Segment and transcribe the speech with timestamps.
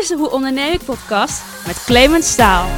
[0.00, 2.68] is de Hoe Onderneem ik podcast met Clemens Staal.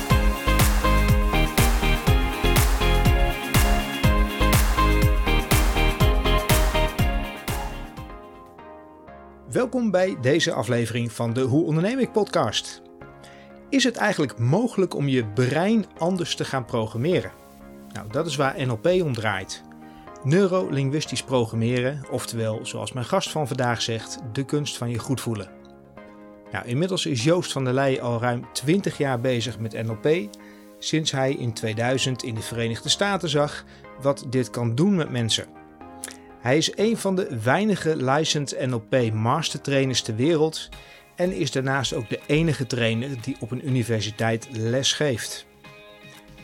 [9.51, 12.83] Welkom bij deze aflevering van de Hoe Onderneem ik podcast.
[13.69, 17.33] Is het eigenlijk mogelijk om je brein anders te gaan programmeren?
[17.93, 19.63] Nou, dat is waar NLP om draait.
[20.23, 25.62] Neurolinguistisch programmeren, oftewel, zoals mijn gast van vandaag zegt, de kunst van je goed voelen.
[26.61, 30.29] Inmiddels is Joost van der Leij al ruim 20 jaar bezig met NLP,
[30.79, 33.65] sinds hij in 2000 in de Verenigde Staten zag
[34.01, 35.47] wat dit kan doen met mensen.
[36.41, 40.69] Hij is een van de weinige licensed NLP mastertrainers ter wereld
[41.17, 45.47] en is daarnaast ook de enige trainer die op een universiteit les geeft.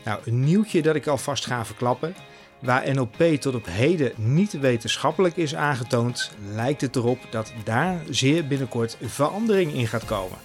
[0.04, 2.14] Nou, een nieuwtje dat ik alvast ga verklappen.
[2.58, 8.46] Waar NLP tot op heden niet wetenschappelijk is aangetoond, lijkt het erop dat daar zeer
[8.46, 10.38] binnenkort verandering in gaat komen.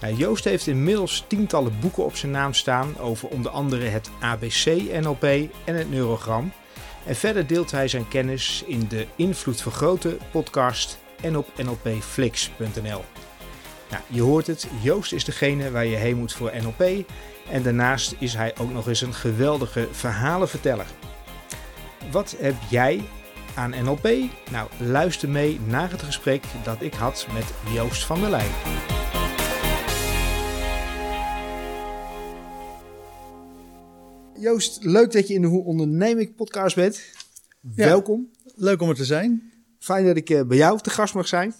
[0.00, 5.24] Nou, Joost heeft inmiddels tientallen boeken op zijn naam staan over onder andere het ABC-NLP
[5.64, 6.52] en het neurogram.
[7.06, 13.04] En verder deelt hij zijn kennis in de Invloed Vergroten podcast en op nlpflix.nl.
[13.90, 17.06] Nou, je hoort het, Joost is degene waar je heen moet voor NLP
[17.50, 20.86] en daarnaast is hij ook nog eens een geweldige verhalenverteller.
[22.10, 23.02] Wat heb jij
[23.54, 24.08] aan NLP?
[24.50, 28.52] Nou, luister mee naar het gesprek dat ik had met Joost van der Leyen.
[34.38, 37.00] Joost, leuk dat je in de Hoe Onderneem ik podcast bent.
[37.60, 38.30] Welkom.
[38.54, 39.52] Leuk om er te zijn.
[39.78, 41.54] Fijn dat ik eh, bij jou te gast mag zijn.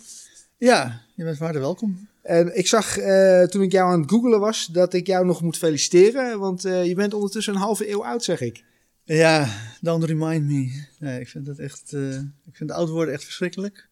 [0.57, 2.09] Ja, je bent van harte welkom.
[2.27, 5.43] En ik zag uh, toen ik jou aan het googelen was dat ik jou nog
[5.43, 6.39] moet feliciteren.
[6.39, 8.65] Want uh, je bent ondertussen een halve eeuw oud, zeg ik.
[9.05, 9.49] Ja,
[9.81, 10.85] don't remind me.
[10.99, 11.93] Nee, ik vind dat echt.
[11.93, 12.15] Uh,
[12.47, 13.89] ik vind oud worden echt verschrikkelijk.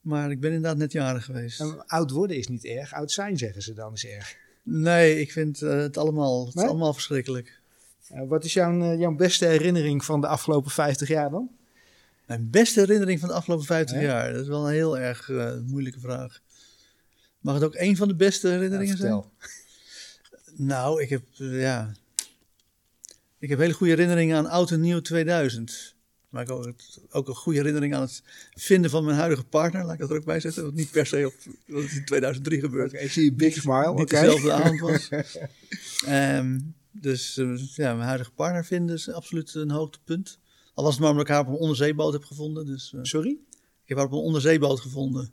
[0.00, 1.60] Maar ik ben inderdaad net jarig geweest.
[1.60, 2.92] En oud worden is niet erg.
[2.92, 4.36] Oud zijn zeggen ze dan is erg.
[4.62, 6.66] Nee, ik vind het allemaal, het nee?
[6.66, 7.60] allemaal verschrikkelijk.
[8.28, 11.50] wat is jouw, jouw beste herinnering van de afgelopen 50 jaar dan?
[12.26, 14.32] Mijn beste herinnering van de afgelopen 50 jaar?
[14.32, 15.30] Dat is wel een heel erg
[15.66, 16.40] moeilijke vraag.
[17.46, 19.24] Mag het ook een van de beste herinneringen zijn?
[20.56, 21.92] Nou, ik heb, ja...
[23.38, 25.94] Ik heb hele goede herinneringen aan Oud en Nieuw 2000.
[26.28, 26.72] Maar ik ook,
[27.10, 28.22] ook een goede herinnering aan het
[28.54, 29.84] vinden van mijn huidige partner.
[29.84, 30.62] Laat ik dat er ook bij zetten.
[30.64, 31.34] Wat niet per se op,
[31.66, 32.92] wat in 2003 gebeurt.
[32.92, 33.94] Okay, ik zie een big smile.
[33.94, 34.20] Niet okay.
[34.20, 35.08] dezelfde avond was.
[36.08, 40.38] um, dus uh, ja, mijn huidige partner vinden is absoluut een hoogtepunt.
[40.74, 42.66] Al was het maar omdat ik haar op een onderzeeboot heb gevonden.
[42.66, 43.38] Dus, uh, Sorry?
[43.82, 45.30] Ik heb haar op een onderzeeboot gevonden.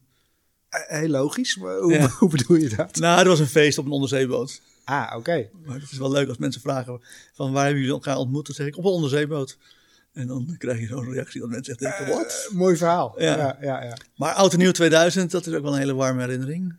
[0.88, 2.08] Heel logisch, maar hoe, ja.
[2.20, 2.96] hoe, bedoel je dat?
[2.96, 4.62] Nou, er was een feest op een onderzeeboot.
[4.84, 5.18] Ah, oké.
[5.18, 5.50] Okay.
[5.66, 7.02] Maar het is wel leuk als mensen vragen
[7.34, 8.46] van waar hebben jullie elkaar ontmoet?
[8.46, 9.58] Dan zeg ik op een onderzeeboot.
[10.14, 12.50] En dan krijg je zo'n reactie dat mensen echt denken, uh, wat?
[12.54, 13.22] mooi verhaal.
[13.22, 13.38] Ja.
[13.38, 13.98] Ja, ja, ja.
[14.16, 16.76] Maar Oud en Nieuw 2000, dat is ook wel een hele warme herinnering.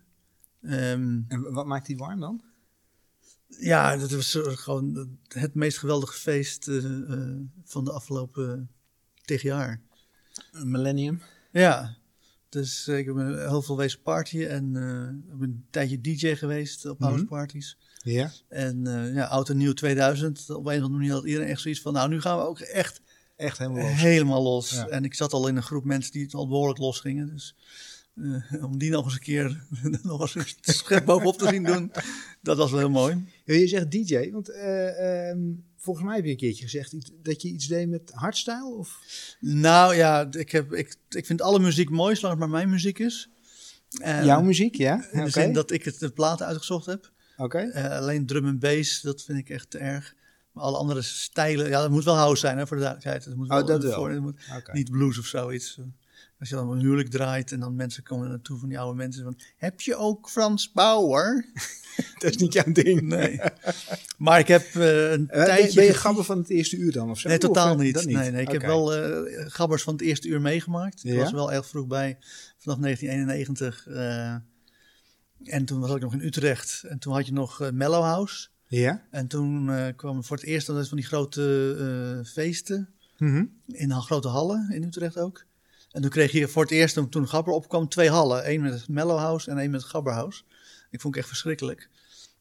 [0.63, 2.43] Um, en wat maakt die warm dan?
[3.47, 8.71] Ja, dat was gewoon het meest geweldige feest uh, uh, van de afgelopen
[9.25, 9.81] tig jaar.
[10.53, 11.23] Een millennium?
[11.51, 11.97] Ja,
[12.55, 16.87] dus uh, ik heb heel veel wezen partyen en uh, heb een tijdje DJ geweest
[16.87, 17.07] op mm -hmm.
[17.07, 17.79] houseparties.
[18.03, 18.33] Ja.
[18.49, 20.51] En uh, ja, oud en nieuw 2000.
[20.51, 22.61] Op een of andere manier had iedereen echt zoiets van, nou nu gaan we ook
[22.61, 23.01] echt,
[23.37, 23.93] echt helemaal los.
[24.01, 24.71] Helemaal los.
[24.71, 24.89] Ja.
[24.89, 27.27] En ik zat al in een groep mensen die het al behoorlijk los gingen.
[27.27, 27.55] Dus
[28.63, 29.67] om die nog eens een keer
[30.03, 31.93] nog eens een schep bovenop te zien doen,
[32.43, 33.25] dat was wel heel mooi.
[33.45, 37.49] Ja, je zegt DJ, want um, volgens mij heb je een keertje gezegd dat je
[37.49, 38.75] iets deed met hardstyle?
[38.77, 38.99] Of?
[39.41, 42.99] Nou ja, ik, heb, ik, ik vind alle muziek mooi, zolang het maar mijn muziek
[42.99, 43.29] is.
[44.01, 45.07] En Jouw muziek, ja?
[45.13, 47.13] In de zin dat ik het de platen uitgezocht heb.
[47.37, 47.43] Oké.
[47.43, 47.85] Okay.
[47.85, 50.15] Uh, alleen drum en bass, dat vind ik echt te erg.
[50.53, 53.25] Maar alle andere stijlen, ja, dat moet wel house zijn, hè, voor de duidelijkheid.
[53.25, 53.93] Het moet oh, wel, dat wel.
[53.93, 54.75] Voor, het moet okay.
[54.75, 55.79] Niet blues of zoiets.
[56.45, 59.25] Als je dan een huwelijk draait en dan mensen komen naartoe van die oude mensen
[59.25, 61.47] van, heb je ook Frans Bauer?
[62.19, 63.03] dat is niet jouw ding.
[63.03, 63.41] Nee.
[64.19, 65.75] Maar ik heb uh, een uh, tijdje...
[65.75, 67.11] Ben je gabber van het eerste uur dan?
[67.11, 67.29] Of zo?
[67.29, 67.95] Nee, totaal of, niet.
[67.95, 68.05] niet.
[68.05, 68.61] Nee, nee, ik okay.
[68.61, 71.05] heb wel uh, gabbers van het eerste uur meegemaakt.
[71.05, 71.19] Ik ja?
[71.19, 72.19] was wel erg vroeg bij,
[72.59, 73.87] vanaf 1991.
[75.45, 76.85] en toen was ik nog in Utrecht.
[76.89, 78.49] En toen had je nog Mellow House.
[78.67, 79.03] Ja.
[79.11, 82.89] En toen kwam voor het eerst van die grote feesten.
[83.19, 83.51] Mm -hmm.
[83.67, 85.45] In grote hallen in Utrecht ook.
[85.95, 88.51] En toen kreeg je voor het eerst, toen, Gabber opkwam, twee hallen.
[88.51, 90.43] Eén met het Mellow House en één met het Gabber House.
[90.91, 91.89] Ik vond het echt verschrikkelijk.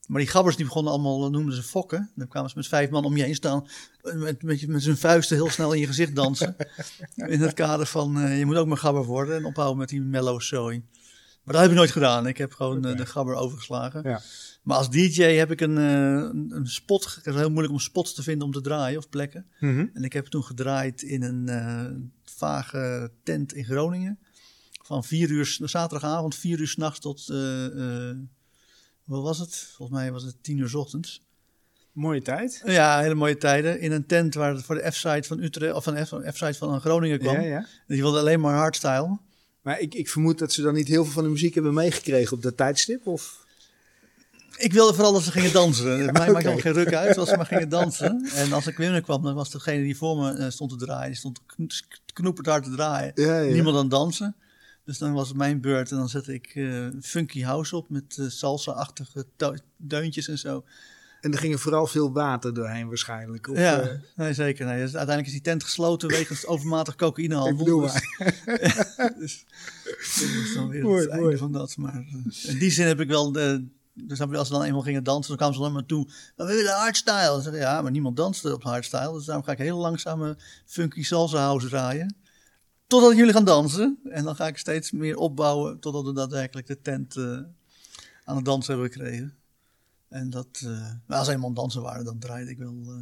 [0.07, 2.11] Maar die gabbers die begonnen allemaal, noemden ze fokken.
[2.15, 3.67] Dan kwamen ze met vijf man om je heen staan.
[4.01, 6.55] Met, met, met zijn vuisten heel snel in je gezicht dansen.
[7.15, 9.35] in het kader van, uh, je moet ook maar gabber worden.
[9.35, 10.83] En ophouden met die mellow zooi.
[11.43, 12.27] Maar dat heb ik nooit gedaan.
[12.27, 12.91] Ik heb gewoon okay.
[12.91, 14.01] uh, de gabber overgeslagen.
[14.03, 14.21] Ja.
[14.63, 17.15] Maar als DJ heb ik een, uh, een spot.
[17.15, 19.45] Het is heel moeilijk om spots te vinden om te draaien of plekken.
[19.59, 19.89] Mm -hmm.
[19.93, 21.49] En ik heb toen gedraaid in een
[22.43, 24.19] vage tent in Groningen.
[24.83, 27.65] Van vier uur, zaterdagavond, vier uur s'nachts tot, eh,
[28.09, 28.17] eh,
[29.03, 29.55] wat was het?
[29.55, 31.21] Volgens mij was het tien uur 's ochtends.
[31.91, 32.61] Mooie tijd.
[32.65, 33.79] Ja, hele mooie tijden.
[33.79, 37.19] In een tent waar het voor de F-site van Utrecht, of van F-site van Groningen
[37.19, 37.35] kwam.
[37.35, 37.67] Ja, ja.
[37.87, 39.19] Die wilde alleen maar hardstyle.
[39.61, 42.35] Maar ik, ik vermoed dat ze dan niet heel veel van de muziek hebben meegekregen
[42.35, 43.07] op dat tijdstip.
[43.07, 43.42] Of?
[44.63, 45.97] Ik wilde vooral dat ze gingen dansen.
[46.05, 46.43] Mij maakt Oké.
[46.43, 48.29] dan geen ruk uit als ze maar gingen dansen.
[48.35, 51.07] En als ik binnenkwam, dan was degene die voor me eh, stond te draaien.
[51.07, 51.69] Die stond kn-
[52.13, 53.11] knoeperd hard te draaien.
[53.15, 53.53] Ja, ja.
[53.53, 54.35] Niemand aan dansen.
[54.85, 58.17] Dus dan was het mijn beurt en dan zette ik eh, funky house op met
[58.19, 59.25] eh, salsa-achtige
[59.77, 60.63] deuntjes en zo.
[61.21, 63.49] En er ging er vooral veel water doorheen waarschijnlijk.
[63.49, 64.65] Of, ja, nee, zeker.
[64.65, 64.75] Nee.
[64.75, 67.79] Dus uiteindelijk is die tent gesloten wegens overmatig cocaïnehandel.
[67.81, 69.13] dus, maar.
[69.19, 69.45] dus
[70.19, 71.37] dat was dan weer Mooi, het einde mooi.
[71.37, 71.77] van dat.
[71.77, 72.05] Maar
[72.47, 73.31] in die zin heb ik wel...
[73.31, 76.07] De, dus als ze dan eenmaal gingen dansen, dan kwamen ze naar me toe.
[76.35, 77.41] We willen hardstyle.
[77.41, 79.13] Zeg ja, maar niemand danste op hardstyle.
[79.13, 82.15] Dus daarom ga ik heel langzame funky salsa house draaien.
[82.87, 83.99] Totdat jullie gaan dansen.
[84.09, 87.39] En dan ga ik steeds meer opbouwen totdat we daadwerkelijk de tent eh,
[88.23, 89.35] aan het dansen hebben gekregen.
[90.07, 92.93] En dat, eh, maar als eenmaal dansen waren, dan draaide ik wel eh,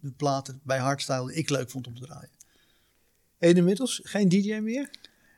[0.00, 2.30] de platen bij hardstyle die ik leuk vond om te draaien.
[3.38, 4.90] En inmiddels geen DJ meer?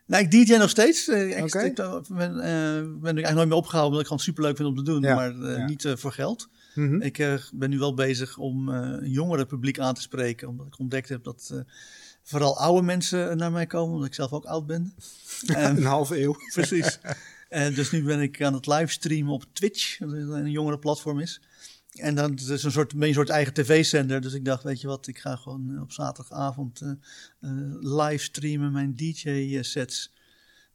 [0.09, 1.09] Nou, ik DJ nog steeds.
[1.09, 1.75] Eh, ik ik
[2.09, 4.83] ben, eh, ben ik eigenlijk nooit meer opgehouden omdat ik gewoon superleuk vind om te
[4.83, 5.03] doen.
[5.03, 5.67] Ja, Maar eh, ja.
[5.67, 6.49] niet voor geld.
[6.75, 7.01] Mhm.
[7.01, 10.49] Ik ben nu wel bezig om een jongere publiek aan te spreken.
[10.49, 11.65] Omdat ik ontdekt heb dat
[12.23, 13.93] vooral oude mensen naar mij komen.
[13.95, 14.93] Omdat ik zelf ook oud ben.
[15.47, 16.37] En- Een halve eeuw.
[16.55, 16.99] Precies.
[17.49, 21.41] En dus nu ben ik aan het livestreamen op Twitch, dat een jongere platform is.
[21.93, 24.21] En dan het is een soort, ben je een soort eigen tv-zender.
[24.21, 26.91] Dus ik dacht, weet je wat, ik ga gewoon eh, op zaterdagavond eh
[27.41, 27.51] eh,
[27.81, 30.17] livestreamen mijn DJ-sets.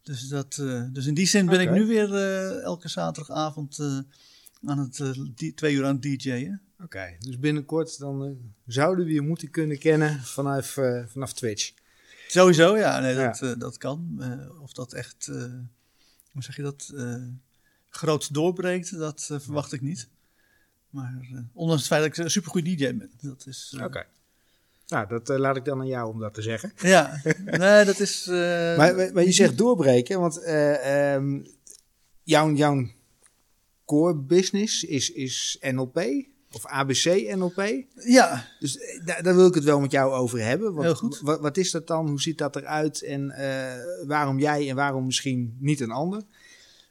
[0.01, 0.55] Dus, dat,
[0.91, 2.15] dus in die zin ben ik nu weer
[2.61, 3.79] elke zaterdagavond
[4.63, 5.01] aan het
[5.55, 6.61] twee uur aan het DJ'en.
[6.83, 11.73] Oké, dus binnenkort dan zouden we je moeten kunnen kennen vanaf, vanaf Twitch.
[12.27, 14.23] Sowieso, ja, nee, dat, dat kan.
[14.61, 15.25] Of dat echt,
[16.31, 16.93] hoe zeg je dat,
[17.89, 20.09] groots doorbreekt, dat verwacht ik niet.
[20.93, 23.11] Maar eh, ondanks het feit dat ik een supergoed DJ ben.
[23.21, 24.05] Dat is, eh, Oké.
[24.87, 26.71] Nou, dat eh, laat ik dan aan jou om dat te zeggen.
[26.77, 28.27] Ja, nee, dat is...
[28.27, 28.33] eh,
[28.77, 31.39] Maar, maar maar je zegt doorbreken, want eh, ehm,
[32.23, 32.87] jouw, jouw
[33.85, 36.01] core business is, is NLP
[36.51, 37.83] of ABC NLP.
[37.95, 40.73] Ja, Dus daar, daar wil ik het wel met jou over hebben.
[40.73, 41.19] Wat, Heel goed.
[41.19, 42.07] Wat, wat is dat dan?
[42.07, 43.01] Hoe ziet dat eruit?
[43.03, 46.21] En eh, waarom jij en waarom misschien niet een ander?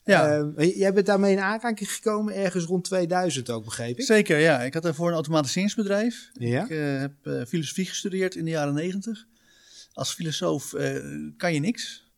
[0.05, 0.39] Ja.
[0.57, 4.05] Eh, jij bent daarmee in aanraking gekomen ergens rond 2000 ook, begreep ik?
[4.05, 4.63] Zeker, ja.
[4.63, 6.31] Ik had daarvoor een automatiseringsbedrijf.
[6.33, 6.65] Ja?
[6.65, 9.25] Ik eh, heb eh, filosofie gestudeerd in de jaren negentig.
[9.93, 10.97] Als filosoof eh,
[11.37, 12.11] kan je niks.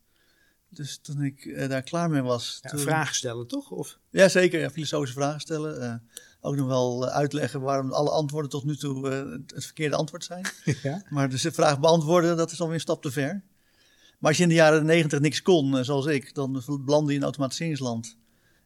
[0.69, 2.59] Dus toen ik daar klaar mee was...
[2.63, 3.71] Ja, toen- vragen stellen, toch?
[3.71, 3.99] Of?
[4.11, 4.61] Ja, zeker.
[4.61, 6.03] Ja, filosofische vragen stellen.
[6.41, 10.47] Ook nog wel uitleggen waarom alle antwoorden tot nu toe het- het verkeerde antwoord zijn.
[10.83, 11.03] ja.
[11.09, 13.43] Maar dus de vraag beantwoorden, dat is alweer een stap te ver.
[14.25, 17.19] Maar als je in de jaren negentig niks kon, eh, zoals ik, dan belandde je
[17.19, 18.17] in automatiseringsland.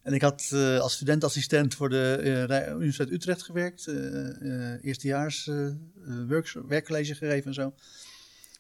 [0.03, 2.13] En ik had eh, als studentassistent voor de
[2.49, 3.87] eh, Universiteit Utrecht gewerkt.
[3.87, 5.51] eh, eerstejaars
[6.69, 7.75] werkcollege gegeven en zo.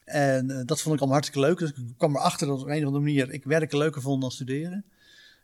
[0.04, 1.58] En dat vond ik allemaal hartstikke leuk.
[1.58, 4.30] Dus ik kwam erachter dat op een of andere manier ik werken leuker vond dan
[4.30, 4.84] studeren.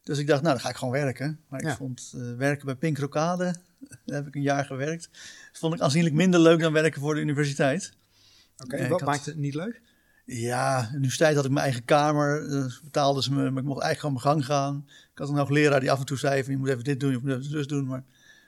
[0.03, 1.41] Dus ik dacht, nou, dan ga ik gewoon werken.
[1.49, 1.77] Maar ik Ja.
[1.77, 3.55] vond werken bij Pink Rokade,
[4.07, 5.09] daar heb ik een jaar gewerkt.
[5.53, 7.93] Vond ik aanzienlijk minder leuk dan werken voor de universiteit.
[8.59, 9.81] Oké, ik wat had- maakt het niet leuk?
[10.25, 12.47] Ja, in de universiteit had ik mijn eigen kamer.
[12.57, 14.85] eh, betaalden ze me, maar ik mocht eigenlijk gewoon mijn gang gaan.
[15.13, 17.11] Ik had een hoogleraar die af en toe zei van je moet even dit doen,
[17.11, 17.87] je moet even zus doen.
[17.87, 18.05] Maar ik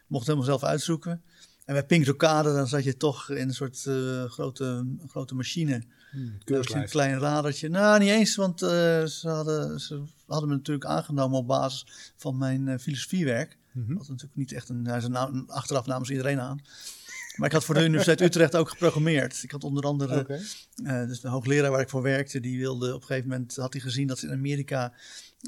[0.06, 1.22] mocht helemaal zelf uitzoeken.
[1.64, 5.82] En bij Pink Rokade, dan zat je toch in een soort eh, grote, grote machine.
[6.10, 6.38] Hmm,
[6.82, 7.68] Een klein radertje.
[7.68, 8.68] Nou, niet eens, want eh,
[9.04, 13.56] ze, hadden, ze hadden me natuurlijk aangenomen op basis van mijn filosofiewerk.
[13.72, 13.94] Mhm.
[13.94, 14.82] Wat natuurlijk niet echt een.
[14.82, 16.60] Nou, ze naam, achteraf namen ze iedereen aan.
[17.36, 19.42] Maar ik had voor de Universiteit Utrecht ook geprogrammeerd.
[19.42, 20.42] Ik had onder andere.
[20.84, 23.56] Eh, dus de hoogleraar waar ik voor werkte, die wilde op een gegeven moment.
[23.56, 24.92] had hij gezien dat ze in Amerika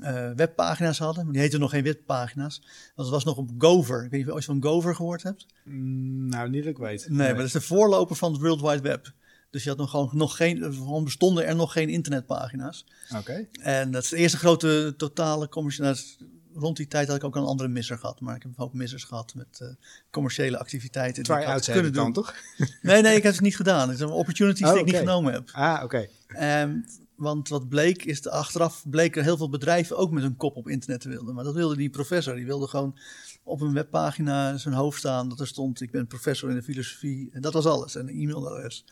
[0.02, 1.24] eh, webpagina's hadden.
[1.24, 2.60] Maar die heten nog geen webpagina's.
[2.94, 4.04] Want het was nog op Gover.
[4.04, 5.46] Ik weet niet of je ooit van Gover gehoord hebt.
[5.64, 7.08] Mm, nou, niet dat ik weet.
[7.08, 9.12] Nee, maar dat is de voorloper van het World Wide Web.
[9.50, 12.86] Dus je had nog gewoon, nog geen, gewoon bestonden er nog geen internetpagina's.
[13.16, 13.48] Oké.
[13.60, 15.96] En dat is de eerste grote totale commerciële.
[16.54, 18.20] Rond die tijd had ik ook een andere misser gehad.
[18.20, 19.68] Maar ik heb ook missers gehad met eh,
[20.10, 21.22] commerciële activiteiten.
[21.22, 22.12] die ik had kunnen doen.
[22.12, 22.34] toch?
[22.82, 23.88] Nee, nee, ik heb het niet gedaan.
[23.88, 25.48] Het zijn opportunities Oh, die ik niet genomen heb.
[25.52, 26.08] Ah, oké.
[26.26, 26.76] Ehm,
[27.16, 30.68] want wat bleek, is de, achteraf bleken heel veel bedrijven ook met hun kop op
[30.68, 31.34] internet te wilden.
[31.34, 32.34] Maar dat wilde die professor.
[32.34, 32.98] Die wilde gewoon
[33.42, 35.28] op een webpagina zijn hoofd staan.
[35.28, 37.30] Dat er stond, ik ben professor in de filosofie.
[37.32, 37.96] En dat was alles.
[37.96, 38.84] En een e-mailadres.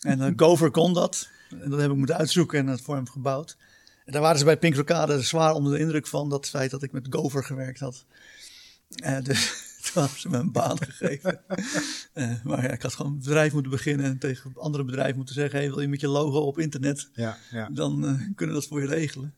[0.00, 1.28] En uh, Gover kon dat.
[1.60, 3.56] En dat heb ik moeten uitzoeken en het voor hem gebouwd.
[4.04, 6.82] En daar waren ze bij Pink Rokade zwaar onder de indruk van dat feit dat
[6.82, 8.04] ik met Gover gewerkt had.
[8.96, 9.52] Eh, dus
[9.92, 11.40] toen hebben ze me een baan gegeven.
[12.12, 15.34] Eh, maar ja, ik had gewoon een bedrijf moeten beginnen en tegen andere bedrijven moeten
[15.34, 17.08] zeggen: hey, wil je met je logo op internet?
[17.12, 17.68] Ja, ja.
[17.72, 19.34] Dan eh, kunnen we dat voor je regelen.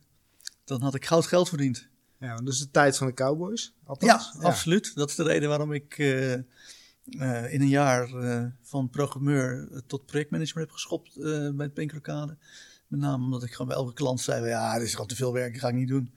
[0.64, 1.88] Dan had ik goud geld verdiend.
[2.18, 3.74] Ja, is de tijd van de cowboys.
[3.84, 4.32] Althans.
[4.34, 4.94] Ja, absoluut.
[4.94, 8.08] Dat is de reden waarom ik in een jaar
[8.62, 12.36] van programmeur tot projectmanager heb geschopt bij het Pinkrokade.
[12.92, 15.32] Met name omdat ik gewoon bij elke klant zei, ja, dit is gewoon te veel
[15.32, 16.10] werk, dat ga ik niet doen.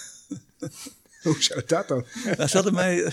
[1.22, 2.04] Hoe zou dat dan?
[2.36, 3.12] Daar zat mij,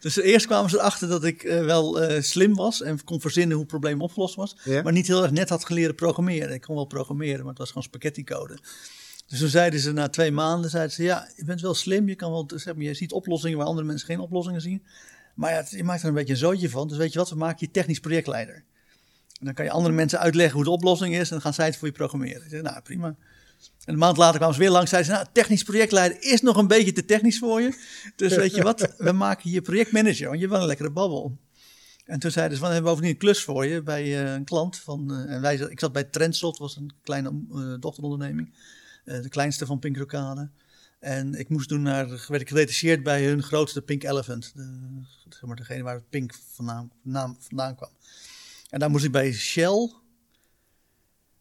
[0.00, 3.52] dus eerst kwamen ze erachter dat ik eh, wel eh, slim was en kon verzinnen
[3.52, 4.56] hoe het probleem opgelost was.
[4.64, 4.82] Ja.
[4.82, 6.54] Maar niet heel erg net had geleerd programmeren.
[6.54, 8.58] Ik kon wel programmeren, maar het was gewoon spaghetti code.
[9.26, 12.14] Dus toen zeiden ze na twee maanden, zeiden ze, ja, je bent wel slim, je,
[12.14, 14.82] kan wel, zeg maar, je ziet oplossingen waar andere mensen geen oplossingen zien.
[15.34, 16.88] Maar ja, je maakt er een beetje een zootje van.
[16.88, 18.64] Dus weet je wat, we maken je technisch projectleider.
[19.40, 21.76] Dan kan je andere mensen uitleggen hoe de oplossing is en dan gaan zij het
[21.76, 22.42] voor je programmeren.
[22.42, 23.06] Ik zei, nou prima.
[23.84, 26.56] En een maand later kwamen ze weer langs zeiden ze, nou, technisch projectleider is nog
[26.56, 27.78] een beetje te technisch voor je.
[28.16, 31.38] Dus weet je wat, we maken je projectmanager, want je hebt wel een lekkere babbel.
[32.10, 34.44] En toen zeiden ze, van, we hebben bovendien een klus voor je bij eh, een
[34.44, 34.78] klant.
[34.78, 38.54] Van, eh, en wij, ik zat bij Trendsoft, was een kleine eh, dochteronderneming.
[39.04, 40.50] De kleinste van Pink Rokade.
[40.98, 44.52] En ik moest doen naar, werd ik gedetacheerd bij hun grootste Pink Elephant.
[44.54, 47.90] De, zeg maar degene waar het Pink vandaan, naam vandaan kwam.
[48.70, 49.92] En daar moest ik bij Shell,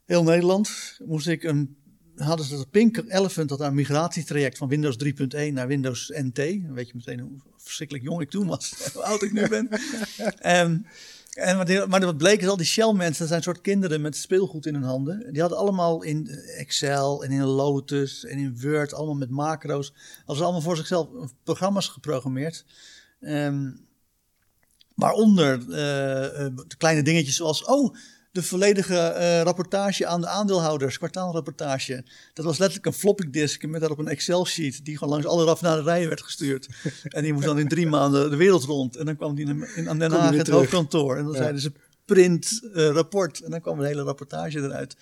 [0.05, 1.77] heel Nederland, moest ik een,
[2.15, 6.35] hadden ze dat Pink Elephant, dat een migratietraject van Windows 3.1 naar Windows NT.
[6.35, 9.69] Dan weet je meteen hoe verschrikkelijk jong ik toen was, hoe oud ik nu ben.
[10.39, 10.85] en,
[11.33, 14.65] en wat, maar wat bleek is, al die Shell-mensen, dat zijn soort kinderen met speelgoed
[14.65, 15.31] in hun handen.
[15.31, 19.93] Die hadden allemaal in Excel en in Lotus en in Word, allemaal met macro's.
[20.17, 21.07] Hadden ze allemaal voor zichzelf
[21.43, 22.65] programma's geprogrammeerd.
[23.19, 23.71] Ehm,
[24.99, 27.95] waaronder eh, eh, kleine dingetjes zoals, oh,
[28.31, 32.03] de volledige eh, rapportage aan de aandeelhouders, kwartaalrapportage.
[32.33, 36.07] Dat was letterlijk een floppy disk met daarop een Excel-sheet die gewoon langs alle raffinaderijen
[36.07, 36.67] werd gestuurd.
[37.03, 38.95] en die moest dan in drie maanden de wereld rond.
[38.95, 41.17] En dan kwam die in, in, aan Den Haag het hoofdkantoor.
[41.17, 41.37] En dan Ja.
[41.37, 41.71] zeiden ze
[42.05, 43.39] print rapport.
[43.41, 44.95] En dan kwam een hele rapportage eruit.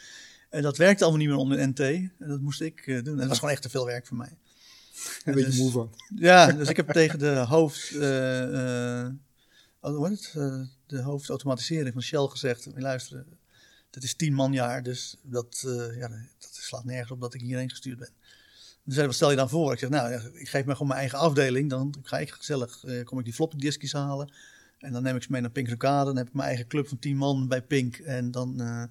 [0.50, 1.80] En dat werkte allemaal niet meer onder NT.
[1.80, 2.98] En dat moest ik doen.
[2.98, 4.38] En dat was gewoon echt te veel werk voor mij.
[5.26, 5.94] Een beetje dus- moe van.
[6.16, 7.92] Ja, dus ik heb tegen de hoofd,
[9.96, 10.34] hoe het?
[10.36, 13.26] Eh, de hoofdautomatisering van Shell gezegd, "Moet je luisteren,
[13.90, 17.70] dat is tien manjaar, dus dat, eh, ja, dat slaat nergens op dat ik hierheen
[17.70, 18.10] gestuurd ben.
[18.84, 19.72] Dus zei, wat stel je dan voor?
[19.74, 23.04] Ik zeg, nou, ik geef me gewoon mijn eigen afdeling, dan ga ik gezellig, eh,
[23.04, 24.32] kom ik die floppy diskjes halen.
[24.80, 26.88] En dan neem ik ze mee naar Pink Rokade, dan heb ik mijn eigen club
[26.88, 27.98] van tien man bij Pink.
[27.98, 28.84] En dan eh,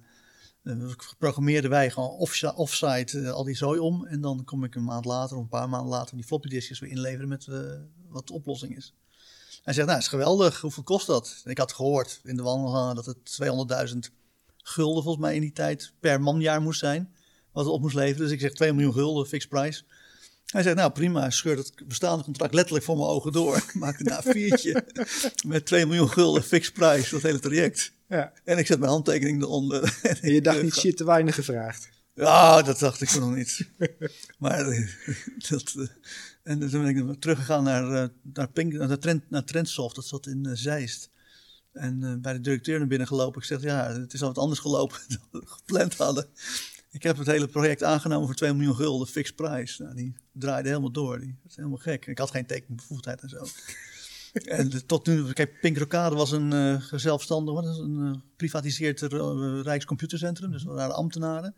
[1.17, 4.05] programmeerden wij gewoon off- offsite eh, al die zooi om.
[4.05, 6.79] En dan kom ik een maand later, of een paar maanden later, die floppy diskjes
[6.79, 7.47] weer inleveren met
[8.09, 8.93] wat de oplossing is.
[9.67, 10.61] Hij zegt, nou, is geweldig.
[10.61, 11.41] Hoeveel kost dat?
[11.43, 13.39] En ik had gehoord in de wandelgangen dat het
[13.93, 13.97] 200.000
[14.57, 17.13] gulden volgens mij in die tijd per manjaar moest zijn.
[17.51, 18.23] Wat het op moest leveren.
[18.23, 19.83] Dus ik zeg 2 miljoen gulden, fixed price.
[20.45, 23.63] Hij zegt, nou prima, hij scheurt het bestaande contract letterlijk voor mijn ogen door.
[23.73, 25.01] Maakte een A4'tje
[25.47, 27.91] met 2 miljoen gulden, fixed price, dat hele traject.
[28.09, 28.33] Ja.
[28.43, 29.99] En ik zet mijn handtekening eronder.
[30.21, 31.89] En je dacht niet shit te weinig gevraagd.
[32.13, 33.67] Ja, dat dacht ik nog niet.
[34.39, 34.87] maar eh,
[35.49, 35.87] dat, eh,
[36.47, 40.27] en toen ben ik teruggegaan naar, eh, naar, Pink, naar, Trend, naar Trendsoft, dat zat
[40.27, 41.09] in eh, Zeist.
[41.73, 43.41] En eh, bij de directeur naar binnen gelopen.
[43.41, 46.27] Ik zeg, ja, het is al wat anders gelopen dan we gepland hadden.
[46.91, 49.83] Ik heb het hele project aangenomen voor 2 miljoen gulden, fixed price.
[49.83, 51.19] Nou, die draaide helemaal door.
[51.19, 52.05] Die was helemaal gek.
[52.05, 53.45] Ik had geen tekenbevoegdheid en zo.
[54.33, 59.59] En tot nu, kijk, Pink Rokade was een eh zelfstandig, is een uh, privatiseerd eh,
[59.63, 61.55] Rijkscomputercentrum, dus dat waren ambtenaren.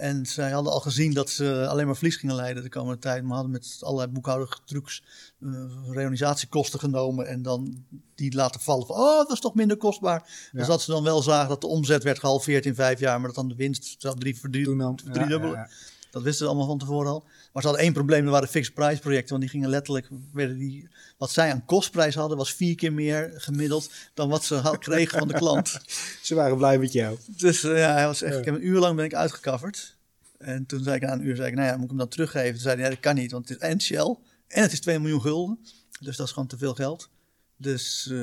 [0.00, 3.22] En zij hadden al gezien dat ze alleen maar verlies gingen leiden de komende tijd,
[3.22, 5.02] maar hadden met allerlei boekhoudige trucs
[5.40, 5.48] eh,
[5.90, 10.50] reorganisatiekosten genomen en dan die laten vallen van, oh, dat is toch minder kostbaar.
[10.52, 13.26] Dus dat ze dan wel zagen dat de omzet werd gehalveerd in vijf jaar, maar
[13.26, 14.34] dat dan de winst zou drie.
[14.34, 15.56] Ja, verdriedubbelen.
[15.56, 15.70] ja, ja.
[16.10, 17.22] Dat wisten ze allemaal van tevoren al.
[17.52, 19.28] Maar ze hadden één probleem, dat waren fixed price projecten.
[19.28, 20.88] Want die gingen letterlijk, werden die,
[21.18, 25.18] wat zij aan kostprijs hadden, was vier keer meer gemiddeld dan wat ze had, kregen
[25.18, 25.78] van de klant.
[26.22, 27.18] Ze waren blij met jou.
[27.26, 28.38] Dus eh, ja, hij was echt, Ja.
[28.38, 29.96] ik heb een uur lang ben ik uitgecoverd.
[30.38, 32.08] En toen zei ik na een uur, zei ik, nou ja, moet ik hem dan
[32.08, 32.52] teruggeven?
[32.52, 34.16] Toen zei hij, ja, dat kan niet, want het is en Shell
[34.48, 35.58] en het is 2 miljoen gulden.
[36.00, 37.08] Dus dat is gewoon te veel geld.
[37.56, 38.18] Dus eh,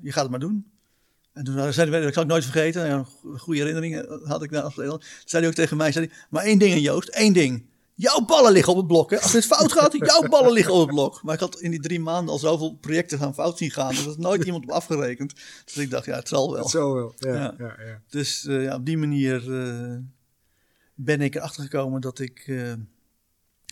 [0.00, 0.72] je gaat het maar doen.
[1.34, 4.50] En toen zei hij, dat zal ik nooit vergeten, ja, een goede herinneringen had ik
[4.50, 4.72] daar.
[4.74, 7.66] Toen zei hij ook tegen mij, zei hij, maar één ding Joost, één ding.
[7.94, 9.10] Jouw ballen liggen op het blok.
[9.10, 9.20] Hè?
[9.20, 11.22] Als het fout gaat, jouw ballen liggen op het blok.
[11.22, 13.88] Maar ik had in die drie maanden al zoveel projecten gaan fout zien gaan.
[13.88, 15.34] Dus er is nooit iemand op afgerekend.
[15.64, 16.62] Dus ik dacht, ja, het zal wel.
[16.62, 17.14] Dat zo wel.
[17.18, 17.54] Ja, Ja.
[17.58, 17.74] ja.
[17.86, 19.96] Ja, Dus eh, ja, op die manier eh,
[20.94, 22.72] ben ik erachter gekomen dat ik eh,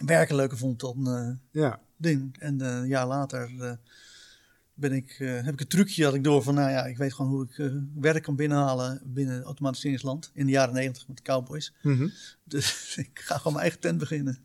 [0.06, 1.80] werken leuker vond dan eh, ja.
[1.96, 2.36] ding.
[2.38, 3.72] En eh, een jaar later eh,
[4.82, 7.12] ben ik, eh, heb ik een trucje dat ik door van, nou ja, ik weet
[7.12, 10.30] gewoon hoe ik eh, werk kan binnenhalen binnen automatiseringsland.
[10.34, 11.72] In de jaren negentig met de Cowboys.
[11.82, 12.08] Mhm.
[12.44, 12.66] Dus
[13.06, 14.38] ik ga gewoon mijn eigen tent beginnen.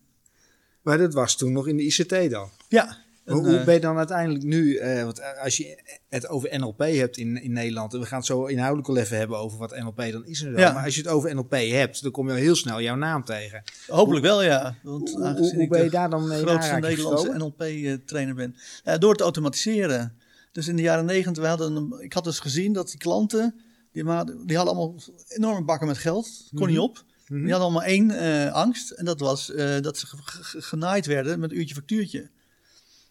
[0.81, 2.49] Maar dat was toen nog in de ICT dan.
[2.69, 6.59] Ja, Hoe, hoe eh, ben je dan uiteindelijk nu, eh, want als je het over
[6.59, 9.57] NLP hebt in, in Nederland, en we gaan het zo inhoudelijk wel even hebben over
[9.57, 10.73] wat NLP dan is en zo, Ja.
[10.73, 13.23] maar als je het over NLP hebt, dan kom je al heel snel jouw naam
[13.23, 13.63] tegen.
[13.87, 14.75] hopelijk wel, ja.
[14.83, 17.33] Want Hoe, ben je daar dan mee grootste Nederlandse?
[17.37, 18.55] NLP-trainer ben.
[18.99, 20.16] Door te automatiseren.
[20.57, 21.59] Dus in de jaren negentig,
[21.99, 23.55] ik had dus gezien dat die klanten,
[23.91, 24.03] die,
[24.45, 24.95] die hadden allemaal
[25.27, 26.49] enorme bakken met geld.
[26.55, 27.03] Kon niet op.
[27.27, 27.41] Mhm.
[27.41, 28.91] Die hadden allemaal één eh, angst.
[28.91, 32.29] En dat was eh, dat ze ge- ge- genaaid werden met uurtje factuurtje.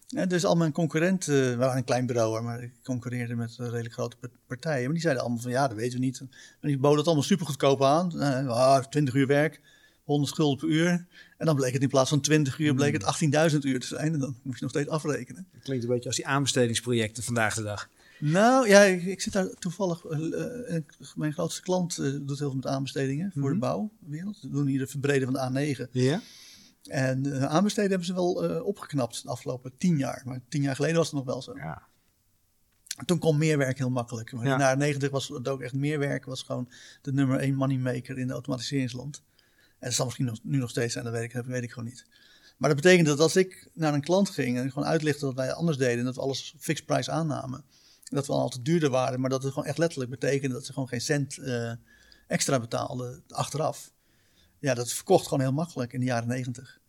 [0.07, 3.67] En dus al mijn concurrenten, we waren een klein bureau maar ik concurreerde met eh,
[3.67, 4.83] redelijk grote par- partijen.
[4.83, 6.19] Maar die zeiden allemaal van ja, dat weten we niet.
[6.19, 8.19] En die boden het allemaal super goedkoop aan.
[8.49, 9.61] Ah, 20 uur werk,
[10.07, 11.05] 100 gulden per uur.
[11.37, 14.13] En dan bleek het in plaats van 20 uur, bleek het 18.000 uur te zijn.
[14.13, 15.47] En dan moest je nog steeds afrekenen.
[15.63, 17.89] Klinkt een beetje als die aanbestedingsprojecten vandaag de dag.
[18.19, 20.05] Nou ja, ik, ik zit daar toevallig.
[20.05, 20.77] eh,
[21.15, 24.37] mijn grootste klant eh, doet heel veel met aanbestedingen voor de bouwwereld.
[24.37, 25.91] Ze doen hier de verbreden van de A9.
[25.91, 26.21] Ja?
[26.87, 28.31] En eh, aanbesteden hebben ze wel
[28.63, 30.21] opgeknapt de afgelopen tien jaar.
[30.25, 31.55] Maar tien jaar geleden was het nog wel zo.
[31.55, 31.81] Ja.
[33.05, 34.31] Toen kon meer werk heel makkelijk.
[34.33, 34.59] Maar Ja.
[34.59, 36.25] jaren 90 was het ook echt meer werk.
[36.25, 36.69] Was gewoon
[37.01, 39.21] de nummer één moneymaker in de automatiseringsland.
[39.79, 42.05] En dat zal misschien nu nog steeds zijn, dat weet ik, weet ik gewoon niet.
[42.57, 45.53] Maar dat betekende dat als ik naar een klant ging en gewoon uitlichtte dat wij
[45.53, 47.59] anders deden, en dat we alles fixed price aannamen,
[48.03, 50.65] en dat we al altijd duurder waren, maar dat het gewoon echt letterlijk betekende dat
[50.65, 51.71] ze gewoon geen cent eh,
[52.27, 53.91] extra betaalden achteraf.
[54.59, 56.79] Ja, dat verkocht gewoon heel makkelijk in de jaren 90.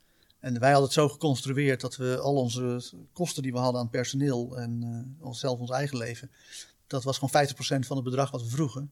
[0.41, 3.91] En wij hadden het zo geconstrueerd dat we al onze kosten die we hadden aan
[3.91, 6.31] personeel en eh onszelf ons eigen leven,
[6.87, 8.91] dat was gewoon 50% van het bedrag wat we vroegen.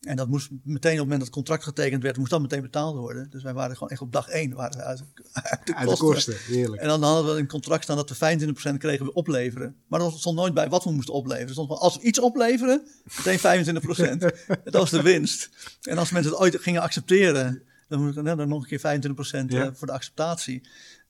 [0.00, 2.62] En dat moest meteen op het moment dat het contract getekend werd, moest dat meteen
[2.62, 3.30] betaald worden.
[3.30, 5.00] Dus wij waren gewoon echt op dag één waren we uit,
[5.32, 6.36] uit de Uit de kosten.
[6.46, 6.82] heerlijk.
[6.82, 8.38] En dan hadden we het contract staan dat we
[8.72, 9.76] 25% kregen we opleveren.
[9.86, 11.46] Maar er stond nooit bij wat we moesten opleveren.
[11.46, 12.86] Er stond gewoon, als we iets opleveren,
[13.24, 14.18] meteen 25%.
[14.64, 15.48] dat was de winst.
[15.82, 19.00] En als mensen het ooit gingen accepteren, dan moet ik dan nog een keer
[19.42, 19.64] 25% Ja.
[19.64, 20.68] eh, voor de acceptatie.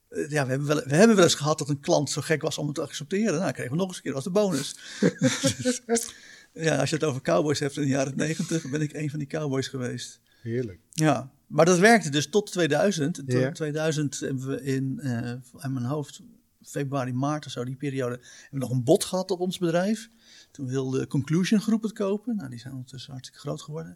[0.09, 2.41] Eh, Ja, we hebben, wel, we hebben wel eens gehad dat een klant zo gek
[2.41, 3.39] was om het te accepteren.
[3.39, 4.75] Nou, kregen we nog eens een keer, dat was de bonus.
[6.53, 9.19] ja, als je het over cowboys hebt in de jaren 90, ben ik een van
[9.19, 10.21] die cowboys geweest.
[10.41, 10.79] Heerlijk.
[10.89, 13.15] Ja, maar dat werkte dus tot 2000.
[13.15, 13.51] Tot Ja.
[13.51, 16.21] 2000 hebben we in, eh aan mijn hoofd,
[16.63, 20.09] februari, maart of zo, die periode, hebben we nog een bod gehad op ons bedrijf.
[20.51, 22.35] Toen wilde Conclusion Groep het kopen.
[22.35, 23.95] Nou, die zijn ondertussen hartstikke groot geworden.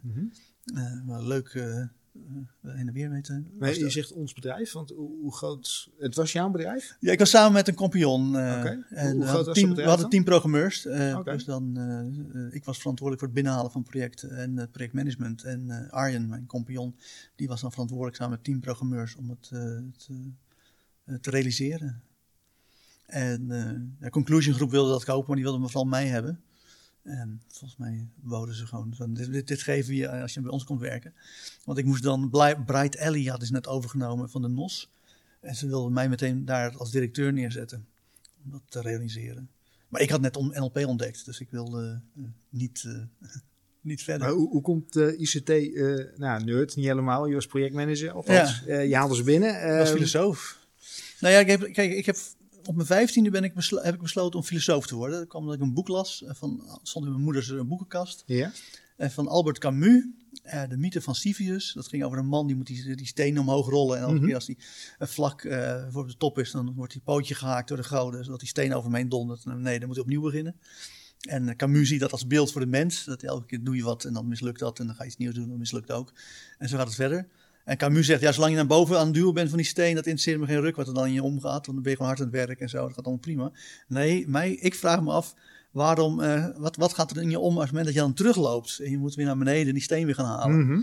[0.74, 1.82] Eh, maar leuk eh,
[2.62, 3.46] heen en weer weten.
[3.58, 5.90] Maar je zegt ons bedrijf, want hoe, hoe groot...
[5.98, 6.96] Het was jouw bedrijf?
[7.00, 8.36] Ja, ik was samen met een compagnon.
[8.36, 8.74] eh, Oké.
[8.74, 10.86] Hoe- En hoe we groot hadden was bedrijf we hadden tien programmeurs.
[10.86, 11.32] eh, Oké.
[11.32, 12.00] Dus dan, eh,
[12.46, 15.42] eh, ik was verantwoordelijk voor het binnenhalen van projecten en eh, projectmanagement.
[15.44, 16.96] En eh, Arjen, mijn compagnon,
[17.36, 19.60] die was dan verantwoordelijk samen met tien programmeurs om het eh,
[19.96, 20.30] te,
[21.04, 22.00] eh, te realiseren.
[23.06, 26.40] En eh, de Conclusion Groep wilde dat kopen, maar die wilde vooral mij hebben.
[27.06, 30.40] En volgens mij wouden ze gewoon van, dit, dit, dit geven we je als je
[30.40, 31.14] bij ons komt werken.
[31.64, 32.30] Want ik moest dan,
[32.66, 34.90] Bright Alley hadden ze net overgenomen van de NOS.
[35.40, 37.86] En ze wilden mij meteen daar als directeur neerzetten.
[38.44, 39.50] Om dat te realiseren.
[39.88, 43.30] Maar ik had net om NLP ontdekt, dus ik wilde eh, niet, eh,
[43.80, 44.26] niet verder.
[44.26, 45.48] Maar hoe, hoe komt eh, ICT,
[46.18, 48.66] nou, nerd, niet helemaal, je was projectmanager, althans.
[48.66, 49.54] Eh, je haalde ze binnen.
[49.54, 50.58] Ik was eh, filosoof.
[51.20, 52.16] Nou ja, ik heb, kijk, ik heb
[52.66, 55.18] op mijn vijftiende ben ik heb ik besloten om filosoof te worden.
[55.18, 56.22] Dat kwam omdat ik een boek las.
[56.24, 58.22] eh, Van, stond in mijn moeders eh, boekenkast.
[58.26, 58.52] Ja?
[58.96, 60.04] En van Albert Camus,
[60.42, 61.72] eh, de mythe van Sisyphus.
[61.72, 63.96] Dat ging over een man die moet die, die stenen omhoog rollen.
[63.96, 64.24] En elke Mhm.
[64.24, 64.58] keer als die
[64.98, 68.24] een vlak eh, voor de top is, dan wordt die pootje gehaakt door de goden.
[68.24, 69.44] Zodat die steen over hem heen dondert.
[69.44, 70.56] En nee, dan moet hij opnieuw beginnen.
[71.20, 73.04] En eh, Camus ziet dat als beeld voor de mens.
[73.04, 74.78] Dat elke keer doe je wat en dan mislukt dat.
[74.78, 76.12] En dan ga je iets nieuws doen en dan mislukt ook.
[76.58, 77.28] En zo gaat het verder.
[77.66, 79.94] En Camus zegt, ja, zolang je naar boven aan het duwen bent van die steen,
[79.94, 81.66] dat interesseert me geen ruk wat er dan in je omgaat.
[81.66, 82.78] Want dan ben je gewoon hard aan het werk en zo.
[82.78, 83.52] Dat gaat allemaal prima.
[83.88, 85.34] Nee, mij, ik vraag me af,
[85.70, 88.14] waarom, eh, wat, wat gaat er in je om als het moment dat je dan
[88.14, 90.66] terugloopt en je moet weer naar beneden die steen weer gaan halen.
[90.66, 90.82] Mhm.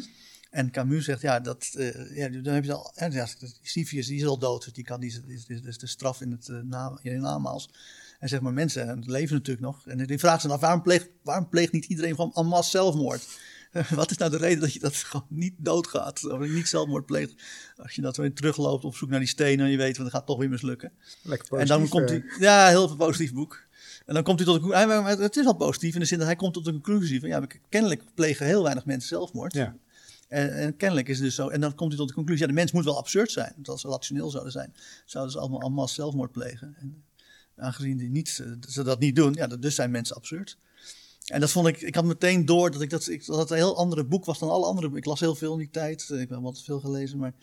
[0.50, 3.28] En Camus zegt, ja, dat, eh, ja dan heb je al, ja, ja,
[3.62, 5.88] Sisyphus die is al dood, dus die kan, die is, die is, die is de
[5.88, 7.69] straf in het uh, na, in de namaals.
[8.19, 9.88] En zeg maar, mensen leven natuurlijk nog.
[9.88, 13.28] En die vraagt zich af, waarom pleegt, waarom pleegt niet iedereen gewoon en masse zelfmoord?
[13.96, 16.32] Wat is nou de reden dat je dat gewoon niet doodgaat?
[16.32, 17.34] Of niet zelfmoord pleegt.
[17.76, 20.26] Als je dat weer terugloopt op zoek naar die stenen en je weet, dat gaat
[20.26, 20.92] toch weer mislukken.
[21.22, 22.18] Lekker En dan komt eh.
[22.18, 23.64] hij, ja, heel veel positief boek.
[24.06, 26.28] En dan komt hij tot de conclusie, het is wel positief in de zin dat
[26.28, 29.54] hij komt tot de conclusie van, ja, kennelijk plegen heel weinig mensen zelfmoord.
[29.54, 29.76] Ja.
[30.28, 32.50] En, en kennelijk is het dus zo, en dan komt hij tot de conclusie, ja,
[32.50, 33.52] de mens moet wel absurd zijn.
[33.56, 34.74] Want als ze rationeel zouden zijn,
[35.06, 36.76] zouden ze allemaal, allemaal zelfmoord plegen.
[36.80, 37.04] En
[37.56, 40.58] aangezien die niet, eh, ze dat niet doen, ja, dus zijn mensen absurd.
[41.26, 43.78] En dat vond ik, ik had meteen door dat ik dat, dat het een heel
[43.78, 44.98] andere boek was dan alle andere.
[44.98, 47.34] Ik las heel veel in die tijd, ik heb altijd veel gelezen, maar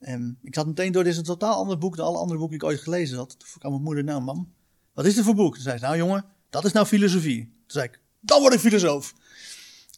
[0.00, 2.58] ehm, ik had meteen door, dit is een totaal ander boek dan alle andere boeken
[2.58, 3.28] die ik ooit gelezen had.
[3.28, 4.52] Toen vroeg ik aan mijn moeder, nou mam,
[4.92, 5.54] wat is dit voor boek?
[5.54, 7.44] Toen zei ze, nou jongen, dat is nou filosofie.
[7.44, 9.14] Toen zei ik, dan word ik filosoof.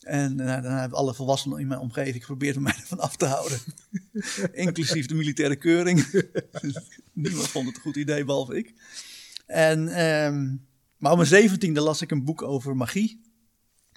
[0.03, 3.27] En nou, dan hebben alle volwassenen in mijn omgeving geprobeerd om mij ervan af te
[3.27, 3.59] houden.
[4.53, 6.07] Inclusief de militaire keuring.
[7.13, 8.75] Niemand vond het een goed idee, behalve ik.
[9.47, 10.57] En, ehm,
[10.97, 13.21] maar op mijn zeventiende las ik een boek over magie.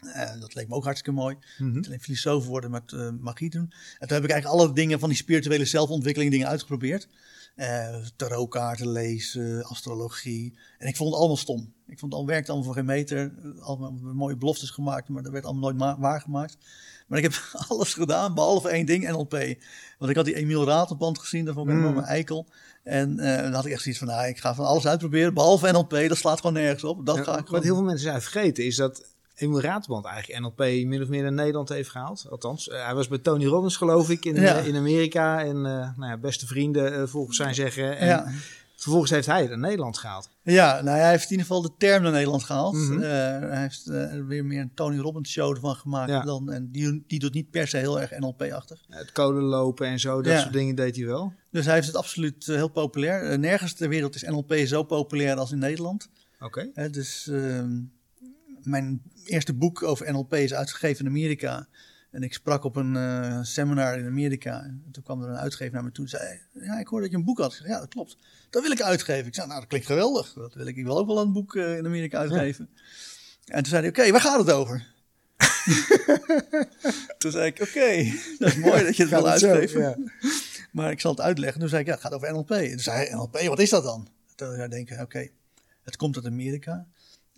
[0.02, 1.38] Eh, dat leek me ook hartstikke mooi.
[1.58, 1.72] Mhm.
[1.76, 3.72] Niet alleen filosoof worden, maar eh, magie doen.
[4.00, 7.08] En toen heb ik eigenlijk alle dingen van die spirituele zelfontwikkeling dingen uitgeprobeerd.
[7.56, 10.58] Eh tarotkaarten lezen, astrologie.
[10.78, 11.74] En ik vond het allemaal stom.
[11.88, 13.32] Ik vond het al werkte allemaal voor geen meter.
[13.60, 16.58] Allemaal mooie beloftes gemaakt, maar dat werd allemaal nooit ma- waargemaakt.
[17.08, 19.32] Maar ik heb alles gedaan, behalve één ding, NLP.
[19.98, 21.80] Want ik had die Emiel Ratelband gezien, dat vond ik Mm.
[21.82, 22.48] enorme eikel.
[22.84, 25.90] En dan had ik echt zoiets van, nou, ik ga van alles uitproberen, behalve NLP.
[26.08, 27.06] Dat slaat gewoon nergens op.
[27.06, 29.11] Dat Ja, ga ik wat heel veel mensen zijn vergeten is dat
[29.42, 32.26] Emil Raterband eigenlijk NLP min of meer naar Nederland heeft gehaald.
[32.30, 34.58] Althans, eh, hij was bij Tony Robbins geloof ik in, Ja.
[34.58, 35.40] eh, in Amerika.
[35.44, 37.98] En eh, nou ja, beste vrienden volgens zijn zeggen.
[37.98, 38.32] En Ja.
[38.76, 40.30] vervolgens heeft hij het naar Nederland gehaald.
[40.44, 42.74] Ja, nou, hij heeft in ieder geval de term naar Nederland gehaald.
[42.74, 43.00] Mhm.
[43.00, 46.26] Hij heeft er weer meer een Tony Robbins show ervan gemaakt.
[46.26, 48.82] Dan, en die, die doet niet per se heel erg NLP-achtig.
[48.90, 51.34] Het code lopen en zo, dat soort dingen deed hij wel.
[51.52, 53.40] Dus hij heeft het absoluut heel populair.
[53.40, 56.10] Nergens ter wereld is NLP zo populair als in Nederland.
[56.40, 56.90] Oké.
[56.92, 57.80] Dus ehm,
[58.64, 61.68] mijn eerste boek over NLP is uitgegeven in Amerika.
[62.12, 64.64] En ik sprak op een eh, seminar in Amerika.
[64.64, 66.40] En toen kwam er een uitgever naar me toe en zei...
[66.54, 67.54] Ja, ik hoorde dat je een boek had.
[67.54, 68.18] Zei, ja, dat klopt.
[68.50, 69.28] Dat wil ik uitgeven.
[69.28, 70.34] Ik zei, nou, dat klinkt geweldig.
[70.34, 72.70] Dat wil ik, ik wil ook wel een boek eh, in Amerika uitgeven.
[73.46, 74.88] En toen zei hij, oké, waar gaat het over?
[77.18, 79.82] toen zei ik, oké, dat is mooi dat je het wil uitgeven.
[79.82, 79.98] Ja.
[80.72, 81.60] Maar ik zal het uitleggen.
[81.60, 82.52] Toen zei ik, ja, het gaat over NLP.
[82.52, 84.08] En toen zei hij, NLP, wat is dat dan?
[84.36, 85.28] Toen zou ik denken, oké,
[85.84, 86.88] het komt uit Amerika.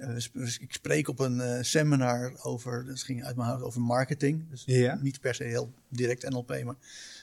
[0.08, 3.64] Eh, sp- dus ik spreek op een eh, seminar over, dat ging uit mijn hoofd,
[3.64, 4.50] over marketing.
[4.50, 4.64] Dus
[5.02, 6.76] niet per se heel direct NLP, maar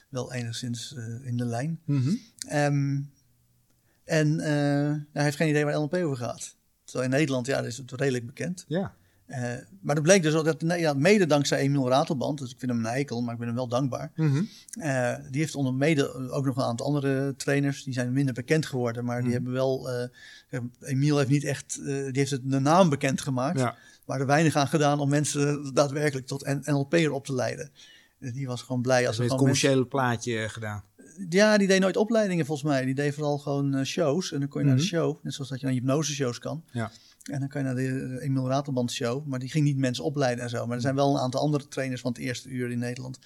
[0.09, 1.79] wel enigszins eh, in de lijn.
[1.85, 2.13] Mhm.
[2.47, 2.99] Ehm,
[4.03, 4.39] en
[5.11, 6.55] hij heeft geen idee waar NLP over gaat.
[6.83, 8.65] Terwijl in Nederland, ja, dat is het redelijk bekend.
[8.67, 8.95] ja.
[9.31, 12.79] Eh, maar dat bleek dus ook dat, mede dankzij Emiel Ratelband, dus ik vind hem
[12.79, 14.11] een eikel, maar ik ben hem wel dankbaar.
[14.15, 14.43] Mhm.
[14.79, 17.83] Eh, die heeft onder mede ook nog een aantal andere trainers.
[17.83, 19.05] Die zijn minder bekend geworden.
[19.05, 19.33] Maar die Mhm.
[19.33, 19.89] hebben wel.
[19.89, 21.79] eh, Emiel heeft niet echt.
[21.85, 23.59] die heeft het de naam bekend gemaakt.
[23.59, 23.75] ja.
[24.05, 27.71] Maar er weinig aan gedaan om mensen daadwerkelijk tot NLP'er op te leiden.
[28.19, 30.83] Die was gewoon blij als het mensen- commerciële plaatje gedaan.
[31.29, 32.85] Ja, die deed nooit opleidingen volgens mij.
[32.85, 34.31] Die deed vooral gewoon shows.
[34.31, 34.91] En dan kon je naar de Mhm.
[34.91, 35.17] show.
[35.23, 36.63] Net zoals dat je naar hypnose-shows kan.
[36.71, 36.91] Ja.
[37.23, 39.25] En dan kan je naar de eh, Emiel Ratelband show.
[39.25, 40.65] Maar die ging niet mensen opleiden en zo.
[40.65, 43.19] Maar er zijn wel een aantal andere trainers van het eerste uur in Nederland.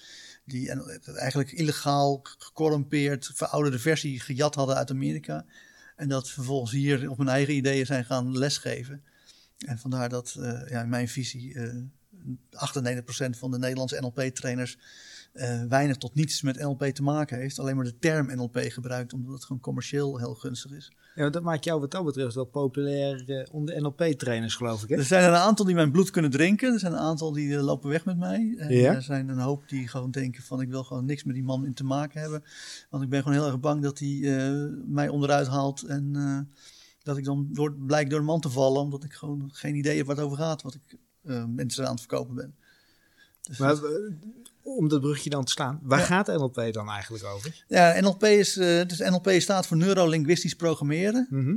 [0.44, 5.44] Die het eigenlijk illegaal, gecorrumpeerd, verouderde versie gejat hadden uit Amerika.
[5.96, 9.02] En dat vervolgens hier op hun eigen ideeën zijn gaan lesgeven.
[9.66, 11.74] En vandaar dat, eh, ja, in mijn visie, eh
[12.50, 14.78] 98% van de Nederlandse NLP-trainers
[15.36, 17.58] eh, weinig tot niets met NLP te maken heeft.
[17.58, 20.92] Alleen maar de term NLP gebruikt, omdat het gewoon commercieel heel gunstig is.
[21.14, 24.88] ja, dat maakt jou wat dat betreft wel populair eh, onder NLP-trainers geloof ik.
[24.88, 24.96] Hè?
[24.96, 26.72] Er zijn er een aantal die mijn bloed kunnen drinken.
[26.72, 28.54] Er zijn een aantal die eh, lopen weg met mij.
[28.58, 28.94] En Ja?
[28.94, 31.64] er zijn een hoop die gewoon denken van ik wil gewoon niks met die man
[31.66, 32.42] in te maken hebben.
[32.90, 34.18] Want ik ben gewoon heel erg bang dat hij
[34.86, 35.82] mij onderuit haalt.
[35.82, 36.12] En
[37.02, 38.80] dat ik dan door, blijk door de man te vallen.
[38.80, 40.62] Omdat ik gewoon geen idee heb waar het over gaat.
[40.62, 40.98] Wat ik
[41.48, 42.54] mensen aan het verkopen ben.
[43.42, 44.12] Dus Maar dat-
[44.74, 46.04] om dat brugje dan te slaan, waar Ja.
[46.04, 47.64] gaat NLP dan eigenlijk over?
[47.68, 51.26] ja, NLP, is, eh, dus NLP staat voor neurolinguistisch programmeren.
[51.30, 51.50] Mhm.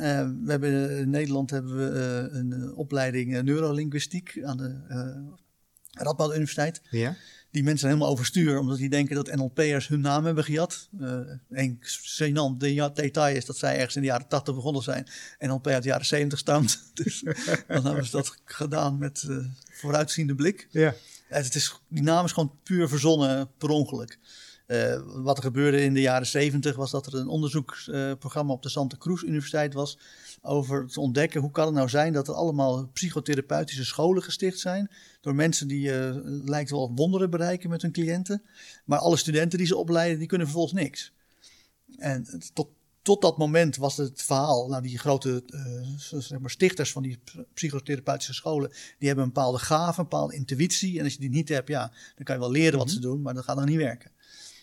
[0.00, 4.80] Eh, we hebben, in Nederland hebben we eh, een eh, opleiding eh, neurolinguïstiek aan de
[4.88, 6.82] uh, Radboud Universiteit.
[6.90, 7.16] Ja.
[7.50, 10.88] Die mensen helemaal overstuur, omdat die denken dat NLP'ers hun naam hebben gejat.
[11.00, 11.18] Uh,
[11.50, 15.06] een gênant de- detail is dat zij ergens in de jaren 80 begonnen zijn.
[15.38, 16.82] NLP uit de jaren 70 stamt.
[16.94, 17.20] dus
[17.68, 19.36] dan hebben ze dat gedaan met uh,
[19.70, 20.68] vooruitziende blik.
[20.70, 20.94] Ja.
[21.32, 24.18] Het is, die naam is gewoon puur verzonnen per ongeluk.
[24.66, 28.68] Uh, wat er gebeurde in de jaren 70 was dat er een onderzoeksprogramma op de
[28.68, 29.98] Santa Cruz Universiteit was.
[30.42, 34.90] Over te ontdekken hoe kan het nou zijn dat er allemaal psychotherapeutische scholen gesticht zijn.
[35.20, 38.42] Door mensen die uh, lijkt wel wonderen bereiken met hun cliënten.
[38.84, 41.12] Maar alle studenten die ze opleiden, die kunnen vervolgens niks.
[41.96, 42.68] En tot,
[43.02, 47.18] tot dat moment was het verhaal, nou die grote uh, zeg maar stichters van die
[47.54, 50.98] psychotherapeutische scholen, die hebben een bepaalde gave, een bepaalde intuïtie.
[50.98, 53.02] En als je die niet hebt, ja, dan kan je wel leren wat mm -hmm.
[53.02, 54.10] ze doen, maar dat gaat dan niet werken.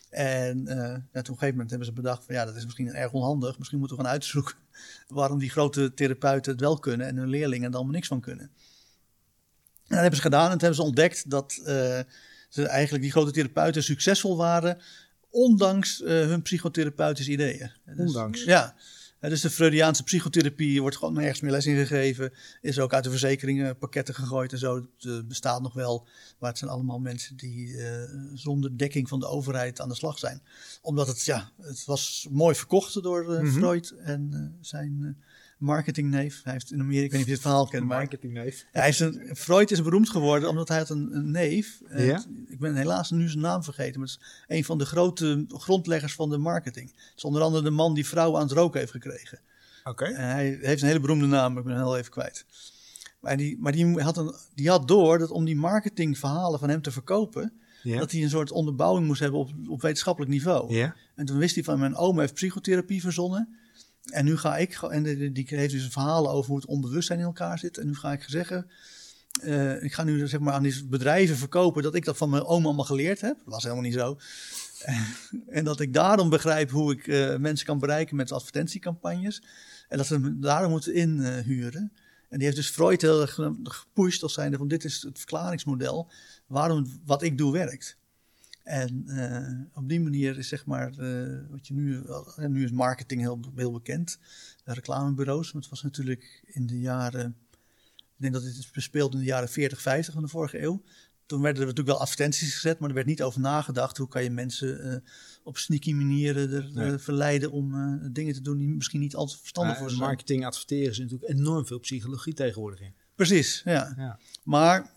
[0.10, 2.64] En uh, ja, toen op een gegeven moment hebben ze bedacht van ja, dat is
[2.64, 3.58] misschien erg onhandig.
[3.58, 4.56] Misschien moeten we gaan uitzoeken
[5.08, 8.46] waarom die grote therapeuten het wel kunnen en hun leerlingen er allemaal niks van kunnen.
[8.46, 11.66] En dat hebben ze gedaan en toen hebben ze ontdekt dat uh,
[12.50, 14.82] ze eigenlijk die grote therapeuten succesvol waren,
[15.30, 17.72] ondanks uh, hun psychotherapeutische ideeën.
[17.98, 18.38] Ondanks?
[18.38, 18.76] Dus, ja.
[19.20, 22.34] Dus de Freudiaanse psychotherapie wordt gewoon nergens meer les in gegeven.
[22.62, 24.76] Is ook uit de verzekeringenpakketten gegooid en zo.
[24.76, 26.08] Het uh, bestaat nog wel.
[26.40, 28.02] Maar het zijn allemaal mensen die uh,
[28.34, 30.42] zonder dekking van de overheid aan de slag zijn.
[30.82, 33.52] Omdat het, ja, het was mooi verkocht door mm -hmm.
[33.52, 35.18] Freud en zijn
[35.60, 36.42] marketingneef.
[36.44, 37.86] Hij heeft in Amerika, ik weet niet of je het verhaal kent.
[37.86, 38.66] Maar marketingneef.
[38.74, 41.82] Ja, hij is een, Freud is beroemd geworden omdat hij had een, een neef.
[41.96, 42.24] Ja?
[42.48, 44.00] Ik ben helaas nu zijn naam vergeten.
[44.00, 46.90] Maar het is een van de grote grondleggers van de marketing.
[46.90, 49.40] Het is onder andere de man die vrouwen aan het roken heeft gekregen.
[49.84, 50.06] Oké.
[50.06, 52.46] Hij heeft een hele beroemde naam, maar ik ben hem heel even kwijt.
[53.20, 56.82] Maar, die, maar die, had een, die had door dat om die marketingverhalen van hem
[56.82, 60.74] te verkopen, dat hij een soort onderbouwing moest hebben op, op wetenschappelijk niveau.
[60.74, 60.96] Ja.
[61.16, 63.58] En toen wist hij van mijn oom heeft psychotherapie verzonnen.
[64.04, 67.60] En nu ga ik, en die, heeft dus verhalen over hoe het onbewustzijn in elkaar
[67.60, 67.78] zit.
[67.78, 68.70] En nu ga ik zeggen,
[69.42, 72.44] eh, ik ga nu zeg maar aan die bedrijven verkopen dat ik dat van mijn
[72.44, 73.38] oom allemaal geleerd heb.
[73.38, 74.18] Dat was helemaal niet zo.
[75.48, 79.44] en dat ik daarom begrijp hoe ik eh, mensen kan bereiken met advertentiecampagnes.
[79.88, 81.92] En dat ze me daarom moeten inhuren.
[82.30, 85.18] En die heeft dus Freud heel erg ge- gepusht als zijnde van dit is het
[85.18, 86.12] verklaringsmodel
[86.48, 87.98] waarom wat ik doe werkt.
[88.64, 92.02] En eh, op die manier is zeg maar, eh, wat je nu,
[92.36, 94.20] eh, nu is marketing heel, heel bekend.
[94.64, 97.36] Reclamebureaus, want het was natuurlijk in de jaren,
[97.92, 100.84] ik denk dat dit is bespeeld in de jaren 40, 50 van de vorige eeuw.
[101.26, 104.24] Toen werden er natuurlijk wel advertenties gezet, maar er werd niet over nagedacht hoe kan
[104.24, 104.98] je mensen eh,
[105.44, 106.98] op sneaky manieren er, Nee.
[106.98, 110.08] verleiden om dingen te doen die misschien niet altijd verstandig voor Maar ze zijn.
[110.10, 112.94] marketing adverteren is natuurlijk enorm veel psychologie tegenwoordig in.
[113.16, 113.94] Precies, ja.
[113.98, 114.20] Ja.
[114.44, 114.92] Maar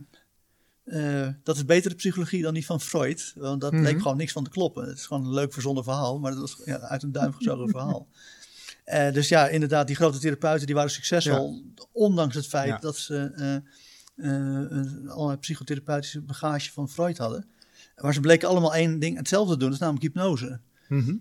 [0.85, 3.33] eh, dat is betere psychologie dan die van Freud.
[3.37, 3.83] Want dat Mhm.
[3.83, 4.89] leek gewoon niks van te kloppen.
[4.89, 7.69] Het is gewoon een leuk verzonnen verhaal, maar dat was ja, uit een duim gezogen
[7.79, 8.09] verhaal.
[8.85, 11.63] Eh, dus ja, inderdaad, die grote therapeuten die waren succesvol.
[11.93, 12.79] Ondanks het feit Ja.
[12.79, 13.57] dat ze eh,
[14.17, 17.47] een allerlei psychotherapeutische bagage van Freud hadden.
[17.97, 20.61] Maar ze bleken allemaal één ding hetzelfde te doen, dat is namelijk hypnose.
[20.89, 21.15] Mhm.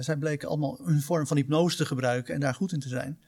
[0.00, 3.18] Zij bleken allemaal een vorm van hypnose te gebruiken en daar goed in te zijn.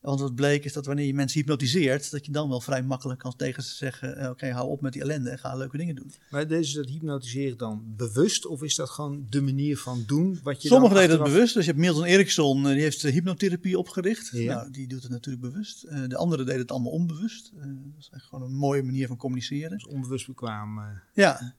[0.00, 3.20] Want wat bleek is dat wanneer je mensen hypnotiseert, dat je dan wel vrij makkelijk
[3.20, 5.94] kan tegen ze zeggen: eh, Oké, hou op met die ellende en ga leuke dingen
[5.94, 6.12] doen.
[6.30, 10.62] Maar is dat hypnotiseren dan bewust of is dat gewoon de manier van doen wat
[10.62, 11.54] je Sommigen deden het bewust.
[11.54, 14.30] Dus je hebt Milton Erickson, eh, die heeft de hypnotherapie opgericht.
[14.32, 14.54] Ja.
[14.54, 15.82] Nou, die doet het natuurlijk bewust.
[15.82, 17.52] Eh, de anderen deden het allemaal onbewust.
[17.54, 19.70] Dat is echt gewoon een mooie manier van communiceren.
[19.70, 20.80] Dus onbewust bekwaam.
[21.14, 21.54] Ja.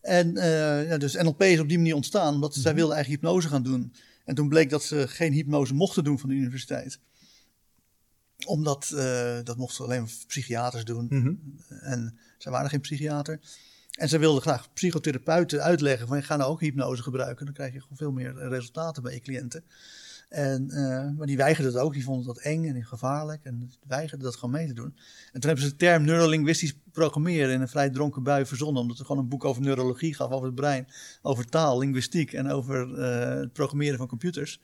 [0.00, 0.32] En
[0.88, 3.92] ja, dus NLP is op die manier ontstaan, omdat zij wilden eigenlijk hypnose gaan doen.
[4.24, 6.98] En toen bleek dat ze geen hypnose mochten doen van de universiteit.
[8.44, 11.06] Omdat, eh, dat mochten alleen psychiaters doen.
[11.10, 11.34] mhm.
[11.68, 13.40] En zij waren geen psychiater.
[13.96, 17.44] En ze wilden graag psychotherapeuten uitleggen van, ga nou ook hypnose gebruiken.
[17.44, 19.64] Dan krijg je gewoon veel meer eh, resultaten bij je cliënten.
[20.28, 21.92] En, eh, maar die weigerden het ook.
[21.92, 23.44] Die vonden dat eng en gevaarlijk.
[23.44, 24.96] En weigerden dat gewoon mee te doen.
[25.32, 28.82] En toen hebben ze de term neurolinguistisch programmeren in een vrij dronken bui verzonnen.
[28.82, 30.88] Omdat er gewoon een boek over neurologie gaf, over het brein,
[31.22, 34.60] over taal, linguïstiek en over het programmeren van computers.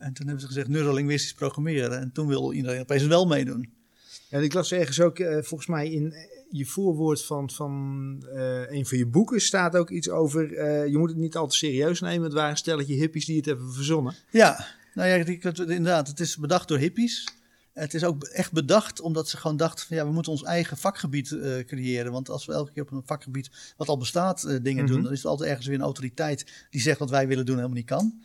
[0.00, 2.00] En toen hebben ze gezegd neurolinguistisch programmeren.
[2.00, 3.70] En toen wil iedereen opeens wel meedoen.
[4.28, 8.70] Ja, ik las ergens ook, eh, volgens mij in eh, je voorwoord van, van eh,
[8.70, 12.00] een van je boeken staat ook iets over, je moet het niet al te serieus
[12.00, 12.24] nemen.
[12.24, 14.14] Het waren een stelletje hippies die het hebben verzonnen.
[14.30, 16.08] Ja, nou ja, die- het- inderdaad.
[16.08, 17.28] Het is bedacht door hippies.
[17.72, 20.76] Het is ook echt bedacht omdat ze gewoon dachten van ja, we moeten ons eigen
[20.76, 21.28] vakgebied
[21.66, 22.12] creëren.
[22.12, 24.92] Want als we elke keer op een vakgebied wat al bestaat dingen Mhm.
[24.92, 27.54] doen, dan is er altijd ergens weer een autoriteit die zegt wat wij willen doen
[27.56, 28.24] helemaal niet kan.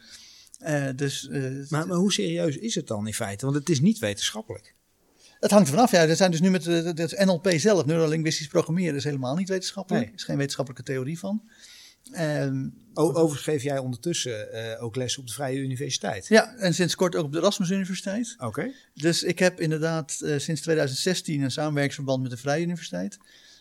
[0.59, 3.45] Eh, dus eh, Maar, maar hoe serieus is het dan in feite?
[3.45, 4.75] Want het is niet wetenschappelijk.
[5.39, 5.91] het hangt er vanaf.
[5.91, 9.49] Ja, er zijn dus nu met eh, het NLP zelf, neurolinguistisch programmeren, is helemaal niet
[9.49, 10.03] wetenschappelijk.
[10.03, 10.13] Nee.
[10.13, 11.43] Er is geen wetenschappelijke theorie van.
[12.93, 16.27] O, overigens geef jij ondertussen eh, ook les op de Vrije Universiteit.
[16.27, 18.35] ja, en sinds kort ook op de Erasmus Universiteit.
[18.37, 18.71] Oké.
[18.93, 23.17] Dus ik heb inderdaad eh, sinds 2016 een samenwerkingsverband met de Vrije Universiteit.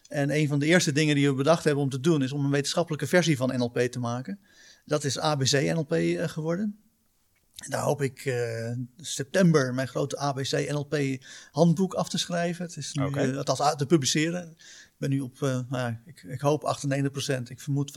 [0.08, 2.44] En een van de eerste dingen die we bedacht hebben om te doen, is om
[2.44, 4.38] een wetenschappelijke versie van NLP te maken.
[4.84, 6.78] Dat is ABC-NLP eh, geworden.
[7.54, 12.64] En daar hoop ik eh, september mijn grote ABC-NLP handboek af te schrijven.
[12.64, 13.30] Het is nu, Oké.
[13.30, 14.50] eh, althans te publiceren.
[14.50, 16.76] Ik ben nu op, nou ja, ik, ik hoop
[17.40, 17.94] 98%, ik vermoed 95%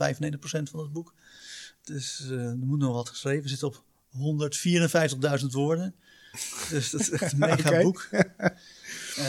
[0.70, 1.14] van het boek.
[1.84, 3.40] Dus er moet nog wat geschreven.
[3.40, 3.84] Het zit op
[5.40, 5.94] 154.000 woorden.
[6.70, 8.08] Dus dat is echt een mega boek.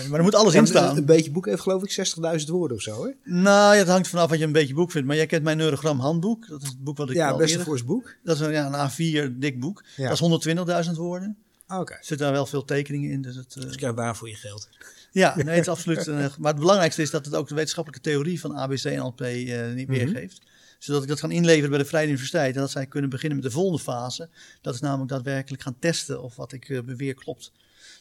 [0.09, 0.97] Maar er moet alles in staan.
[0.97, 2.07] een beetje boek heeft geloof ik
[2.39, 3.05] 60.000 woorden of zo.
[3.05, 3.11] Hè?
[3.23, 5.07] Nou, ja, het hangt vanaf wat je een beetje boek vindt.
[5.07, 6.47] Maar jij kent mijn neurogram handboek.
[6.47, 8.15] Dat is het boek wat ik Ja, al best een fors boek.
[8.23, 8.89] Dat is een, ja, een
[9.31, 9.83] A4 dik boek.
[9.97, 10.09] Ja.
[10.09, 11.37] Dat is 120.000 woorden.
[11.67, 11.91] Oké.
[11.93, 13.21] Er zitten daar wel veel tekeningen in.
[13.21, 14.69] Dus het, eh, Dus krijg waar voor je geld.
[15.11, 16.07] ja, nee, het is absoluut.
[16.07, 19.21] eh, maar het belangrijkste is dat het ook de wetenschappelijke theorie van ABC en NLP
[19.21, 19.97] eh, niet Mhm.
[19.97, 20.41] weergeeft.
[20.79, 22.55] Zodat ik dat kan inleveren bij de Vrije Universiteit.
[22.55, 24.29] En dat zij kunnen beginnen met de volgende fase.
[24.61, 27.51] Dat is namelijk daadwerkelijk gaan testen of wat ik beweer klopt.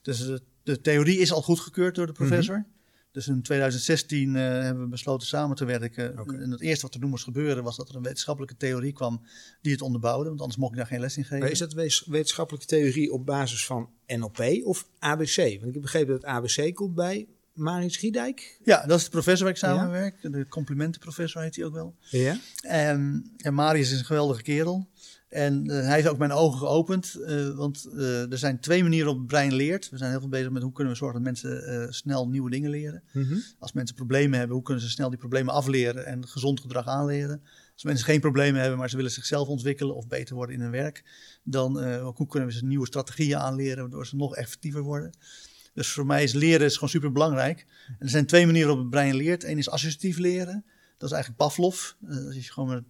[0.03, 0.35] Dus eh,
[0.75, 2.67] de theorie is al goedgekeurd door de professor.
[3.13, 6.17] Dus in 2016 eh, hebben we besloten samen te werken.
[6.17, 9.23] En het eerste wat er toen moest gebeuren was dat er een wetenschappelijke theorie kwam
[9.63, 10.29] die het onderbouwde.
[10.29, 11.39] Want anders mocht ik daar geen les in geven.
[11.39, 11.73] Maar is dat
[12.07, 15.37] wetenschappelijke theorie op basis van NLP of ABC?
[15.37, 18.61] Want ik heb begrepen dat ABC komt bij Maris Giedijk.
[18.65, 19.69] Ja, dat is de professor waar ik Ja.
[19.69, 20.33] samenwerk.
[20.33, 21.95] De complimentenprofessor heet hij ook wel.
[22.01, 22.39] Ja.
[22.61, 24.89] En, en Marius is een geweldige kerel.
[25.29, 27.15] En eh, hij heeft ook mijn ogen geopend.
[27.15, 29.91] eh, want eh, er zijn twee manieren op het brein leert.
[29.91, 32.71] We zijn heel veel bezig met hoe kunnen we zorgen dat mensen snel nieuwe dingen
[32.71, 33.03] leren.
[33.13, 33.39] Mhm.
[33.59, 37.43] Als mensen problemen hebben, hoe kunnen ze snel die problemen afleren en gezond gedrag aanleren.
[37.73, 40.71] Als mensen geen problemen hebben, maar ze willen zichzelf ontwikkelen of beter worden in hun
[40.71, 41.05] werk,
[41.43, 45.13] dan uh, hoe kunnen we ze nieuwe strategieën aanleren waardoor ze nog effectiever worden.
[45.75, 47.67] Dus voor mij is leren is gewoon super belangrijk.
[47.87, 49.45] En er zijn twee manieren waarop het brein leert.
[49.45, 50.65] Eén is associatief leren.
[50.97, 51.93] Dat is eigenlijk Pavlov.
[52.09, 52.85] Uh, als je gewoon met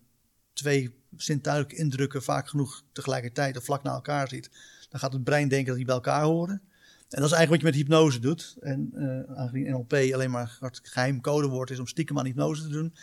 [0.58, 4.50] twee zintuigelijke indrukken vaak genoeg tegelijkertijd of vlak na elkaar ziet,
[4.90, 6.62] dan gaat het brein denken dat die bij elkaar horen.
[7.08, 8.56] En dat is eigenlijk wat je met hypnose doet.
[8.60, 12.68] En uh, aangezien NLP alleen maar een geheim codewoord is om stiekem aan hypnose te
[12.68, 12.94] doen,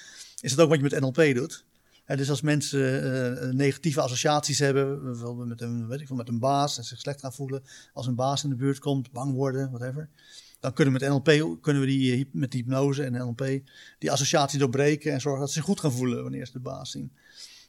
[0.41, 1.65] is dat ook wat je met NLP doet.
[2.05, 3.05] Dus als mensen
[3.47, 7.19] uh, negatieve associaties hebben, bijvoorbeeld met een, weet ik met een baas en zich slecht
[7.19, 7.63] gaan voelen,
[7.93, 10.09] als een baas in de buurt komt, bang worden, whatever,
[10.59, 13.59] dan kunnen we met NLP, kunnen we die, met die hypnose en NLP,
[13.99, 16.91] die associatie doorbreken en zorgen dat ze zich goed gaan voelen wanneer ze de baas
[16.91, 17.11] zien.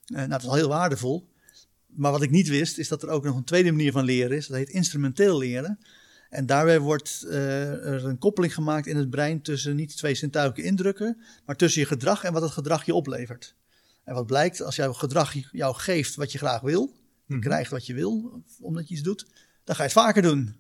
[0.07, 1.29] Uh, nou, dat is al heel waardevol.
[1.87, 4.37] Maar wat ik niet wist, is dat er ook nog een tweede manier van leren
[4.37, 4.47] is.
[4.47, 5.79] Dat heet instrumenteel leren.
[6.31, 10.69] En daarbij wordt uh, er een koppeling gemaakt in het brein tussen niet twee zintuigelijke
[10.69, 13.55] indrukken, maar tussen je gedrag en wat het gedrag je oplevert.
[14.05, 16.93] En wat blijkt, als jouw gedrag jou geeft wat je graag wil,
[17.27, 17.43] je mhm.
[17.43, 19.27] krijgt wat je wil, omdat je iets doet,
[19.65, 20.57] dan ga je het vaker doen.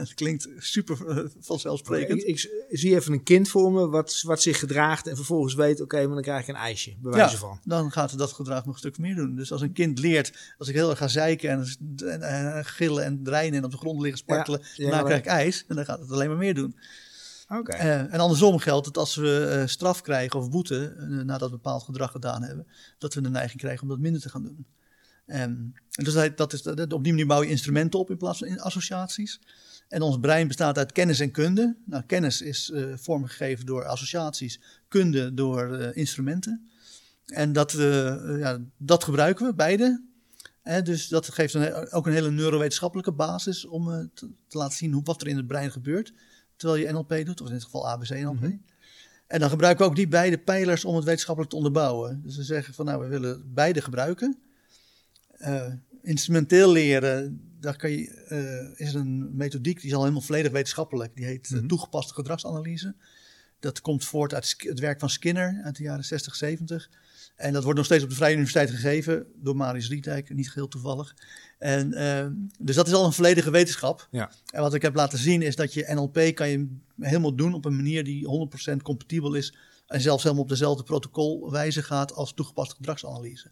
[0.04, 2.26] Het klinkt super uh, vanzelfsprekend.
[2.26, 5.80] Ik, ik, zie even een kind voor me wat, wat zich gedraagt en vervolgens weet,
[5.80, 7.60] oké, maar dan krijg ik een ijsje, bij wijze ja, van.
[7.64, 9.36] dan gaat dat gedrag nog een stuk meer doen.
[9.36, 13.04] Dus als een kind leert, als ik heel erg ga zeiken en, en, en gillen
[13.04, 15.84] en dreinen en op de grond liggen spartelen, ja, dan krijg ik ijs en dan
[15.84, 16.76] gaat het alleen maar meer doen.
[17.58, 17.80] Okay.
[17.80, 21.56] Uh, en andersom geldt dat als we uh, straf krijgen of boete uh, nadat we
[21.56, 22.66] bepaald gedrag gedaan hebben,
[22.98, 24.66] dat we de neiging krijgen om dat minder te gaan doen.
[25.26, 28.16] Um, en dus dat, dat is, dat, op die manier bouw je instrumenten op in
[28.16, 29.40] plaats van associaties.
[29.90, 31.76] En ons brein bestaat uit kennis en kunde.
[31.84, 36.70] Nou, kennis is uh, vormgegeven door associaties, kunde door uh, instrumenten.
[37.26, 40.02] En dat, uh, ja, dat gebruiken we, beide.
[40.84, 45.02] dus dat geeft een, ook een hele neurowetenschappelijke basis om te, te, laten zien hoe,
[45.04, 46.12] wat er in het brein gebeurt.
[46.56, 48.34] Terwijl je NLP doet, of in dit geval ABC-NLP.
[48.34, 48.62] Mm -hmm.
[49.26, 52.20] En dan gebruiken we ook die beide pijlers om het wetenschappelijk te onderbouwen.
[52.22, 54.38] Dus we zeggen van nou, we willen beide gebruiken.
[56.02, 58.26] instrumenteel leren, daar kan je,
[58.76, 61.16] uh, is een methodiek, die is al helemaal volledig wetenschappelijk.
[61.16, 61.68] Die heet mm -hmm.
[61.68, 62.94] toegepaste gedragsanalyse.
[63.60, 66.90] Dat komt voort uit het werk van Skinner uit de jaren 60, 70.
[67.36, 70.68] En dat wordt nog steeds op de Vrije Universiteit gegeven door Marius Rietijk, niet geheel
[70.68, 71.14] toevallig.
[71.58, 72.26] En, uh,
[72.58, 74.08] dus dat is al een volledige wetenschap.
[74.10, 74.30] Ja.
[74.50, 77.64] En wat ik heb laten zien is dat je NLP kan je helemaal doen op
[77.64, 79.54] een manier die 100% compatibel is.
[79.86, 83.50] En zelfs helemaal op dezelfde protocolwijze gaat als toegepaste gedragsanalyse.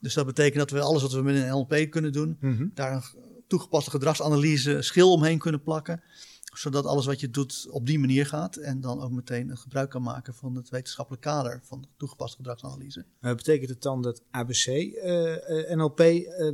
[0.00, 2.70] Dus dat betekent dat we alles wat we met een NLP kunnen doen, mm -hmm.
[2.74, 3.02] daar een
[3.50, 6.02] toegepaste gedragsanalyse schil omheen kunnen plakken.
[6.52, 8.56] Zodat alles wat je doet op die manier gaat.
[8.56, 13.04] En dan ook meteen een gebruik kan maken van het wetenschappelijk kader van toegepaste gedragsanalyse.
[13.20, 15.98] Uh, betekent het dan dat ABC uh, uh, NLP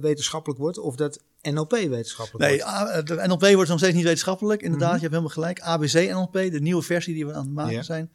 [0.00, 3.08] wetenschappelijk wordt of dat NLP wetenschappelijk nee, wordt?
[3.08, 4.62] Nee, de NLP wordt nog steeds niet wetenschappelijk.
[4.62, 5.10] Inderdaad, mm -hmm.
[5.10, 5.60] je hebt helemaal gelijk.
[5.60, 8.10] ABC NLP, de nieuwe versie die we aan het maken zijn,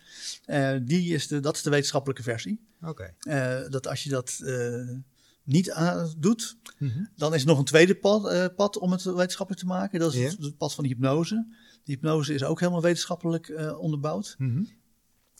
[0.85, 2.59] die is de, dat is de wetenschappelijke versie.
[2.81, 3.13] Oké.
[3.23, 3.69] Okay.
[3.69, 4.39] dat als je dat
[5.43, 5.75] niet
[6.17, 7.09] doet, mm -hmm.
[7.15, 9.99] dan is er nog een tweede pad, uh, pad, om het wetenschappelijk te maken.
[9.99, 10.31] Dat is yeah.
[10.31, 11.45] het, het, pad van de hypnose.
[11.83, 14.35] De hypnose is ook helemaal wetenschappelijk uh, onderbouwd.
[14.37, 14.67] Mm -hmm.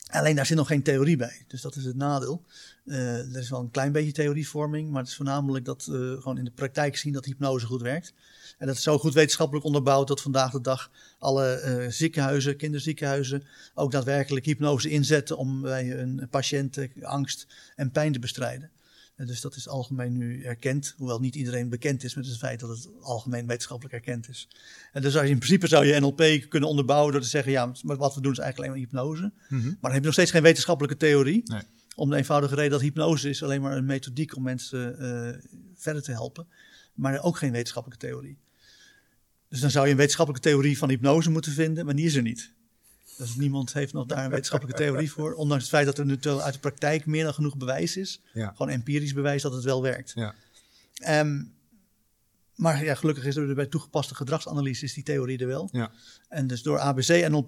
[0.07, 1.45] Alleen daar zit nog geen theorie bij.
[1.47, 2.45] Dus dat is het nadeel.
[2.85, 6.37] Uh, er is wel een klein beetje theorievorming, maar het is voornamelijk dat we gewoon
[6.37, 8.13] in de praktijk zien dat hypnose goed werkt.
[8.57, 13.91] En dat is zo goed wetenschappelijk onderbouwd dat vandaag de dag alle ziekenhuizen, kinderziekenhuizen, ook
[13.91, 18.71] daadwerkelijk hypnose inzetten om bij een patiënt angst en pijn te bestrijden.
[19.15, 22.69] Dus dat is algemeen nu erkend, hoewel niet iedereen bekend is met het feit dat
[22.69, 24.47] het algemeen wetenschappelijk erkend is.
[24.91, 28.15] En dus in principe zou je NLP kunnen onderbouwen door te zeggen, ja, maar wat
[28.15, 29.21] we doen is eigenlijk alleen maar hypnose.
[29.21, 29.67] Mm -hmm.
[29.67, 31.41] Maar dan heb je nog steeds geen wetenschappelijke theorie.
[31.45, 31.61] Nee.
[31.95, 36.01] Om de eenvoudige reden dat hypnose is alleen maar een methodiek om mensen uh, verder
[36.01, 36.47] te helpen.
[36.93, 38.37] Maar ook geen wetenschappelijke theorie.
[39.49, 42.21] Dus dan zou je een wetenschappelijke theorie van hypnose moeten vinden, maar die is er
[42.21, 42.53] niet.
[43.17, 45.33] Dus niemand heeft nog daar een wetenschappelijke theorie voor.
[45.33, 48.21] Ondanks het feit dat er nu uit de praktijk meer dan genoeg bewijs is.
[48.33, 48.51] Ja.
[48.55, 50.11] Gewoon empirisch bewijs dat het wel werkt.
[50.15, 50.33] Ja.
[51.19, 51.53] Um,
[52.55, 55.69] maar ja, gelukkig is er bij toegepaste gedragsanalyse is die theorie er wel.
[55.71, 55.91] Ja.
[56.27, 57.47] En dus door ABC en NLP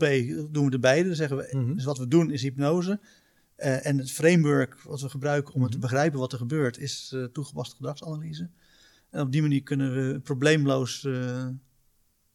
[0.52, 1.08] doen we de beide.
[1.08, 1.58] Dan zeggen we, Mhm.
[1.58, 1.76] mm -hmm.
[1.76, 3.00] dus wat we doen is hypnose.
[3.58, 5.72] Uh, en het framework wat we gebruiken om Mhm.
[5.72, 8.50] te begrijpen wat er gebeurt, is uh, toegepaste gedragsanalyse.
[9.10, 11.46] En op die manier kunnen we probleemloos uh,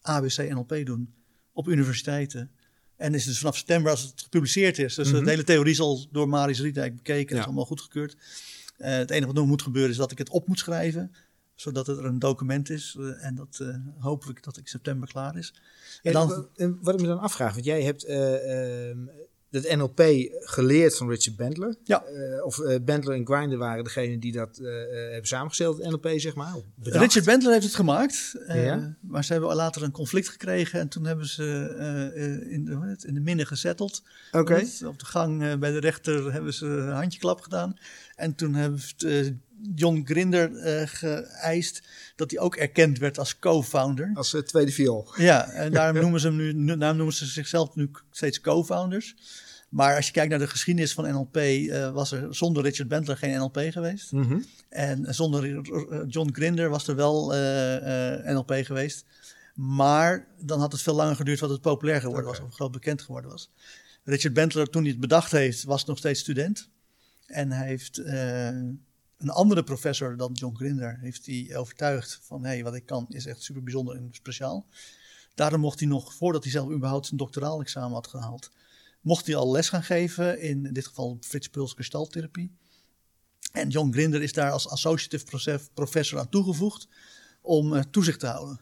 [0.00, 1.14] ABC en NLP doen
[1.52, 2.50] op universiteiten.
[2.98, 4.94] En is dus vanaf september als het gepubliceerd is.
[4.94, 5.06] Dus Mhm.
[5.08, 5.24] mm -hmm.
[5.24, 7.34] de hele theorie is al door Marius Riedijk bekeken.
[7.34, 7.40] Ja.
[7.40, 8.16] is allemaal goedgekeurd.
[8.78, 11.12] Uh, het enige wat nog moet gebeuren is dat ik het op moet schrijven.
[11.54, 12.96] Zodat het er een document is.
[12.98, 15.54] Uh, en dat uh, hoop ik dat ik september klaar is.
[16.02, 16.48] Ja, dan,
[16.80, 18.90] wat ik me dan afvraag, want jij hebt uh,
[19.50, 21.74] dat NLP geleerd van Richard Bandler.
[21.84, 22.04] Ja.
[22.04, 26.12] Eh, of eh, Bandler en Grinder waren degene die dat eh, hebben samengesteld, het NLP
[26.16, 26.54] zeg maar.
[26.74, 27.04] bedacht.
[27.04, 28.96] Richard Bandler heeft het gemaakt, Ja.
[29.00, 31.44] maar ze hebben later een conflict gekregen en toen hebben ze
[32.50, 34.02] in, de, in de minnen gezetteld.
[34.32, 34.62] Oké.
[34.86, 37.76] Op de gang bij de rechter hebben ze een handjeklap gedaan.
[38.14, 39.06] En toen heeft
[39.74, 41.82] John Grinder eh, geëist
[42.16, 44.10] dat hij ook erkend werd als co-founder.
[44.14, 45.12] Als eh, tweede viool.
[45.16, 49.16] Ja, en daarom noemen ze, hem nu, daarom noemen ze zichzelf nu steeds co-founders.
[49.68, 53.16] Maar als je kijkt naar de geschiedenis van NLP, eh, was er zonder Richard Bandler
[53.16, 54.12] geen NLP geweest.
[54.12, 54.38] Mhm.
[54.68, 55.60] En zonder
[56.06, 57.32] John Grinder was er wel
[58.24, 59.04] NLP geweest.
[59.54, 63.02] Maar dan had het veel langer geduurd wat het populair geworden was, of groot bekend
[63.02, 63.50] geworden was.
[64.04, 66.68] Richard Bandler, toen hij het bedacht heeft, was nog steeds student.
[67.26, 68.02] En hij heeft
[69.18, 73.26] een andere professor dan John Grinder heeft hij overtuigd van hey, wat ik kan is
[73.26, 74.66] echt super bijzonder en speciaal.
[75.34, 78.50] Daarom mocht hij nog, voordat hij zelf überhaupt zijn doctoraal examen had gehaald,
[79.00, 82.52] mocht hij al les gaan geven, in, dit geval Frits Puls gestalttherapie.
[83.52, 86.88] En John Grinder is daar als associative professor aan toegevoegd
[87.40, 88.60] om eh, toezicht te houden.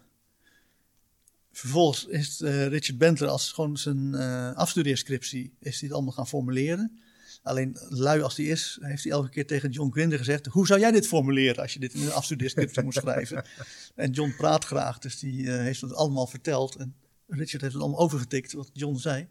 [1.52, 7.00] Vervolgens is eh, Richard Bentler als gewoon zijn eh afstudeerscriptie is het allemaal gaan formuleren.
[7.46, 10.80] Alleen lui als hij is, heeft hij elke keer tegen John Grinder gezegd: Hoe zou
[10.80, 13.44] jij dit formuleren als je dit in een afstudeerscriptie moet schrijven?
[13.94, 16.76] En John praat graag, dus die eh, heeft het allemaal verteld.
[16.76, 16.94] En
[17.26, 19.28] Richard heeft het allemaal overgetikt wat John zei.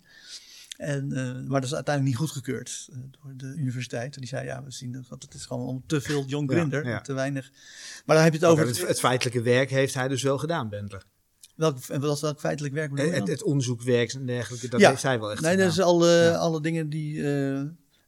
[0.78, 4.14] En, eh, maar dat is uiteindelijk niet goedgekeurd eh, door de universiteit.
[4.16, 6.88] En die zei: Ja, we zien dat het is gewoon om te veel John Grinder,
[6.88, 7.02] ja.
[7.02, 7.52] te weinig.
[8.06, 8.68] Maar dan heb je het over.
[8.68, 11.04] Het, het feitelijke werk heeft hij dus wel gedaan, Bandler.
[11.56, 14.90] welk, en wat welk feitelijk werk bedoel je Het, het onderzoekwerk en dergelijke, dat Ja.
[14.90, 15.66] heeft hij wel echt Nee, gedaan.
[15.68, 17.24] dat is alle, alle dingen die.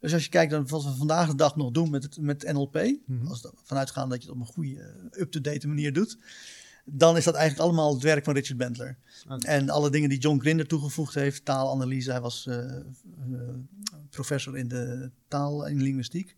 [0.07, 2.51] Dus als je kijkt naar wat we vandaag de dag nog doen met, het, met
[2.53, 3.27] NLP, Mhm.
[3.27, 4.79] als we vanuitgaan dat je het op een goede,
[5.11, 6.17] eh, up-to-date manier doet,
[6.85, 8.97] dan is dat eigenlijk allemaal het werk van Richard Bandler.
[9.29, 9.45] Oké.
[9.47, 12.83] En alle dingen die John Grinder toegevoegd heeft, taalanalyse, hij was eh, eh,
[14.09, 16.35] professor in de taal en linguïstiek.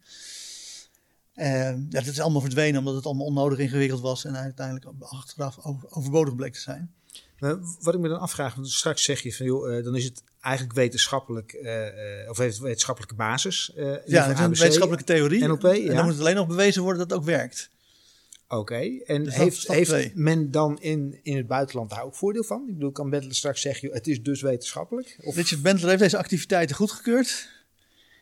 [1.34, 5.60] Eh, ja, dat is allemaal verdwenen omdat het allemaal onnodig ingewikkeld was en uiteindelijk achteraf
[5.66, 6.94] over- overbodig bleek te zijn.
[7.82, 10.76] Wat ik me dan afvraag, want straks zeg je van joh, dan is het eigenlijk
[10.76, 13.72] wetenschappelijk, eh, eh, of heeft wetenschappelijke basis.
[13.76, 15.48] eh, Ja, geval het is een wetenschappelijke theorie.
[15.48, 15.94] NLP, En ja.
[15.94, 17.70] dan moet het alleen nog bewezen worden dat het ook werkt.
[18.48, 22.66] Oké, en Dus heeft, heeft men dan in, in het buitenland daar ook voordeel van?
[22.68, 25.18] Ik bedoel, kan Bendler straks zeggen, het is dus wetenschappelijk?
[25.22, 27.50] Of, Richard Bentler heeft deze activiteiten goedgekeurd,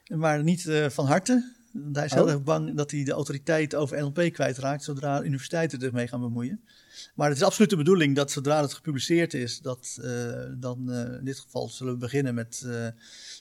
[0.08, 1.54] maar niet van harte.
[1.72, 2.30] Want Hij is heel Oh.
[2.30, 6.62] erg bang dat hij de autoriteit over NLP kwijtraakt zodra universiteiten ermee gaan bemoeien.
[7.18, 11.18] Maar het is absoluut de bedoeling dat zodra het gepubliceerd is, dat eh, dan eh,
[11.20, 12.66] in dit geval zullen we beginnen met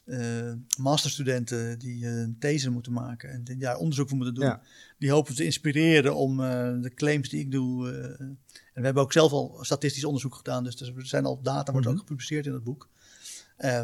[0.04, 4.44] eh, masterstudenten die een these moeten maken en die daar onderzoek voor moeten doen.
[4.44, 4.62] Ja.
[4.98, 6.36] Die hopen te inspireren om
[6.82, 7.90] de claims die ik doe.
[7.92, 8.38] en
[8.74, 11.94] we hebben ook zelf al statistisch onderzoek gedaan, dus er zijn al data, wordt Mhm.
[11.94, 12.88] ook gepubliceerd in het boek.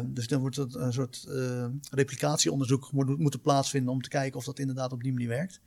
[0.05, 1.27] Dus dan wordt het een soort
[1.91, 5.61] replicatieonderzoek moet, moeten plaatsvinden om te kijken of dat inderdaad op die manier werkt.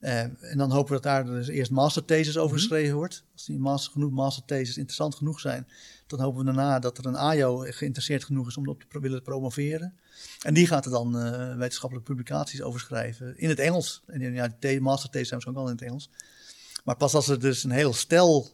[0.00, 2.58] Eh, en dan hopen we dat daar dus eerst mastertheses over Mhm.
[2.58, 3.24] geschreven wordt.
[3.32, 5.68] Als die master, genoeg mastertheses interessant genoeg zijn,
[6.06, 9.22] dan hopen we daarna dat er een AJO geïnteresseerd genoeg is om dat te willen
[9.22, 9.94] promoveren.
[10.42, 14.02] En die gaat er dan eh, wetenschappelijke publicaties over schrijven in het Engels.
[14.06, 16.10] En ja, de mastertheses zijn waarschijnlijk wel in het Engels.
[16.84, 18.48] Maar pas als er dus een heel stel,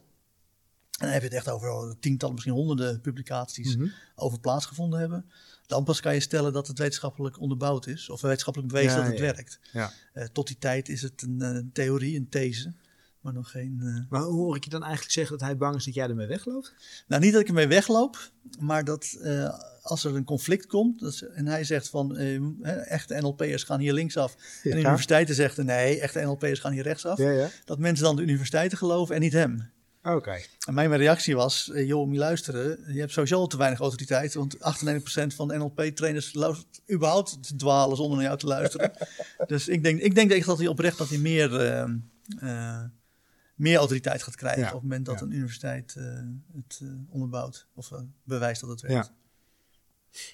[0.99, 3.87] en dan heb je het echt over tientallen, misschien honderden publicaties Mhm.
[4.15, 5.25] over plaatsgevonden hebben,
[5.67, 9.07] dan pas kan je stellen dat het wetenschappelijk onderbouwd is, of wetenschappelijk bewezen Ja, dat
[9.07, 9.23] het ja.
[9.23, 9.59] werkt.
[9.71, 9.91] Ja.
[10.13, 12.73] Eh, tot die tijd is het een eh, theorie, een these,
[13.21, 14.05] maar nog geen.
[14.09, 16.27] Maar hoe hoor ik je dan eigenlijk zeggen dat hij bang is dat jij ermee
[16.27, 16.73] wegloopt?
[17.07, 19.17] Nou, niet dat ik ermee wegloop, maar dat
[19.87, 23.93] als er een conflict komt dat en hij zegt van eh, echte NLP'ers gaan hier
[23.93, 27.49] linksaf en de universiteiten zeggen nee, echte NLP'ers gaan hier rechtsaf, Ja, ja.
[27.65, 29.75] dat mensen dan de universiteiten geloven en niet hem.
[30.15, 30.39] Oké.
[30.67, 33.79] En mijn reactie was, eh, joh, moet je luisteren, je hebt sowieso al te weinig
[33.79, 38.91] autoriteit, want 98% van NLP-trainers luistert überhaupt te dwalen zonder naar jou te luisteren.
[39.47, 41.81] dus ik denk, ik denk echt dat hij oprecht dat hij meer, eh,
[42.39, 42.83] eh,
[43.55, 45.25] meer autoriteit gaat krijgen Ja, op het moment dat ja.
[45.25, 45.95] een universiteit
[46.53, 47.91] het onderbouwt of
[48.23, 49.07] bewijst dat het werkt.
[49.07, 49.15] Ja.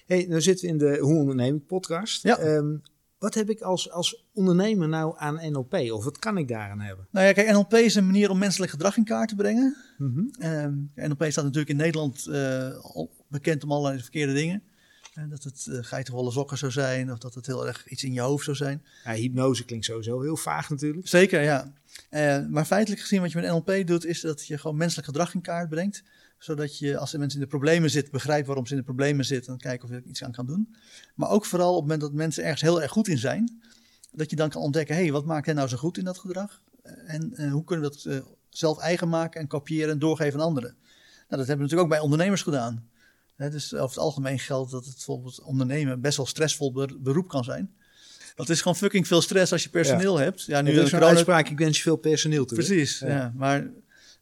[0.06, 2.22] Hey, nou zitten we in de Hoe Onderneming podcast.
[2.22, 2.38] Ja.
[2.38, 2.76] Ehm,
[3.24, 5.74] wat heb ik als, als ondernemer nou aan NLP?
[5.74, 7.06] Of wat kan ik daaraan hebben?
[7.10, 9.76] Nou ja, kijk, NLP is een manier om menselijk gedrag in kaart te brengen.
[9.98, 10.20] Mhm.
[10.38, 14.62] Ehm, NLP staat natuurlijk in Nederland eh, al bekend om allerlei verkeerde dingen.
[15.14, 18.12] Eh, dat het uh, geitenwolle sokken zou zijn, of dat het heel erg iets in
[18.12, 18.82] je hoofd zou zijn.
[19.04, 21.08] Ja, hypnose klinkt sowieso heel vaag natuurlijk.
[21.08, 21.72] Zeker, ja.
[22.50, 25.40] Maar feitelijk gezien wat je met NLP doet, is dat je gewoon menselijk gedrag in
[25.40, 26.02] kaart brengt.
[26.44, 29.24] Zodat je, als de mensen in de problemen zitten, begrijpt waarom ze in de problemen
[29.24, 29.52] zitten.
[29.52, 30.74] En kijken of je er iets aan kan doen.
[31.14, 33.62] Maar ook vooral op het moment dat mensen ergens heel erg goed in zijn.
[34.12, 36.18] Dat je dan kan ontdekken, hé, hey, wat maakt hen nou zo goed in dat
[36.18, 36.62] gedrag?
[37.06, 40.46] En uh, hoe kunnen we dat uh, zelf eigen maken en kopiëren en doorgeven aan
[40.46, 40.70] anderen?
[40.70, 40.76] Nou,
[41.28, 42.88] dat hebben we natuurlijk ook bij ondernemers gedaan.
[43.36, 47.28] Hè, dus over het algemeen geldt dat het bijvoorbeeld ondernemen best wel stressvol ber- beroep
[47.28, 47.74] kan zijn.
[48.34, 50.42] Het is gewoon fucking veel stress als je personeel hebt.
[50.42, 52.56] Ja, Nu is een corona- uitspraak, ik wens je veel personeel toe.
[52.56, 53.08] Precies, ja.
[53.08, 53.32] Ja.
[53.36, 53.70] Maar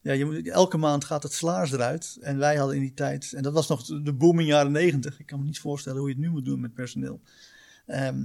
[0.02, 2.16] ja, je moet, elke maand gaat het salaris eruit.
[2.20, 5.18] En wij hadden in die tijd, en dat was nog de booming jaren negentig.
[5.20, 7.20] Ik kan me niet voorstellen hoe je het nu moet doen met personeel.
[7.86, 8.22] Ehm,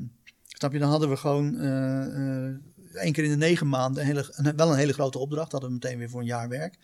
[0.47, 2.55] snap je, dan hadden we gewoon eh, eh,
[2.93, 5.51] één keer in de negen maanden een hele, een- wel een hele grote opdracht.
[5.51, 6.77] Hadden we meteen weer voor een jaar werk.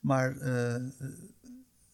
[0.00, 0.74] Maar eh,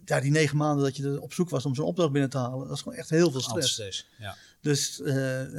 [0.04, 2.38] ja, die negen maanden dat je er op zoek was om zo'n opdracht binnen te
[2.38, 3.72] halen, dat is gewoon echt heel veel stress.
[3.72, 4.08] stress.
[4.18, 4.36] Ja.
[4.60, 5.02] Dus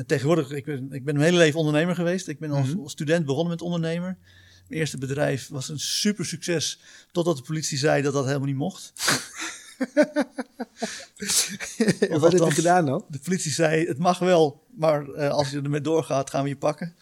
[0.06, 2.28] tegenwoordig, ik ben, ik ben mijn hele leven ondernemer geweest.
[2.28, 2.88] Ik ben als Mhm.
[2.88, 4.18] student begonnen met ondernemer.
[4.68, 6.80] Mijn eerste bedrijf was een super succes.
[7.11, 8.93] Totdat de politie zei dat dat helemaal niet mocht.
[12.09, 13.05] Wat heb je gedaan dan?
[13.09, 16.57] De politie zei: het mag wel, maar eh, als je ermee doorgaat, gaan we je
[16.57, 16.95] pakken.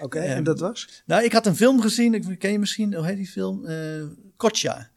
[0.00, 1.02] Oké, Ehm, en dat was?
[1.06, 2.14] Nou, ik had een film gezien.
[2.14, 3.66] Ik ken je misschien, hoe heet die film?
[3.66, 4.02] Eh
[4.36, 4.90] Kotja.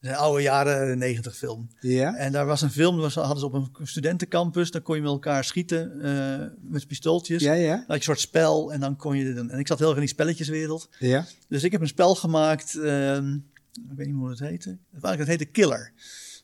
[0.00, 1.68] Een oude jaren negentig film.
[1.80, 2.14] Ja.
[2.16, 4.70] En daar was een film, was- hadden ze op een studentencampus.
[4.70, 7.42] Dan kon je met elkaar schieten eh, met pistooltjes.
[7.42, 7.68] Ja, ja.
[7.70, 9.34] Dan had je een soort spel en dan kon je...
[9.34, 10.88] En ik zat heel erg in die spelletjeswereld.
[10.98, 11.26] Ja.
[11.48, 13.34] Dus ik heb een spel gemaakt, ehm,
[13.72, 14.78] ik weet niet hoe het heette.
[15.00, 15.92] Het heette Killer.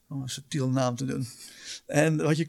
[0.08, 1.26] Om een subtiele naam te doen.
[1.86, 2.44] En wat je,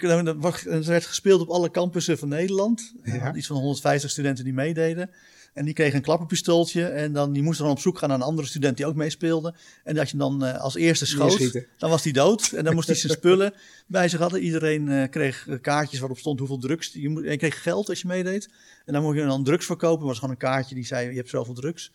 [0.69, 2.93] het werd gespeeld op alle campussen van Nederland.
[3.03, 3.33] Er Ja.
[3.35, 5.09] Iets van 150 studenten die meededen.
[5.57, 6.83] En die kregen een klapperpistooltje.
[6.85, 9.53] En dan, die moesten dan op zoek gaan naar een andere student die ook meespeelde.
[9.83, 11.31] En dat je dan eh, als eerste schoot,
[11.77, 12.51] dan was hij dood.
[12.51, 13.53] En dan moest hij zijn spullen
[13.87, 14.41] bij zich hadden.
[14.41, 16.89] Iedereen eh, kreeg eh, kaartjes waarop stond hoeveel drugs.
[16.93, 18.49] Je, moet, je kreeg geld als je meedeed.
[18.85, 19.99] En dan mocht je dan drugs verkopen.
[19.99, 21.91] Dat was gewoon een kaartje die zei, je hebt zoveel drugs.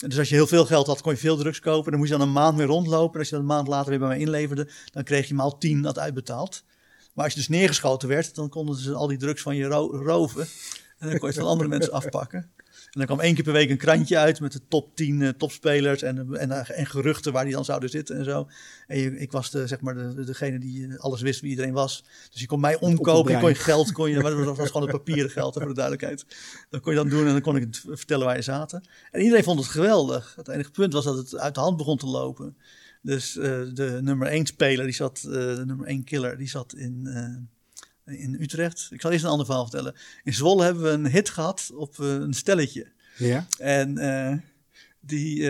[0.00, 1.90] En Dus als je heel veel geld had, kon je veel drugs kopen.
[1.90, 3.12] Dan moest je dan een maand mee rondlopen.
[3.12, 5.58] En als je dat een maand later weer bij mij inleverde, dan kreeg je maal
[5.58, 6.62] 10 dat uitbetaald.
[7.14, 10.02] Maar als je dus neergeschoten werd, dan konden ze al die drugs van je ro-
[10.02, 10.42] roven.
[10.98, 12.50] En dan kon je het van andere mensen afpakken.
[12.90, 15.28] En dan kwam één keer per week een krantje uit met de top 10 eh,
[15.28, 18.48] topspelers en, en, en geruchten waar die dan zouden zitten en zo.
[18.86, 21.72] En je, ik was de, zeg maar de, degene die eh, alles wist wie iedereen
[21.72, 22.04] was.
[22.30, 24.96] Dus je kon mij omkopen, je kon je geld, kon je, dat was gewoon het
[24.96, 26.24] papieren geld, voor de duidelijkheid.
[26.70, 28.88] Dat kon je dan doen en dan kon ik het vertellen waar je zaten.
[29.10, 30.34] En iedereen vond het geweldig.
[30.36, 32.56] Het enige punt was dat het uit de hand begon te lopen.
[33.02, 37.08] Dus eh, de nummer 1 speler, die zat, de nummer 1 killer, die zat in,
[38.10, 38.88] in Utrecht.
[38.90, 39.94] Ik zal eerst een ander verhaal vertellen.
[40.24, 42.86] In Zwolle hebben we een hit gehad op eh, een stelletje.
[43.16, 43.46] Ja.
[43.58, 44.36] En eh,
[45.00, 45.42] die,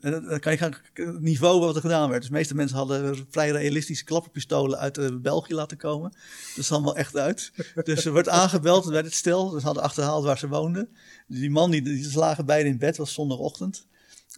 [0.00, 2.20] dan kan je gaan het niveau wat er gedaan werd.
[2.20, 6.10] Dus de meeste mensen hadden vrij realistische klapperpistolen uit België laten komen.
[6.10, 7.52] Dat is allemaal echt uit.
[7.84, 9.48] Dus er werd aangebeld bij dit stel.
[9.50, 10.88] Ze hadden achterhaald waar ze woonden.
[11.26, 13.86] Die man, die, die ze lagen beide in bed, het was zondagochtend.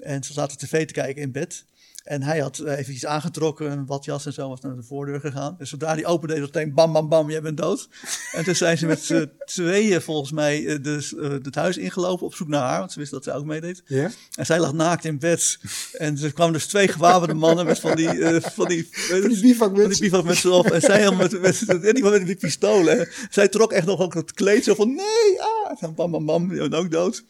[0.01, 1.65] En ze zaten tv te kijken in bed.
[2.03, 5.21] En hij had eh, even iets aangetrokken, een badjas en zo, was naar de voordeur
[5.21, 5.55] gegaan.
[5.59, 7.89] Dus zodra hij opende, was meteen bam, bam, bam, jij bent dood.
[8.33, 12.49] En toen zijn ze met z'n tweeën volgens mij dus, het huis ingelopen op zoek
[12.49, 13.83] naar haar, want ze wisten dat zij ook meedeed.
[13.87, 14.11] Ja.
[14.35, 15.59] En zij lag naakt in bed.
[15.93, 18.89] En er kwamen dus twee gewapende mannen met van die, eh, van die,
[19.21, 19.83] Van die bivakmutsen.
[19.83, 20.71] van die bivakmutsen op.
[20.71, 23.09] En zij helemaal met, met, met, met, met die pistolen.
[23.31, 25.83] Zij trok echt nog ook het kleed zo van, nee, ah.
[25.83, 27.25] En bam, bam, bam, je bent ook dood.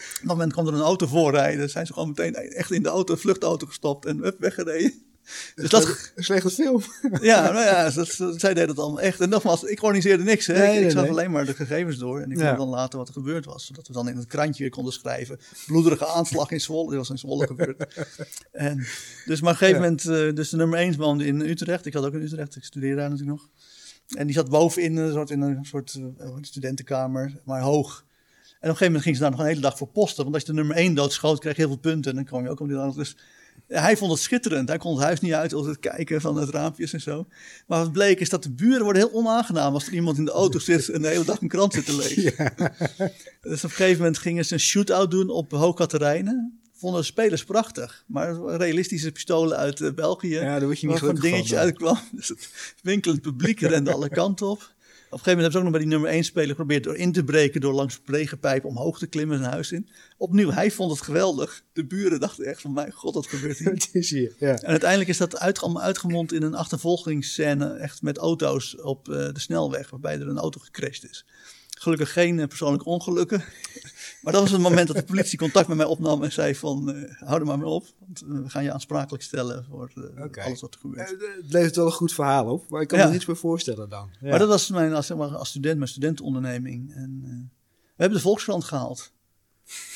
[0.00, 1.70] Op dat moment kwam er een auto voorrijden.
[1.70, 4.92] Zijn ze gewoon meteen echt in de auto, vluchtauto gestopt en weggereden.
[5.54, 6.82] Dus dat, slechte film.
[7.20, 9.20] ja, nou ja, dat, dat- zij deed het allemaal echt.
[9.20, 10.46] En nogmaals, ik organiseerde niks.
[10.46, 10.58] Hè.
[10.58, 11.10] Nee, ik zag nee.
[11.10, 12.20] alleen maar de gegevens door.
[12.20, 12.46] En ik Ja.
[12.46, 13.66] vond dan later wat er gebeurd was.
[13.66, 15.38] Zodat we dan in het krantje konden schrijven.
[15.66, 16.88] Bloederige aanslag in Zwolle.
[16.88, 17.94] Die was in Zwolle gebeurd.
[18.52, 18.86] en,
[19.26, 19.88] dus maar op een gegeven Ja.
[19.88, 21.86] moment, eh, dus de nummer 1 woonde in Utrecht.
[21.86, 23.48] Ik had ook in Utrecht, ik studeerde daar natuurlijk nog.
[24.16, 28.04] En die zat bovenin een soort, in een soort eh, studentenkamer, maar hoog.
[28.60, 30.22] En op een gegeven moment ging ze daar nog een hele dag voor posten.
[30.22, 32.10] Want als je de nummer 1 doodschoot, kreeg je heel veel punten.
[32.10, 32.94] En dan kwam je ook om die dag.
[32.94, 33.16] Dus
[33.68, 34.68] ja, hij vond het schitterend.
[34.68, 37.26] Hij kon het huis niet uit, altijd kijken van het raampjes en zo.
[37.66, 40.30] Maar wat bleek is dat de buren worden heel onaangenaam als er iemand in de
[40.30, 42.34] auto zit en de hele dag een krant zit te lezen.
[43.40, 46.60] Dus op een gegeven moment gingen ze een shootout doen op Hoogkaterijnen.
[46.72, 48.04] Vonden de spelers prachtig.
[48.06, 50.34] Maar realistische pistolen uit eh, België.
[50.34, 51.64] Ja, daar word je niet gelukkig dingetje van.
[51.64, 51.98] uitkwam.
[52.16, 52.50] Dus het
[52.82, 54.72] winkelend publiek rende alle kanten op.
[55.10, 56.96] Op een gegeven moment hebben ze ook nog bij die nummer 1 speler geprobeerd door
[56.96, 59.88] in te breken door langs regenpijp omhoog te klimmen zijn huis in.
[60.16, 61.62] Opnieuw, hij vond het geweldig.
[61.72, 63.70] De buren dachten echt van, mijn god, wat gebeurt hier?
[63.74, 64.34] Het is hier.
[64.38, 64.58] Ja.
[64.58, 69.14] En uiteindelijk is dat uit, allemaal uitgemond in een achtervolgingsscène, echt met auto's op eh,
[69.14, 71.26] de snelweg, waarbij er een auto gecrashed is.
[71.78, 73.44] Gelukkig geen eh, persoonlijke ongelukken.
[74.22, 76.94] Maar dat was het moment dat de politie contact met mij opnam en zei van,
[76.94, 80.44] eh, hou er maar mee op, want eh, we gaan je aansprakelijk stellen voor eh,
[80.44, 81.08] alles wat er gebeurt.
[81.10, 83.06] Het levert wel een goed verhaal op, maar ik kan Ja.
[83.06, 84.10] me niets meer voorstellen dan.
[84.20, 84.28] Ja.
[84.28, 86.94] Maar dat was mijn, als, zeg maar, als student, mijn studentenonderneming.
[86.94, 87.20] En,
[87.82, 89.12] we hebben de Volkskrant gehaald.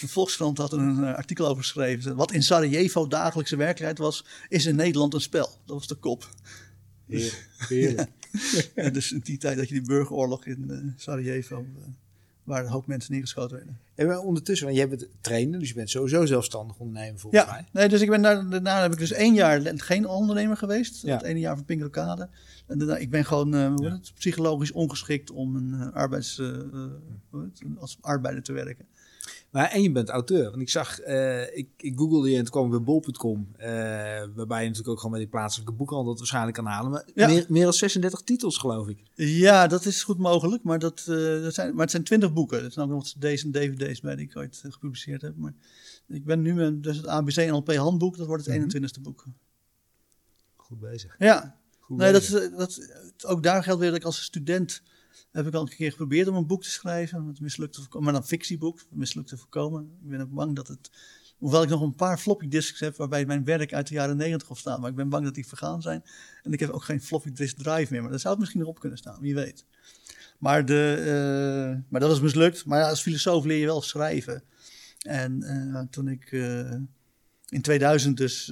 [0.00, 2.16] De Volkskrant had er een artikel over geschreven.
[2.16, 5.48] Wat in Sarajevo dagelijkse werkelijkheid was, is in Nederland een spel.
[5.66, 6.28] Dat was de kop.
[7.06, 7.48] Heerlijk.
[7.68, 8.10] Heerlijk.
[8.74, 11.66] En dus in die tijd dat je die burgeroorlog in Sarajevo
[12.44, 13.78] waar een hoop mensen neergeschoten werden.
[13.94, 17.50] En maar ondertussen, want jij bent trainer, dus je bent sowieso zelfstandig ondernemer volgens Ja,
[17.50, 17.64] mij.
[17.72, 21.02] nee, dus ik ben daar, daarna heb ik dus één jaar geen ondernemer geweest.
[21.02, 21.16] Ja.
[21.16, 22.28] Het ene jaar van Pinkelkade.
[22.66, 26.48] En daarna, ik ben gewoon heet het, psychologisch ongeschikt om een, eh, arbeids, eh,
[27.78, 28.86] als arbeider te werken.
[29.50, 30.44] Maar en je bent auteur.
[30.50, 33.48] Want ik zag, eh, ik, ik googelde je en toen kwam ik bij bol.com.
[33.56, 33.68] eh,
[34.34, 36.90] waarbij je natuurlijk ook gewoon bij die plaatselijke boekhandel het waarschijnlijk kan halen.
[36.90, 37.26] Maar Ja.
[37.26, 39.02] meer, meer dan 36 titels geloof ik.
[39.14, 42.64] Ja, dat is goed mogelijk, maar, dat, eh, dat zijn, maar het zijn twintig boeken.
[42.64, 45.36] Er zijn ook nog cd's en dvd's bij die ik ooit gepubliceerd heb.
[45.36, 45.52] Maar
[46.08, 48.62] ik ben nu met dus het ABC NLP handboek, dat wordt het Mhm.
[48.64, 49.24] 21ste boek.
[50.56, 51.14] Goed bezig.
[51.18, 52.40] Ja, Goed nee, dat, bezig.
[52.42, 52.80] is, dat,
[53.26, 54.82] ook daar geldt weer dat ik als student
[55.34, 57.26] heb ik al een keer geprobeerd om een boek te schrijven.
[57.26, 59.98] Het mislukte, maar een fictieboek, het mislukte voorkomen.
[60.02, 60.90] Ik ben ook bang dat het,
[61.38, 64.50] hoewel ik nog een paar floppy disks heb waarbij mijn werk uit de jaren negentig
[64.50, 66.04] op staat, maar ik ben bang dat die vergaan zijn.
[66.42, 68.70] En ik heb ook geen floppy disk drive meer, maar daar zou het misschien nog
[68.70, 69.64] op kunnen staan, wie weet.
[70.38, 72.64] Maar, de, eh, maar dat is mislukt.
[72.64, 74.42] Maar ja, als filosoof leer je wel schrijven.
[74.98, 76.70] En eh, toen ik eh,
[77.48, 78.50] in 2000 dus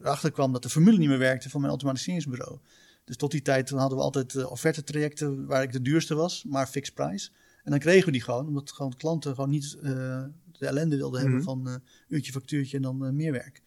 [0.00, 2.58] erachter kwam dat de formule niet meer werkte van mijn automatiseringsbureau.
[3.08, 6.66] Dus tot die tijd hadden we altijd uh, offertetrajecten waar ik de duurste was, maar
[6.66, 7.30] fixed price.
[7.64, 10.24] En dan kregen we die gewoon, omdat gewoon klanten gewoon niet uh,
[10.58, 11.46] de ellende wilden hebben Mhm.
[11.46, 11.74] van uh,
[12.08, 13.62] uurtje factuurtje en dan meer werk.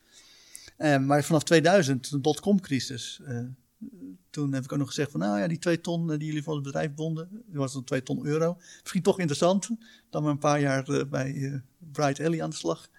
[0.78, 3.40] Eh, maar vanaf 2000, de dotcom-crisis, eh,
[4.30, 6.54] toen heb ik ook nog gezegd van, nou ja, die twee ton die jullie voor
[6.56, 8.58] het bedrijf bonden, dat was dan twee ton euro.
[8.82, 9.70] Misschien toch interessant,
[10.10, 12.90] dan maar een paar jaar eh, bij Bright Alley aan de slag.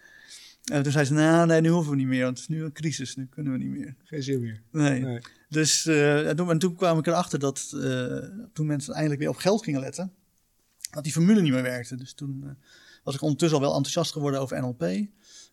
[0.65, 2.65] En toen zei ze, nou nee, nu hoeven we niet meer, want het is nu
[2.65, 3.97] een crisis, nu kunnen we niet meer.
[4.05, 4.63] Geen zin meer.
[4.71, 5.01] Nee.
[5.01, 5.21] Nee.
[5.53, 8.17] Dus uh, en, toen, en toen kwam ik erachter dat uh,
[8.53, 10.13] toen mensen eindelijk weer op geld gingen letten,
[10.91, 11.97] dat die formule niet meer werkte.
[11.97, 12.51] Dus toen uh,
[13.05, 14.83] was ik ondertussen al wel enthousiast geworden over NLP.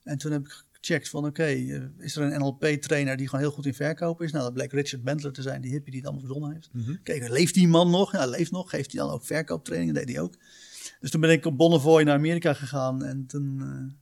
[0.04, 3.54] En toen heb ik gecheckt van oké, okay, is er een NLP-trainer die gewoon heel
[3.54, 4.32] goed in verkopen is?
[4.32, 6.70] Nou, dat bleek Richard Bentler te zijn, die hippie die het allemaal verzonnen heeft.
[6.74, 6.96] Mhm.
[7.04, 8.12] Kijk, leeft die man nog?
[8.12, 8.70] Ja, leeft nog.
[8.70, 9.94] Geeft hij dan ook verkooptrainingen?
[9.94, 10.34] Dat deed hij ook.
[11.00, 13.94] Dus toen ben ik op Bonnefoy naar Amerika gegaan en toen uh,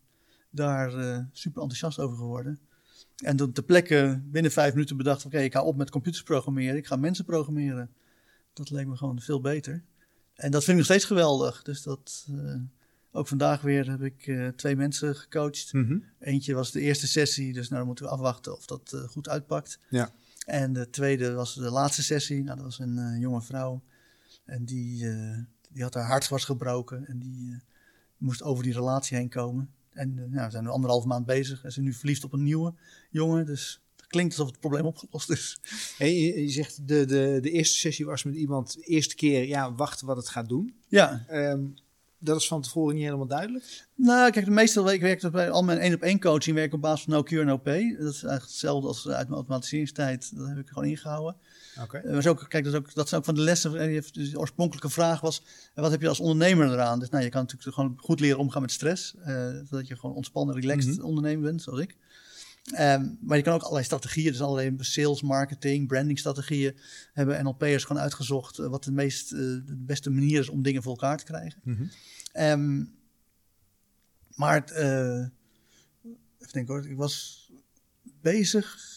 [0.50, 2.60] daar uh, super enthousiast over geworden.
[3.18, 6.24] En toen ter plekke binnen vijf minuten bedacht: oké, okay, ik ga op met computers
[6.24, 7.90] programmeren, ik ga mensen programmeren.
[8.54, 9.84] Dat leek me gewoon veel beter.
[10.36, 11.62] En dat vind ik nog steeds geweldig.
[11.62, 12.56] Dus dat, uh,
[13.12, 15.74] ook vandaag weer heb ik uh, twee mensen gecoacht.
[15.74, 15.98] Mhm.
[16.20, 19.30] Eentje was de eerste sessie, dus nou dan moeten we afwachten of dat uh, goed
[19.30, 19.80] uitpakt.
[19.90, 20.12] Ja.
[20.46, 22.44] En de tweede was de laatste sessie.
[22.44, 23.82] Nou, dat was een uh, jonge vrouw.
[24.46, 25.06] En die,
[25.70, 27.62] die had haar hart was gebroken en die
[28.18, 29.70] moest over die relatie heen komen.
[29.98, 32.44] En uh, nou, we zijn nu anderhalf maand bezig en ze nu verliefd op een
[32.44, 32.74] nieuwe
[33.10, 33.46] jongen.
[33.46, 35.60] Dus het klinkt alsof het probleem opgelost is.
[35.98, 39.48] En je, je zegt de, de, de eerste sessie was met iemand de eerste keer
[39.48, 40.76] ja, wachten wat het gaat doen.
[40.88, 41.26] Ja.
[41.32, 41.76] Um,
[42.20, 43.88] dat is van tevoren niet helemaal duidelijk?
[43.96, 47.04] Nou, kijk, de meeste werk bij al mijn één op één coaching werk op basis
[47.04, 47.96] van no cure, no pay.
[48.00, 50.36] Dat is eigenlijk hetzelfde als uit mijn automatiseringstijd.
[50.36, 51.36] Dat heb ik gewoon ingehouden.
[51.82, 51.98] Oké.
[51.98, 52.20] Okay.
[52.20, 53.72] Uh, ook, kijk, dat is, ook, dat is ook van de lessen.
[54.12, 55.42] Dus de oorspronkelijke vraag was:
[55.76, 57.00] wat heb je als ondernemer eraan?
[57.00, 59.16] Dus nou, je kan natuurlijk gewoon goed leren omgaan met stress.
[59.28, 61.06] Uh, zodat je gewoon ontspannen, relaxed mm-hmm.
[61.06, 61.98] ondernemer bent, zoals ik.
[62.72, 66.78] Um, maar je kan ook allerlei strategieën, dus allerlei sales, marketing, branding strategieën,
[67.14, 70.84] hebben NLP'ers gewoon uitgezocht uh, wat de meest, uh, de beste manier is om dingen
[70.84, 71.62] voor elkaar te krijgen.
[71.64, 71.90] Mm-hmm.
[72.34, 72.96] Um,
[74.36, 75.26] maar, uh,
[76.40, 77.46] even denken hoor, ik was
[78.22, 78.97] bezig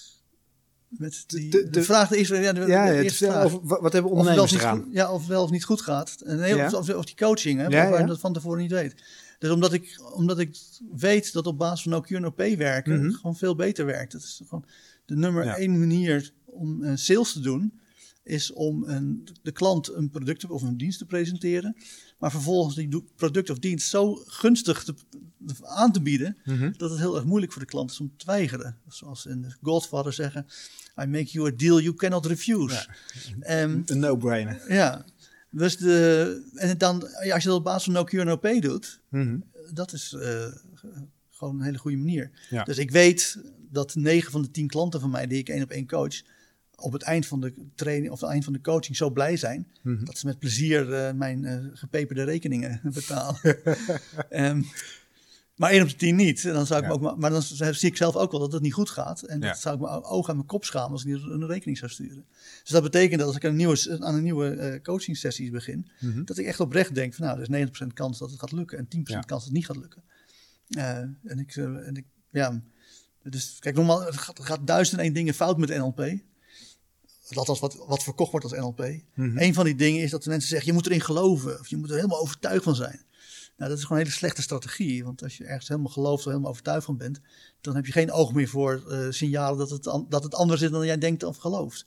[0.90, 3.44] met die, de, de, de vraag, eerste, ja, de, ja, vraag.
[3.44, 4.88] Over, wat hebben ondernemers of gedaan?
[4.92, 6.16] Ja, of wel of niet goed gaat.
[6.24, 6.66] Nee, ja.
[6.66, 8.94] of, of, of, die coaching, hè, ja, waar je dat van tevoren niet weet.
[9.38, 10.58] Dus omdat ik, omdat ik
[10.96, 13.12] weet dat op basis van cure no pay werken Mhm.
[13.12, 14.12] gewoon veel beter werkt.
[14.12, 14.64] Dat is gewoon
[15.04, 17.80] de nummer één manier om uh, sales te doen,
[18.22, 21.76] is om een, de klant een product of een dienst te presenteren.
[22.20, 24.94] Maar vervolgens die product of dienst zo gunstig te,
[25.62, 26.72] aan te bieden, Mhm.
[26.76, 28.76] dat het heel erg moeilijk voor de klant is om te weigeren.
[28.88, 30.46] Zoals in The Godfather zeggen,
[31.02, 32.86] I make you a deal you cannot refuse.
[33.40, 34.72] Ehm, Een no-brainer.
[34.72, 35.04] ja,
[35.50, 38.60] dus de, en dan, ja, als je dat op basis van no cure no pay
[38.60, 39.38] doet, Mhm.
[39.72, 40.46] dat is eh,
[41.30, 42.30] gewoon een hele goede manier.
[42.50, 42.64] Ja.
[42.64, 43.38] Dus ik weet
[43.70, 46.22] dat 9 van de 10 klanten van mij die ik één op één coach,
[46.80, 49.66] op het eind van de training of het eind van de coaching zo blij zijn
[49.82, 50.04] Mhm.
[50.04, 53.38] dat ze met plezier eh, mijn eh, gepeperde rekeningen betalen.
[54.30, 54.62] Ehm,
[55.56, 56.44] maar één op de tien niet.
[56.44, 56.90] En dan zou ik Ja.
[56.92, 59.22] me ook, maar, maar dan zie ik zelf ook wel dat het niet goed gaat.
[59.22, 59.46] En Ja.
[59.46, 61.90] dat zou ik mijn ogen aan mijn kop schamen als ik niet een rekening zou
[61.90, 62.24] sturen.
[62.62, 65.88] Dus dat betekent dat als ik een nieuwe, aan een nieuwe eh coaching sessie begin,
[66.00, 66.24] Mhm.
[66.24, 68.78] dat ik echt oprecht denk van nou, er is 90% kans dat het gaat lukken
[68.78, 69.28] en 10% Ja.
[69.28, 70.02] kans dat het niet gaat lukken.
[71.24, 72.62] En, ik, en ik, ja,
[73.22, 76.18] dus kijk, normaal er gaat, er gaat duizend en één dingen fout met NLP.
[77.38, 78.78] Althans, wat, wat verkocht wordt als NLP.
[79.14, 79.38] Mhm.
[79.38, 81.58] Een van die dingen is dat de mensen zeggen, je moet erin geloven.
[81.60, 83.02] Of je moet er helemaal overtuigd van zijn.
[83.56, 85.04] Nou, dat is gewoon een hele slechte strategie.
[85.04, 87.20] Want als je ergens helemaal gelooft of helemaal overtuigd van bent,
[87.60, 90.70] dan heb je geen oog meer voor eh, signalen dat het, dat het anders is
[90.70, 91.86] dan jij denkt of gelooft.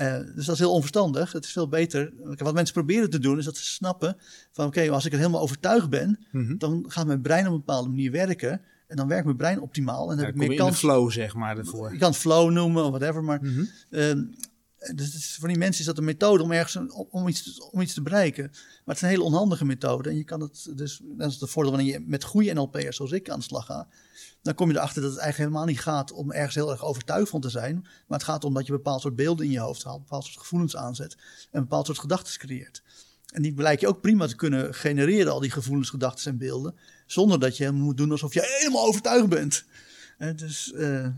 [0.00, 1.32] Uh, dus dat is heel onverstandig.
[1.32, 2.12] Het is veel beter.
[2.36, 4.16] Wat mensen proberen te doen, is dat ze snappen
[4.52, 6.56] van oké, als ik er helemaal overtuigd ben, Mhm.
[6.56, 8.60] dan gaat mijn brein op een bepaalde manier werken.
[8.86, 10.00] En dan werkt mijn brein optimaal.
[10.02, 10.78] En dan Ja, heb ik meer kans.
[10.78, 11.92] flow, zeg maar, ervoor.
[11.92, 13.64] Je kan het flow noemen of whatever, maar Mhm.
[13.90, 14.22] Ehm,
[14.94, 17.94] dus voor die mensen is dat een methode om ergens om, iets, te- om iets
[17.94, 18.44] te bereiken.
[18.50, 20.08] Maar het is een hele onhandige methode.
[20.08, 23.12] En je kan het dus, dat is het voordeel wanneer je met goede NLP'ers zoals
[23.12, 23.88] ik aan de slag ga.
[24.42, 27.30] Dan kom je erachter dat het eigenlijk helemaal niet gaat om ergens heel erg overtuigd
[27.30, 27.74] van te zijn.
[27.82, 30.38] Maar het gaat om dat je bepaald soort beelden in je hoofd haalt, bepaald soort
[30.38, 31.16] gevoelens aanzet
[31.50, 32.82] en bepaald soort gedachten creëert.
[33.26, 36.74] En die blijkt je ook prima te kunnen genereren, al die gevoelens, gedachten en beelden.
[37.06, 39.64] Zonder dat je moet doen alsof je helemaal overtuigd bent.
[40.36, 41.08] Dus eh,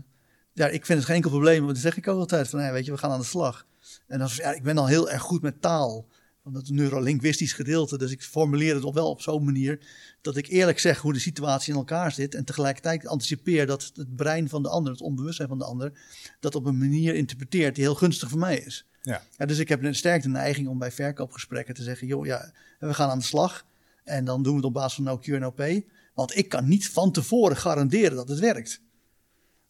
[0.59, 1.59] ja, ik vind het geen enkel probleem.
[1.59, 3.65] Want dan zeg ik ook altijd van, hey, weet je, we gaan aan de slag.
[4.07, 6.07] En dan, ja, ik ben al heel erg goed met taal.
[6.43, 7.97] Van dat neurolinguistisch gedeelte.
[7.97, 9.79] Dus ik formuleer het wel op zo'n manier
[10.21, 12.35] dat ik eerlijk zeg hoe de situatie in elkaar zit.
[12.35, 15.91] En tegelijkertijd anticipeer dat het brein van de ander, het onbewustzijn van de ander,
[16.39, 18.85] dat op een manier interpreteert die heel gunstig voor mij is.
[19.01, 19.21] Ja.
[19.37, 22.51] Ja, dus ik heb een sterk de neiging om bij verkoopgesprekken te zeggen: joh, ja,
[22.79, 23.65] we gaan aan de slag.
[24.03, 25.83] En dan doen we het op basis van no en OP.
[26.13, 28.81] Want ik kan niet van tevoren garanderen dat het werkt.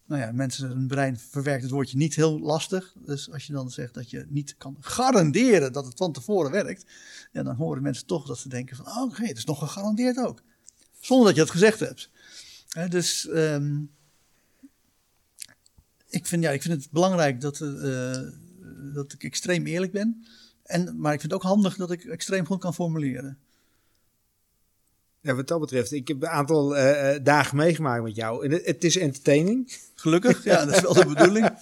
[0.09, 2.93] Nou ja, mensen, hun brein verwerkt het woordje niet heel lastig.
[3.05, 6.85] Dus als je dan zegt dat je niet kan garanderen dat het van tevoren werkt,
[7.31, 10.17] ja, dan horen mensen toch dat ze denken van, oh, oké, het is nog gegarandeerd
[10.17, 10.41] ook.
[10.99, 12.09] Zonder dat je het gezegd hebt.
[12.89, 13.81] Dus ehm,
[16.07, 18.21] ik, vind, ja, ik vind het belangrijk dat, eh,
[18.93, 20.25] dat ik extreem eerlijk ben.
[20.63, 23.37] En, maar ik vind het ook handig dat ik extreem goed kan formuleren.
[25.21, 28.45] Ja, wat dat betreft, ik heb een aantal eh, eh, dagen meegemaakt met jou.
[28.45, 29.77] En het, is entertaining.
[29.95, 31.49] Gelukkig, ja, dat is wel de bedoeling.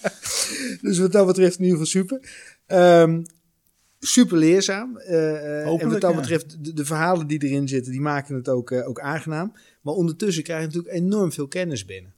[0.82, 2.30] Dus wat dat betreft in ieder geval super.
[2.66, 3.24] Ehm,
[3.99, 4.97] super leerzaam.
[4.97, 6.20] Eh, en wat dat ja.
[6.20, 9.53] betreft, de, de verhalen die erin zitten, die maken het ook, ook aangenaam.
[9.82, 12.14] Maar ondertussen krijg je natuurlijk enorm veel kennis binnen.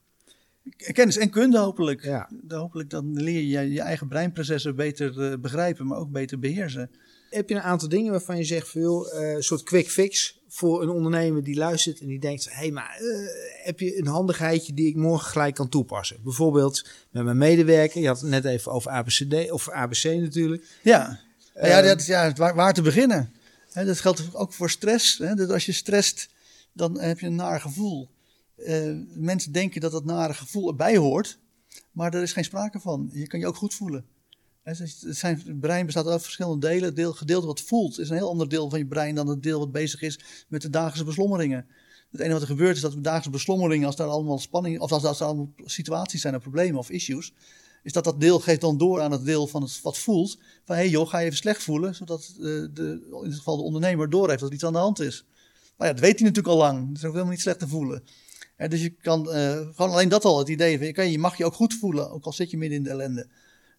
[0.77, 2.03] Kennis en kunde hopelijk.
[2.03, 2.29] Ja.
[2.47, 6.91] Hopelijk dan leer je je eigen breinprocessen beter begrijpen, maar ook beter beheersen.
[7.29, 10.89] Heb je een aantal dingen waarvan je zegt, veel, een soort quick fix voor een
[10.89, 14.87] ondernemer die luistert en die denkt, hé, hey, maar eh, heb je een handigheidje die
[14.87, 16.17] ik morgen gelijk kan toepassen?
[16.23, 20.63] Bijvoorbeeld met mijn medewerker, je had het net even over ABCD, of ABC natuurlijk.
[20.81, 21.19] Ja,
[21.53, 23.33] ja, Ehm, dat ja waar, waar te beginnen.
[23.73, 25.17] Dat geldt ook voor stress.
[25.17, 26.29] Dus als je stresst,
[26.73, 28.09] dan heb je een naar gevoel.
[28.55, 31.37] Eh, mensen denken dat dat nare gevoel erbij hoort,
[31.91, 33.09] maar er is geen sprake van.
[33.13, 34.05] Je kan je ook goed voelen.
[34.63, 36.83] Het, brein bestaat uit verschillende delen.
[36.83, 39.43] Het deel, gedeelte wat voelt is een heel ander deel van je brein dan het
[39.43, 41.67] deel wat bezig is met de dagelijkse beslommeringen.
[42.11, 44.91] Het enige wat er gebeurt is dat de dagelijkse beslommeringen, als daar allemaal spanning, of
[44.91, 47.33] als, als er allemaal situaties zijn of problemen of issues,
[47.83, 50.37] is dat dat deel geeft dan door aan het deel van het wat voelt.
[50.63, 52.41] Van hé hey joh, ga je even slecht voelen, zodat eh,
[52.73, 55.25] de, in dit geval de ondernemer doorheeft dat er iets aan de hand is.
[55.77, 56.87] Maar ja, dat weet hij natuurlijk al lang.
[56.87, 58.03] Het is ook helemaal niet slecht te voelen.
[58.67, 61.45] Dus je kan eh, gewoon alleen dat al, het idee van oké, je mag je
[61.45, 63.27] ook goed voelen, ook al zit je midden in de ellende.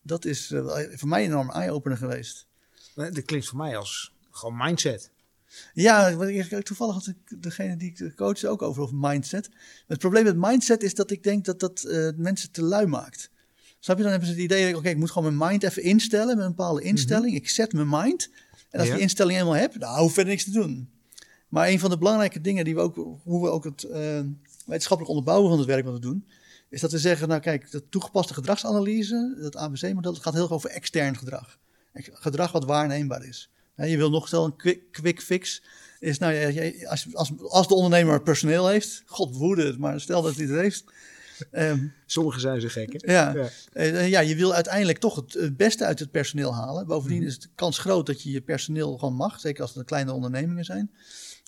[0.03, 2.47] Dat is eh, voor mij een enorm eye-opener geweest.
[2.95, 5.11] Dat klinkt voor mij als gewoon mindset.
[5.73, 9.49] Ja, ik- toevallig had ik degene die ik coach ook over, over mindset.
[9.87, 13.31] Het probleem met mindset is dat ik denk dat dat eh, mensen te lui maakt.
[13.79, 14.03] Snap je?
[14.03, 16.55] Dan hebben ze het idee, oké, ik moet gewoon mijn mind even instellen met een
[16.55, 17.35] bepaalde instelling.
[17.35, 18.31] Ik zet mijn mind.
[18.71, 18.93] En als ik Ja.
[18.95, 20.91] die instelling helemaal heb, dan hoef ik verder niks te doen.
[21.49, 24.21] Maar een van de belangrijke dingen die we ook, hoe we ook het eh,
[24.67, 26.27] wetenschappelijk onderbouwen van het werk wat we doen,
[26.71, 30.53] is dat we zeggen, nou kijk, de toegepaste gedragsanalyse, dat ABC-model, dat gaat heel erg
[30.53, 31.59] over extern gedrag.
[31.95, 33.51] Gedrag wat waarneembaar is.
[33.75, 34.57] Je wil nog stel een
[34.91, 35.63] quick, fix.
[35.99, 40.47] Is nou, als, als, als de ondernemer personeel heeft, god het, maar stel dat hij
[40.47, 40.85] het heeft.
[41.51, 43.13] Ehm, Sommigen zijn zo gek, hè?
[43.13, 43.35] ja.
[43.35, 43.49] Ja.
[43.73, 46.87] Eh, ja, je wil uiteindelijk toch het, het beste uit het personeel halen.
[46.87, 50.13] Bovendien is de kans groot dat je je personeel gewoon mag, zeker als het kleine
[50.13, 50.91] ondernemingen zijn.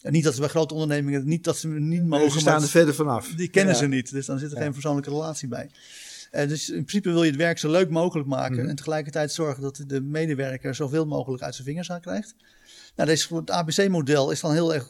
[0.03, 2.69] En niet dat ze bij grote ondernemingen niet dat ze niet mogen, ze staan er
[2.69, 3.29] verder vanaf.
[3.29, 3.81] die kennen Ja.
[3.81, 4.11] ze niet.
[4.11, 5.71] Dus dan zit er geen persoonlijke relatie bij.
[6.31, 8.69] Eh, dus in principe wil je het werk zo leuk mogelijk maken Mhm.
[8.69, 12.35] en tegelijkertijd zorgen dat de medewerker zoveel mogelijk uit zijn vingers aan krijgt.
[12.97, 14.89] Nou, deze, het ABC-model is dan heel erg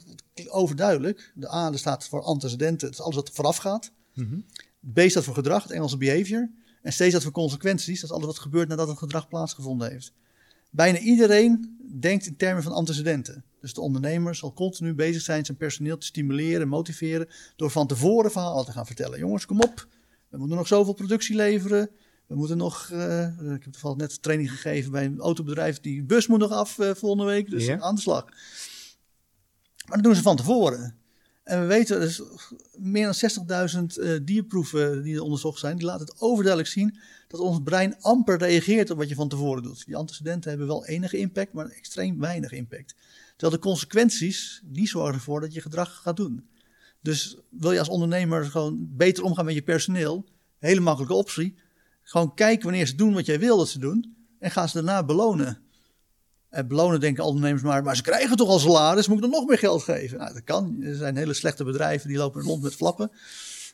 [0.48, 1.32] overduidelijk.
[1.34, 3.92] De A staat voor antecedenten, dat is alles wat vooraf gaat.
[4.14, 4.38] Mhm.
[4.92, 6.50] B staat voor gedrag, het Engelse behavior.
[6.82, 10.12] En C staat voor consequenties, dat is alles wat gebeurt nadat het gedrag plaatsgevonden heeft.
[10.70, 13.44] Bijna iedereen denkt in termen van antecedenten.
[13.60, 18.30] Dus de ondernemer zal continu bezig zijn zijn personeel te stimuleren, motiveren, door van tevoren
[18.30, 19.18] verhalen te gaan vertellen.
[19.18, 19.86] Jongens, kom op,
[20.28, 21.90] we moeten nog zoveel productie leveren.
[22.26, 26.26] We moeten nog, eh, ik heb toevallig net training gegeven bij een autobedrijf, die bus
[26.26, 28.24] moet nog af eh, volgende week, dus aan de slag.
[29.86, 31.01] Maar dat doen ze van tevoren.
[31.43, 32.22] En we weten, dus
[32.78, 37.40] meer dan 60.000 eh, dierproeven die er onderzocht zijn, die laten het overduidelijk zien dat
[37.40, 39.86] ons brein amper reageert op wat je van tevoren doet.
[39.86, 42.95] Die antecedenten hebben wel enige impact, maar extreem weinig impact.
[43.36, 46.47] Terwijl de consequenties, die zorgen ervoor dat je gedrag gaat doen.
[47.01, 50.24] Dus wil je als ondernemer gewoon beter omgaan met je personeel,
[50.59, 51.55] hele makkelijke optie.
[52.03, 54.16] Gewoon kijken wanneer ze doen wat jij wil dat ze doen.
[54.38, 55.61] en gaan ze daarna belonen.
[56.53, 59.48] En belonen denken ondernemers maar, maar ze krijgen toch al salaris, moet ik dan nog
[59.48, 60.18] meer geld geven?
[60.18, 60.76] Nou, dat kan.
[60.82, 63.11] Er zijn hele slechte bedrijven die lopen rond met flappen.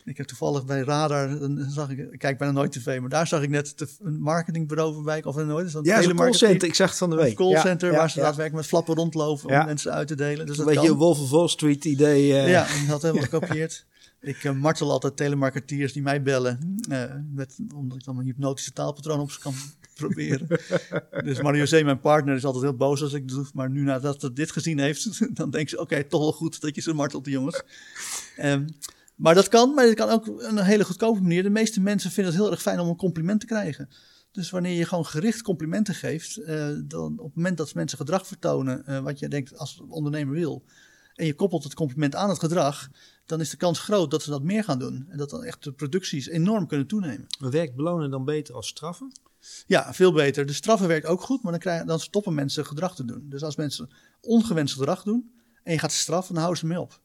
[0.05, 3.27] Ik heb toevallig bij Radar, dan zag ik, ik kijk bijna nooit tv, maar daar
[3.27, 5.67] zag ik net een marketingbureau voorbij, of nooit.
[5.67, 6.39] Is dat Ja, telemarketing?
[6.41, 6.69] callcenter.
[6.69, 7.37] Ik zag het van de Een week.
[7.37, 8.25] callcenter Ja, ja, waar ze ja.
[8.25, 10.47] daadwerkelijk met flappen rondlopen om mensen uit te delen.
[10.47, 10.99] Dus Een dat beetje kan.
[10.99, 12.35] Wolf of Wall Street idee.
[12.35, 12.49] eh.
[12.51, 13.87] Ja, dat helemaal gekopieerd.
[14.21, 16.81] Ik eh, martel altijd telemarketeers die mij bellen.
[16.91, 17.03] eh,
[17.35, 19.55] met, omdat ik dan mijn hypnotische taalpatroon op ze kan
[19.99, 20.47] proberen.
[21.25, 23.47] dus Mario Zee, mijn partner, is altijd heel boos als ik het doe.
[23.53, 25.81] Maar nu nadat ze dit gezien heeft, dan denkt ze...
[25.81, 27.63] Oké, toch wel goed dat je ze martelt, jongens.
[28.37, 28.69] Ehm,
[29.15, 31.43] maar dat kan, maar het kan ook een hele goedkope manier.
[31.43, 33.89] De meeste mensen vinden het heel erg fijn om een compliment te krijgen.
[34.33, 38.27] Dus wanneer je gewoon gericht complimenten geeft, eh, dan op het moment dat mensen gedrag
[38.27, 40.65] vertonen, eh, wat je denkt als ondernemer wil,
[41.15, 42.89] en je koppelt het compliment aan het gedrag,
[43.27, 45.07] dan is de kans groot dat ze dat meer gaan doen.
[45.09, 47.27] En dat dan echt de producties enorm kunnen toenemen.
[47.39, 49.13] Werkt belonen dan beter als straffen?
[49.67, 50.47] Ja, veel beter.
[50.47, 53.27] De straffen werkt ook goed, maar dan, krijgen, dan stoppen mensen gedrag te doen.
[53.29, 53.91] Dus als mensen
[54.21, 55.33] ongewenst gedrag doen
[55.63, 57.01] en je gaat ze straffen, dan houden ze mee op.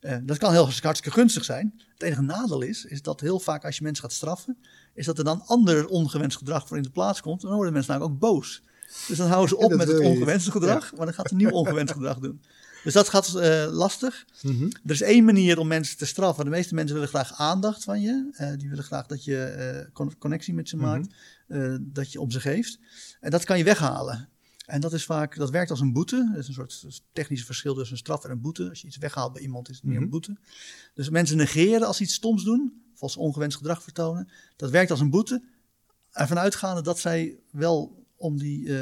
[0.00, 1.82] Eh, dat kan heel hartstikke gunstig zijn.
[1.92, 4.58] Het enige nadeel is, is dat heel vaak als je mensen gaat straffen,
[4.94, 7.40] is dat er dan ander ongewenst gedrag voor in de plaats komt.
[7.42, 8.62] En dan worden mensen namelijk ook boos.
[9.08, 11.92] Dus dan houden ze op met het ongewenste gedrag, maar dan gaat een nieuw ongewenst
[11.92, 12.42] gedrag doen.
[12.84, 14.24] Dus dat gaat eh, lastig.
[14.42, 14.64] Mhm.
[14.64, 16.44] Er is één manier om mensen te straffen.
[16.44, 18.28] De meeste mensen willen graag aandacht van je.
[18.32, 20.84] Eh, die willen graag dat je eh, con- connectie met ze Mhm.
[20.86, 21.14] maakt.
[21.80, 22.78] dat je om ze geeft.
[23.20, 24.28] En dat kan je weghalen.
[24.66, 26.28] En dat is vaak, dat werkt als een boete.
[26.32, 28.68] Dat is een soort technisch verschil tussen een straf en een boete.
[28.68, 30.02] Als je iets weghaalt bij iemand, is het meer Mhm.
[30.04, 30.36] een boete.
[30.94, 34.28] Dus mensen negeren als ze iets stoms doen, of als ze ongewenst gedrag vertonen.
[34.56, 35.42] Dat werkt als een boete.
[36.10, 38.72] Ervan uitgaande dat zij wel om die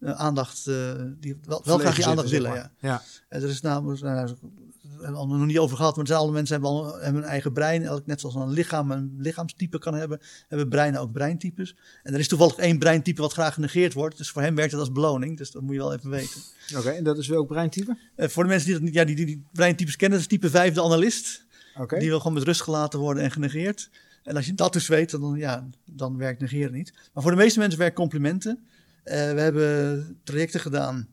[0.00, 2.52] aandacht, eh, die wel, wel graag die Verlegen aandacht willen.
[2.52, 2.70] zeg Ja.
[2.80, 2.90] maar.
[2.90, 3.02] Ja.
[3.28, 4.28] En er is namelijk, nou, daar
[5.00, 7.52] hebben we het nog niet over gehad, maar alle mensen hebben, al, hebben een eigen
[7.52, 7.82] brein.
[7.82, 11.76] Elk, net zoals een lichaam een lichaamstype kan hebben, hebben breinen ook breintypes.
[12.02, 14.16] En er is toevallig één breintype wat graag genegeerd wordt.
[14.16, 15.36] Dus voor hem werkt het als beloning.
[15.36, 16.40] Dus dat moet je wel even weten.
[16.76, 17.98] Oké, en dat is welk breintype?
[18.16, 20.38] Eh, voor de mensen die, dat niet, ja, die, die, die breintypes kennen, dat is
[20.38, 21.44] type 5 de analist.
[21.78, 21.98] Oké.
[21.98, 23.90] Die wil gewoon met rust gelaten worden en genegeerd.
[24.22, 26.92] En als je dat dus weet, dan, ja, dan werkt negeren niet.
[27.12, 28.66] Maar voor de meeste mensen werken complimenten.
[29.06, 31.08] Eh, we hebben trajecten gedaan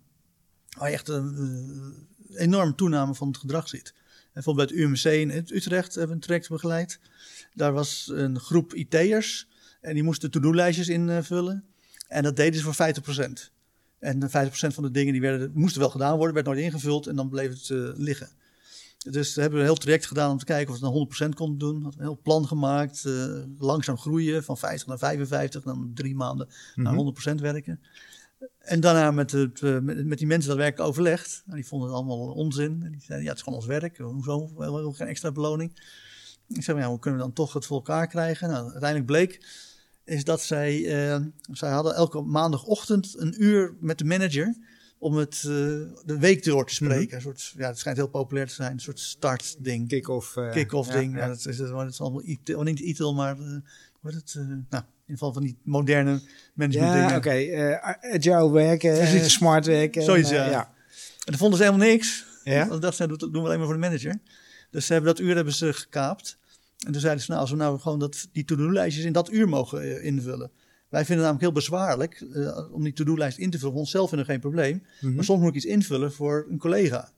[0.77, 3.93] waar je echt een eh, enorm toename van het gedrag ziet.
[4.33, 6.99] Bijvoorbeeld bij het UMC in Utrecht hebben we een traject begeleid.
[7.53, 9.47] Daar was een groep IT'ers
[9.81, 11.63] en die moesten to-do-lijstjes invullen.
[12.07, 13.51] En dat deden ze voor 50%.
[13.99, 17.15] En 50% van de dingen die werden, moesten wel gedaan worden, werd nooit ingevuld en
[17.15, 18.29] dan bleef het eh, liggen.
[19.03, 21.35] Dus we hebben een heel traject gedaan om te kijken of we het naar 100%
[21.35, 21.77] konden doen.
[21.77, 26.15] We hadden een heel plan gemaakt, eh, langzaam groeien van 50 naar 55, dan drie
[26.15, 27.79] maanden naar 100% werken.
[28.59, 31.43] En daarna met, het, eh, met, met die mensen dat werk overlegd.
[31.45, 32.81] Nou, die vonden het allemaal onzin.
[32.83, 33.97] En die zeiden, ja, het is gewoon ons werk.
[33.97, 34.51] Hoezo?
[34.55, 35.71] We hebben geen extra beloning.
[36.47, 38.49] Ik zei, maar ja, hoe kunnen we dan toch het voor elkaar krijgen?
[38.49, 39.45] Nou, uiteindelijk bleek
[40.03, 44.55] is dat zij, eh, zij hadden elke maandagochtend een uur met de manager
[45.03, 45.49] om het, eh,
[46.05, 47.15] de week door te spreken.
[47.15, 49.87] Een soort, ja, het schijnt heel populair te zijn, een soort startding.
[49.87, 50.37] Kick-off.
[50.37, 51.13] eh, Kick-off ja, ding.
[51.13, 51.19] ja.
[51.19, 53.45] Ja, dat is, dat is allemaal ITIL, oh, niet ITIL, maar eh,
[53.99, 56.21] wat het, nou, in ieder geval van die moderne
[56.53, 57.09] management dingen.
[57.09, 57.29] Ja, oké.
[57.29, 60.03] eh, agile werken, smart werken.
[60.03, 60.49] Zoiets, en, ja.
[60.49, 60.65] ja.
[60.97, 62.25] En dan vonden ze helemaal niks.
[62.43, 62.65] Ja?
[62.65, 64.19] Dat dachten ze, dat doen we alleen maar voor de manager.
[64.71, 66.37] Dus ze hebben dat uur hebben ze gekaapt.
[66.85, 69.49] En toen zeiden ze, nou, als we nou gewoon dat, die to-do-lijstjes in dat uur
[69.49, 70.51] mogen invullen.
[70.93, 73.71] Wij vinden het namelijk heel bezwaarlijk eh, om die to-do-lijst in te vullen.
[73.71, 74.83] Voor onszelf vinden we geen probleem.
[75.01, 75.13] Mhm.
[75.13, 77.11] Maar soms moet ik iets invullen voor een collega.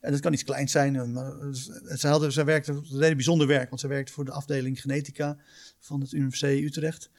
[0.00, 0.96] En dat kan iets kleins zijn.
[0.96, 1.48] eh, Maar eh,
[1.96, 3.68] zij, hadden, zij werkte, ze deden bijzonder werk.
[3.68, 5.36] Want zij werkte voor de afdeling genetica
[5.80, 7.10] van het UMC Utrecht.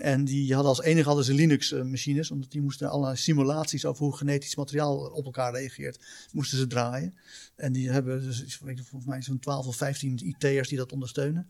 [0.00, 2.30] En die hadden als enige hadden ze Linux-machines.
[2.30, 6.00] Omdat die moesten allerlei simulaties over hoe genetisch materiaal op elkaar reageert.
[6.32, 7.14] Moesten ze draaien.
[7.56, 10.78] En die hebben dus, ik weet niet, volgens mij zo'n 12 of 15 IT'ers die
[10.78, 11.46] dat ondersteunen.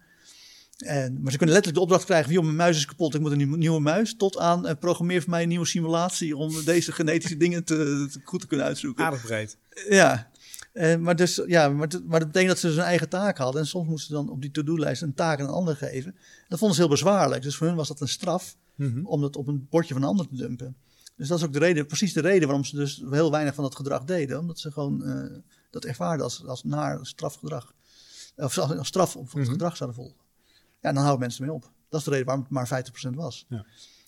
[0.76, 3.30] En, maar ze kunnen letterlijk de opdracht krijgen joh, mijn muis is kapot, ik moet
[3.32, 4.14] een nieuwe, muis.
[4.16, 8.20] Tot aan, eh, programmeer voor mij een nieuwe simulatie om deze genetische dingen te, te-
[8.24, 9.04] goed te kunnen uitzoeken.
[9.04, 9.56] Aardig breed.
[9.88, 10.30] Ja,
[10.72, 13.60] Eh, maar, dus, ja maar, maar dat betekent dat ze dus een eigen taak hadden.
[13.60, 16.14] En soms moesten ze dan op die to-do-lijst een taak aan een ander geven.
[16.48, 17.42] Dat vonden ze heel bezwaarlijk.
[17.42, 19.06] Dus voor hun was dat een straf Mhm.
[19.06, 20.76] om dat op een bordje van een ander te dumpen.
[21.16, 23.64] Dus dat is ook de reden, precies de reden waarom ze dus heel weinig van
[23.64, 24.38] dat gedrag deden.
[24.38, 25.38] Omdat ze gewoon eh,
[25.70, 27.74] dat ervaarden als, als naar strafgedrag.
[28.36, 29.50] Of als als straf op het Mhm.
[29.50, 30.16] gedrag zouden volgen.
[30.80, 31.70] Ja, dan houden mensen mee op.
[31.88, 33.46] Dat is de reden waarom het maar 50% was.
[33.48, 33.64] Ja.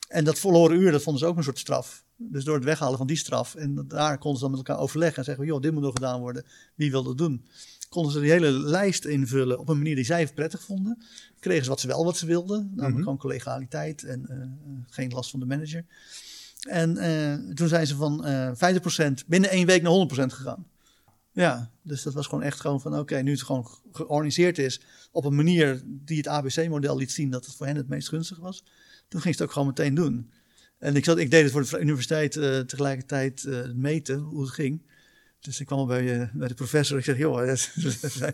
[0.09, 2.05] En dat verloren uur, dat vonden ze ook een soort straf.
[2.17, 3.55] Dus door het weghalen van die straf.
[3.55, 6.21] En daar konden ze dan met elkaar overleggen en zeggen: joh, dit moet nog gedaan
[6.21, 6.45] worden.
[6.75, 7.45] Wie wil dat doen?
[7.89, 11.03] Konden ze die hele lijst invullen op een manier die zij prettig vonden.
[11.41, 12.67] Kregen ze wat ze wel wat ze wilden.
[12.69, 13.03] Namelijk Mhm.
[13.03, 14.49] gewoon collegialiteit en eh, eh,
[14.89, 15.85] geen last van de manager.
[16.69, 20.67] En eh, toen zijn ze van eh 50% binnen één week naar 100% gegaan.
[21.33, 24.81] Ja, dus dat was gewoon echt gewoon van oké, nu het gewoon ge- georganiseerd is
[25.11, 28.39] op een manier die het ABC-model liet zien dat het voor hen het meest gunstig
[28.39, 28.65] was.
[29.09, 30.31] Toen ging ze het ook gewoon meteen doen.
[30.79, 34.51] En ik, zat, ik deed het voor de universiteit uh, tegelijkertijd uh, meten hoe het
[34.51, 34.87] ging.
[35.41, 36.99] Dus ik kwam bij, uh, bij de professor.
[36.99, 37.37] Ik zeg, joh,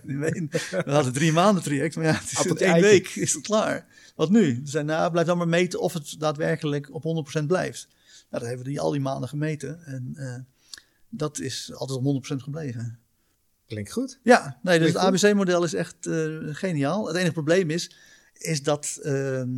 [0.05, 1.97] we hadden drie maanden traject.
[1.97, 3.87] Maar ja, het is in één week is het klaar.
[4.15, 4.55] Wat nu?
[4.55, 7.89] Ze zei, nou, blijf dan maar meten of het daadwerkelijk op 100% blijft.
[7.91, 7.97] Nou,
[8.29, 9.85] dat hebben we die, al die maanden gemeten.
[9.85, 10.15] En
[11.17, 12.99] dat is altijd op 100% gebleven.
[13.67, 14.19] Klinkt goed.
[14.23, 15.97] Ja, nee, dus het ABC-model is echt
[16.43, 17.07] geniaal.
[17.07, 17.97] Het enige probleem is,
[18.33, 19.51] is dat ehm,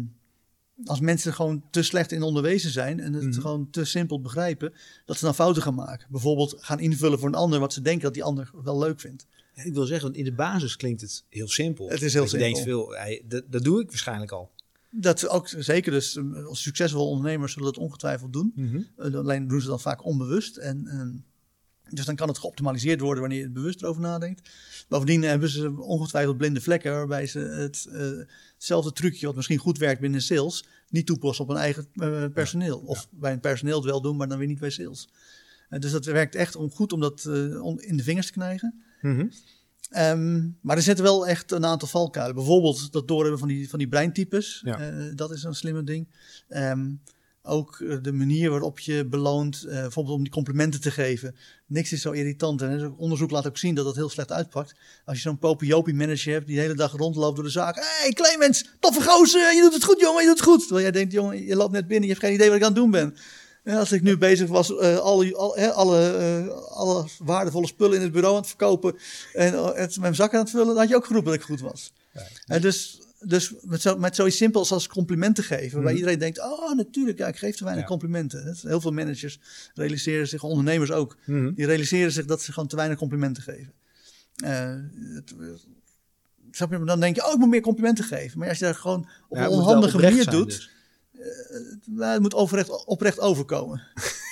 [0.84, 3.40] als mensen gewoon te slecht in onderwezen zijn en het mhm.
[3.40, 4.72] gewoon te simpel begrijpen,
[5.04, 6.06] dat ze dan fouten gaan maken.
[6.10, 9.26] Bijvoorbeeld gaan invullen voor een ander wat ze denken dat die ander wel leuk vindt.
[9.54, 11.88] ik wil zeggen, in de basis klinkt het heel simpel.
[11.88, 12.48] Het is heel simpel.
[12.48, 12.94] Je denkt veel,
[13.28, 14.50] dat, dat doe ik waarschijnlijk al.
[14.90, 15.92] Dat ook zeker.
[15.92, 18.52] Dus eh, succesvolle ondernemers zullen dat ongetwijfeld doen.
[18.54, 18.80] Mhm.
[18.96, 20.56] Eh, alleen doen ze dat vaak onbewust.
[20.56, 21.24] En, en
[21.88, 24.50] dus dan kan het geoptimaliseerd worden wanneer je het bewust erover nadenkt.
[24.88, 28.24] Bovendien hebben ze ongetwijfeld blinde vlekken waarbij ze het, uh,
[28.54, 32.78] hetzelfde trucje wat misschien goed werkt binnen sales niet toepassen op hun eigen uh, personeel.
[32.78, 35.08] Of bij een personeel het wel doen, maar dan weer niet bij sales.
[35.70, 37.26] Uh, dus dat werkt echt om, goed om dat
[37.60, 38.82] om in de vingers te krijgen.
[39.00, 39.30] Mm
[39.90, 42.34] um, maar er zitten wel echt een aantal valkuilen.
[42.34, 44.64] Bijvoorbeeld dat doorhebben van die, van die breintypes.
[45.14, 46.08] dat is een slimme ding.
[46.48, 47.00] Um,
[47.46, 51.36] ook eh, de manier waarop je beloont, uh, bijvoorbeeld om die complimenten te geven.
[51.66, 52.62] Niks is zo irritant.
[52.62, 54.74] En onderzoek laat ook zien dat dat heel slecht uitpakt.
[55.04, 57.74] Als je zo'n popiopie manager hebt die de hele dag rondloopt door de zaak.
[57.74, 60.60] Hé, hey, Clemens, toffe gozer, je doet het goed, jongen, je doet het goed.
[60.60, 62.72] Terwijl jij denkt, jongen, je loopt net binnen, je hebt geen idee wat ik aan
[62.72, 63.16] het doen ben.
[63.64, 68.40] En als ik nu bezig was uh, alle, alle, waardevolle spullen in het bureau aan
[68.40, 68.96] het verkopen
[69.32, 71.60] en het, mijn zak aan het vullen, dan had je ook geroepen dat ik goed
[71.60, 71.92] was.
[72.12, 72.22] Ja.
[72.46, 75.76] En dus dus met, zo, met zoiets simpels als complimenten geven.
[75.76, 75.96] Waar mhm.
[75.96, 78.56] iedereen denkt, oh natuurlijk, ja, ik geef te weinig complimenten.
[78.60, 79.40] Heel veel managers
[79.74, 81.54] realiseren zich, ondernemers ook, mhm.
[81.54, 83.72] die realiseren zich dat ze gewoon te weinig complimenten geven.
[84.44, 84.74] Uh,
[85.14, 85.34] het,
[86.86, 88.38] dan denk je, oh, ik moet meer complimenten geven.
[88.38, 90.70] Maar als je dat gewoon op een onhandige manier doet, dus.
[91.88, 93.82] uh, het moet oprecht, oprecht overkomen.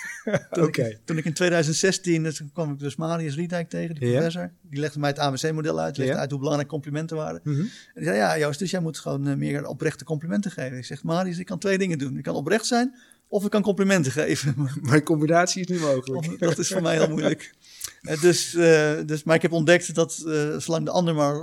[0.51, 4.53] toen, ik, toen, ik, in 2016, toen kwam ik dus Marius Riedijk tegen, die professor.
[4.63, 7.41] Die legde mij het ABC-model uit, legde uit hoe belangrijk complimenten waren.
[7.45, 7.61] Mhm.
[7.61, 10.77] En die zei, ja Joost, dus jij moet gewoon uh, meer oprechte complimenten geven.
[10.77, 12.17] Ik zeg, Marius, ik kan twee dingen doen.
[12.17, 12.95] Ik kan oprecht zijn
[13.29, 14.55] of ik kan complimenten geven.
[14.83, 16.39] Maar combinatie is niet mogelijk.
[16.39, 17.55] dat is voor mij heel moeilijk.
[18.03, 20.13] Uh, dus, uh, dus, maar ik heb ontdekt dat
[20.59, 21.35] zolang de ander maar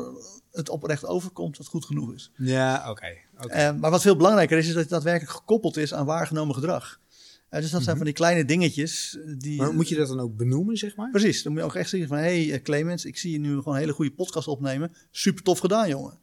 [0.51, 2.31] het oprecht overkomt, dat goed genoeg is.
[2.35, 3.19] Ja, oké.
[3.37, 6.99] Okay, maar wat veel belangrijker is, is dat het daadwerkelijk gekoppeld is aan waargenomen gedrag
[7.59, 7.95] dus dat zijn mhm.
[7.95, 9.17] van die kleine dingetjes.
[9.17, 11.09] Eh, die, maar moet je dat dan ook benoemen, zeg maar?
[11.09, 11.43] Precies.
[11.43, 12.17] Dan moet je ook echt zeggen van...
[12.17, 14.93] hé hey, eh, Clemens, ik zie je nu gewoon een hele goede podcast opnemen.
[15.11, 16.19] Super tof gedaan, jongen.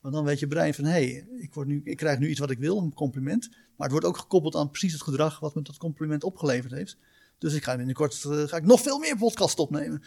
[0.00, 0.84] Want dan weet je brein van...
[0.84, 3.48] hé, hey, ik, word nu, ik krijg nu iets wat ik wil, een compliment.
[3.50, 5.40] Maar het wordt ook gekoppeld aan precies het gedrag...
[5.40, 6.96] wat me dat compliment opgeleverd heeft.
[7.38, 10.02] Dus ik ga binnenkort uh, ga ik nog veel meer podcast opnemen.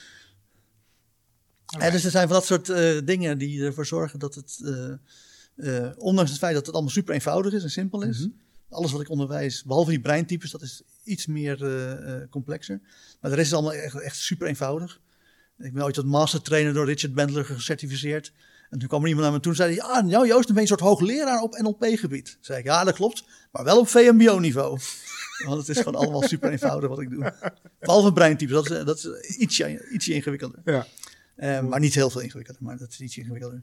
[1.80, 2.68] En dus er zijn van dat soort
[3.08, 4.62] dingen die ervoor zorgen dat het...
[5.98, 8.20] ondanks het feit dat het allemaal super eenvoudig is en simpel is...
[8.20, 8.44] Mhm
[8.76, 12.80] alles wat ik onderwijs, behalve die breintypes, dat is iets meer uh, complexer.
[13.22, 15.00] Maar de rest is allemaal echt, echt super eenvoudig.
[15.58, 18.34] Ik ben ooit tot mastertrainer door Richard Bendler gecertificeerd.
[18.70, 20.66] En toen kwam er iemand naar me toe en zei ja, nou Joost, dan ben
[20.66, 22.38] je een soort hoogleraar op NLP-gebied.
[22.42, 24.80] zei ik, ja, dat klopt, maar wel op VMBO-niveau.
[25.46, 27.34] Want het is gewoon allemaal super eenvoudig wat ik doe.
[27.80, 30.60] Behalve breintypes, dat is, dat is ietsje, ietsje ingewikkelder.
[30.66, 30.86] Ja.
[31.38, 33.62] Uh, maar niet heel veel ingewikkelder, maar dat is ietsje ingewikkelder.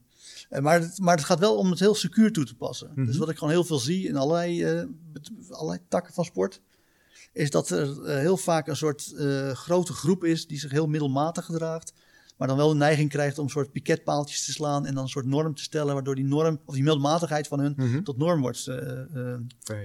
[0.50, 2.88] Uh, maar, het, maar het gaat wel om het heel secuur toe te passen.
[2.88, 3.06] Mm -hmm.
[3.06, 4.84] Dus wat ik gewoon heel veel zie in allerlei, uh,
[5.50, 6.60] allerlei takken van sport,
[7.32, 9.14] is dat er heel vaak een soort
[9.52, 11.92] grote groep is die zich heel middelmatig gedraagt.
[12.36, 15.08] Maar dan wel de neiging krijgt om een soort piketpaaltjes te slaan en dan een
[15.08, 18.04] soort norm te stellen, waardoor die norm, of die middelmatigheid van hun, mm -hmm.
[18.04, 18.70] tot norm wordt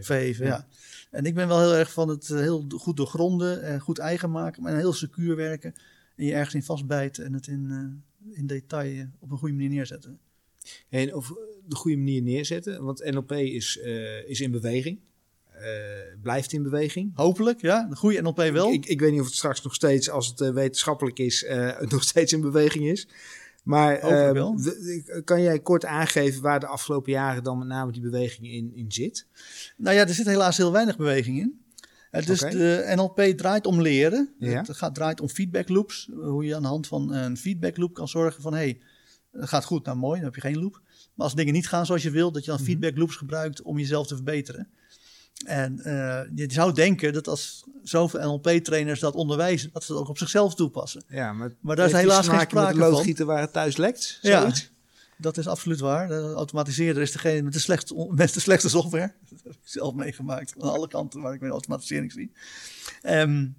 [0.02, 0.46] verheven.
[0.46, 0.52] Ja.
[0.52, 0.68] ja.
[1.12, 4.64] En ik ben wel heel erg van het heel goed doorgronden en goed eigen maken,
[4.64, 5.76] maar heel secuur werken
[6.18, 9.70] en je ergens in vastbijten en het in, uh, in detail op een goede manier
[9.70, 10.20] neerzetten.
[10.90, 11.34] En of
[11.66, 15.00] de goede manier neerzetten, want NLP is, uh, is in beweging.
[15.56, 15.64] Uh,
[16.22, 17.12] blijft in beweging.
[17.16, 17.88] Hopelijk, ja.
[17.90, 18.72] De goede NLP wel.
[18.72, 21.46] Ik, ik, weet niet of het straks nog steeds, als het wetenschappelijk is,
[21.90, 23.08] nog steeds in beweging is.
[23.64, 24.00] Maar
[25.24, 28.92] kan jij kort aangeven waar de afgelopen jaren dan met name die beweging in, in
[28.92, 29.28] zit?
[29.78, 31.60] Nou ja, er zit helaas heel weinig beweging in.
[32.26, 34.34] Dus de NLP draait om leren.
[34.40, 36.10] Het gaat, draait om feedback loops.
[36.14, 38.54] Hoe je aan de hand van een feedback loop kan zorgen van...
[38.54, 38.80] hey,
[39.32, 40.82] het gaat goed, nou mooi, dan heb je geen loop.
[41.14, 42.70] Maar als dingen niet gaan zoals je wilt, dat je dan mhm.
[42.70, 44.68] feedback loops gebruikt om jezelf te verbeteren.
[45.46, 50.10] En uh, je zou denken dat als zoveel NLP-trainers dat onderwijzen, dat ze dat ook
[50.10, 51.04] op zichzelf toepassen.
[51.08, 52.90] Ja, maar, maar daar is helaas geen sprake van.
[52.90, 54.62] loodgieter waar het thuis lekt, zoiets?
[54.62, 54.68] Ja,
[55.18, 56.08] dat is absoluut waar.
[56.08, 59.14] De automatiseerder is degene met de, met de slechtste software.
[59.30, 60.54] Dat heb ik zelf meegemaakt.
[60.56, 62.32] Aan alle kanten waar ik mijn automatisering zie.
[63.04, 63.56] Um,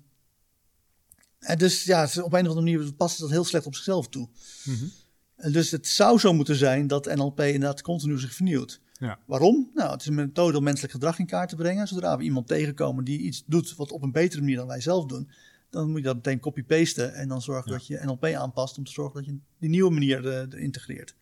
[1.39, 4.29] en dus ja, op een of andere manier past dat heel slecht op zichzelf toe.
[4.65, 4.91] Mm -hmm.
[5.37, 8.81] En dus het zou zo moeten zijn dat NLP inderdaad continu zich vernieuwt.
[8.93, 9.19] Ja.
[9.27, 9.71] Waarom?
[9.75, 11.89] Nou, het is een methode om menselijk gedrag in kaart te brengen.
[11.89, 15.07] Zodra we iemand tegenkomen die iets doet wat op een betere manier dan wij zelf
[15.07, 15.31] doen,
[15.71, 17.79] dan moet je dat meteen copy-pasten en dan zorgen Ja.
[17.79, 21.15] dat je NLP aanpast om te zorgen dat je die nieuwe manier eh, integreert.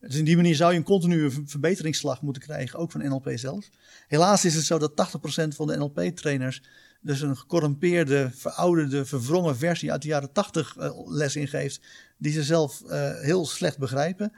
[0.00, 3.30] Dus in die manier zou je een continue ver- verbeteringsslag moeten krijgen, ook van NLP
[3.34, 3.68] zelf.
[4.08, 6.62] Helaas is het zo dat 80% van de NLP-trainers
[7.02, 11.80] dus een gecorrumpeerde, verouderde, verwrongen versie uit de jaren 80 eh, les ingeeft,
[12.18, 14.32] die ze zelf eh, heel slecht begrijpen.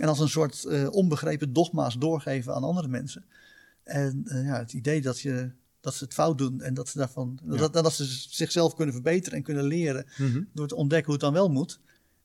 [0.00, 3.24] En als een soort eh, onbegrepen dogma's doorgeven aan andere mensen.
[3.84, 5.50] En ja, het idee dat, je,
[5.80, 7.56] dat ze het fout doen en dat ze, daarvan, Ja.
[7.56, 10.42] dat, dat ze zichzelf kunnen verbeteren en kunnen leren Mhm.
[10.54, 11.80] door te ontdekken hoe het dan wel moet,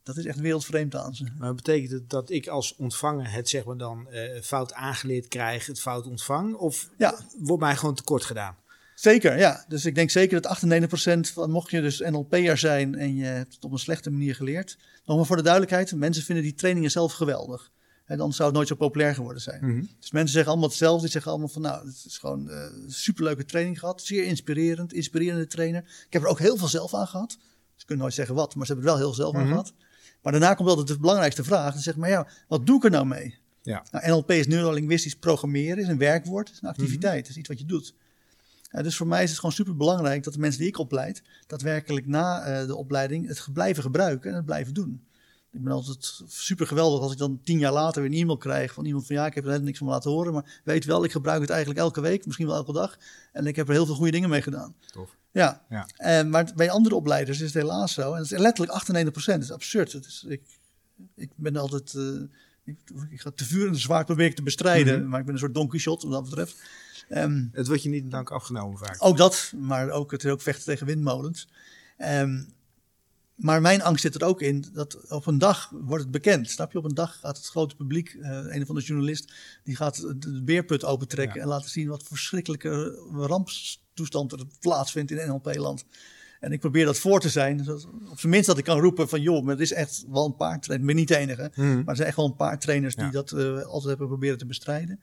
[0.07, 1.25] dat is echt wereldvreemd aan ze.
[1.37, 5.65] Maar betekent het dat ik als ontvanger het zeg maar dan eh, fout aangeleerd krijg,
[5.65, 6.55] het fout ontvang?
[6.55, 8.55] Of Ja, wordt mij gewoon tekort gedaan?
[8.95, 9.65] Zeker, ja.
[9.67, 10.57] Dus ik denk zeker dat
[11.27, 14.35] 98% van, mocht je dus NLP'er zijn en je hebt het op een slechte manier
[14.35, 14.77] geleerd.
[15.05, 17.71] Nog maar voor de duidelijkheid, mensen vinden die trainingen zelf geweldig.
[18.05, 19.65] En dan zou het nooit zo populair geworden zijn.
[19.65, 19.83] Mhm.
[19.99, 21.01] Dus mensen zeggen allemaal hetzelfde.
[21.01, 24.01] Die zeggen allemaal van, nou, het is gewoon eh, een superleuke training gehad.
[24.01, 25.81] Zeer inspirerend, inspirerende trainer.
[25.81, 27.37] Ik heb er ook heel veel zelf aan gehad.
[27.75, 29.49] Ze kunnen nooit zeggen wat, maar ze hebben er wel heel zelf aan Mhm.
[29.49, 29.73] gehad.
[30.27, 31.73] Maar daarna komt altijd de belangrijkste vraag.
[31.73, 33.37] Dan zeg maar, ja, wat doe ik er nou mee?
[33.61, 33.85] Ja.
[33.91, 37.65] Nou, NLP is neurolinguistisch programmeren, is een werkwoord, is een activiteit, is iets wat je
[37.65, 37.93] doet.
[38.71, 42.07] Dus voor mij is het gewoon super belangrijk dat de mensen die ik opleid, daadwerkelijk
[42.07, 45.07] na eh, de opleiding het blijven gebruiken en het blijven doen.
[45.51, 48.73] Ik ben altijd super geweldig als ik dan tien jaar later weer een e-mail krijg
[48.73, 51.03] van iemand van ja, ik heb er helemaal niks van laten horen, maar weet wel,
[51.03, 52.97] ik gebruik het eigenlijk elke week, misschien wel elke dag.
[53.31, 54.75] En ik heb er heel veel goede dingen mee gedaan.
[54.91, 55.15] Tof.
[55.37, 55.87] Ja, Ja.
[55.97, 58.13] En, maar bij andere opleiders is het helaas zo.
[58.13, 59.37] En het is letterlijk 98 procent.
[59.39, 59.91] Dat is absurd.
[59.91, 60.41] Het is, ik,
[61.15, 61.93] ik ben altijd...
[61.93, 62.03] eh,
[62.65, 62.77] ik,
[63.09, 64.99] ik ga te vuur en te zwaard probeer ik te bestrijden.
[64.99, 65.09] Mhm.
[65.09, 66.61] Maar ik ben een soort Don Quixote wat dat betreft.
[67.09, 68.95] Ehm, Het wordt je niet dank afgenomen vaak.
[68.99, 71.47] ook dat, maar ook het ook vechten tegen windmolens.
[71.97, 72.43] Ehm,
[73.35, 76.49] maar mijn angst zit er ook in dat op een dag wordt het bekend.
[76.49, 76.77] Snap je?
[76.77, 79.33] Op een dag gaat het grote publiek, eh, een of andere journalist,
[79.63, 81.41] die gaat de beerput opentrekken Ja.
[81.41, 82.99] en laten zien wat verschrikkelijke
[83.97, 85.85] rampstoestand er plaatsvindt in NLP-land.
[86.39, 87.63] En ik probeer dat voor te zijn.
[87.63, 90.25] zodat- Op zijn minst dat ik kan roepen van joh, maar er is echt wel
[90.25, 90.79] een paar trainers.
[90.79, 91.51] Ik ben niet de enige.
[91.55, 91.75] Mhm.
[91.77, 94.45] Maar er zijn echt wel een paar trainers die dat eh, altijd hebben proberen te
[94.45, 94.99] bestrijden.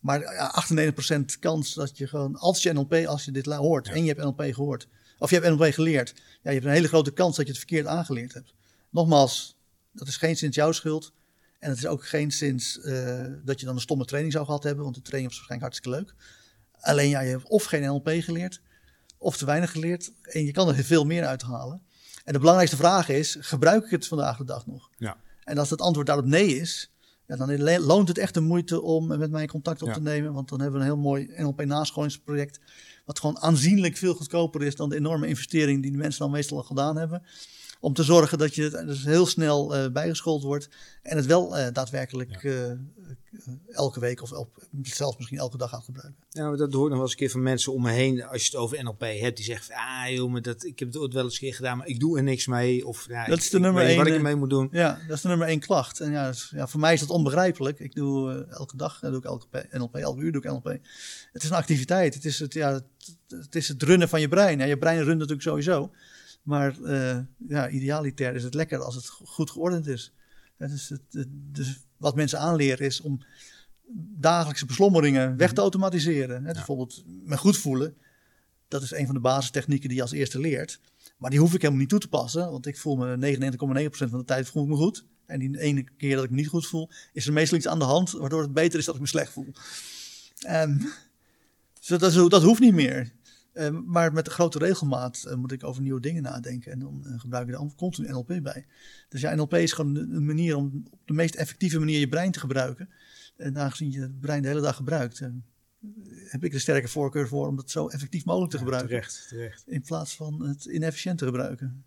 [0.00, 3.92] Maar ja, 98% kans dat je gewoon, als je NLP, als je dit hoort Ja.
[3.92, 6.88] en je hebt NLP gehoord, of je hebt NLP geleerd, ja, je hebt een hele
[6.88, 8.54] grote kans dat je het verkeerd aangeleerd hebt.
[8.90, 9.56] Nogmaals,
[9.92, 11.12] dat is geen sinds jouw schuld.
[11.58, 14.62] En het is ook geen sinds eh, dat je dan een stomme training zou gehad
[14.62, 16.14] hebben, want de training was waarschijnlijk hartstikke leuk.
[16.84, 18.60] Alleen ja, je hebt of geen NLP geleerd,
[19.18, 20.12] of te weinig geleerd.
[20.22, 21.82] En je kan er veel meer uithalen.
[22.24, 24.90] En de belangrijkste vraag is, gebruik ik het vandaag de dag nog?
[24.98, 25.16] Ja.
[25.44, 26.90] En als het antwoord daarop nee is,
[27.26, 29.94] ja, dan loont het echt de moeite om met mij contact op Ja.
[29.94, 30.32] te nemen.
[30.32, 32.60] Want dan hebben we een heel mooi NLP-nascholingsproject.
[33.04, 36.56] Wat gewoon aanzienlijk veel goedkoper is dan de enorme investering die de mensen dan meestal
[36.56, 37.22] al gedaan hebben.
[37.84, 40.68] Om te zorgen dat je het dus heel snel eh, bijgeschoold wordt.
[41.02, 42.70] En het wel eh, daadwerkelijk eh,
[43.70, 46.24] elke week of el- zelfs misschien elke dag gaat gebruiken.
[46.30, 48.24] Ja, maar dat hoor ik nog wel eens een keer van mensen om me heen.
[48.24, 50.96] Als je het over NLP hebt, die zeggen: Ah, joh, maar dat, ik heb het
[50.96, 52.86] ooit wel eens een keer gedaan, maar ik doe er niks mee.
[52.86, 54.68] Of ja, Dat ik- is de ik nummer niet één, Wat ik ermee moet doen.
[54.72, 56.00] Ja, dat is de nummer één klacht.
[56.00, 57.78] En ja, ja voor mij is dat onbegrijpelijk.
[57.80, 60.78] Ik doe elke dag doe ik elke NLP, elke uur doe ik NLP.
[61.32, 62.14] Het is een activiteit.
[62.14, 62.84] Het is het, ja, het,
[63.28, 64.58] het, is het runnen van je brein.
[64.58, 65.90] Ja, je brein runt natuurlijk sowieso.
[66.44, 67.18] Maar eh,
[67.48, 70.12] ja, idealiter is het lekker als het go- goed geordend is.
[70.58, 73.20] Is het, het- dus wat mensen aanleren is om
[74.20, 76.36] dagelijkse beslommeringen weg te automatiseren.
[76.36, 77.96] Hè, dus Bijvoorbeeld me goed voelen.
[78.68, 80.80] Dat is een van de basistechnieken die je als eerste leert.
[81.18, 82.50] Maar die hoef ik helemaal niet toe te passen.
[82.50, 85.04] Want ik voel me 99,9% van de tijd voel ik me goed.
[85.26, 87.78] En die ene keer dat ik me niet goed voel, is er meestal iets aan
[87.78, 88.10] de hand.
[88.10, 89.52] Waardoor het beter is dat ik me slecht voel.
[90.38, 90.78] Ehm,
[91.80, 93.12] dus dat, dat hoeft niet meer.
[93.54, 96.72] Ehm, maar met de grote regelmaat eh, moet ik over nieuwe dingen nadenken.
[96.72, 98.66] En dan eh, gebruik ik er continu NLP bij.
[99.08, 102.30] Dus ja, NLP is gewoon een manier om op de meest effectieve manier je brein
[102.32, 102.88] te gebruiken.
[103.36, 105.28] En aangezien je het brein de hele dag gebruikt, eh,
[106.28, 108.90] heb ik de sterke voorkeur voor om het zo effectief mogelijk te Ja, gebruiken.
[108.90, 109.64] terecht, terecht.
[109.66, 111.84] In plaats van het inefficiënt te gebruiken.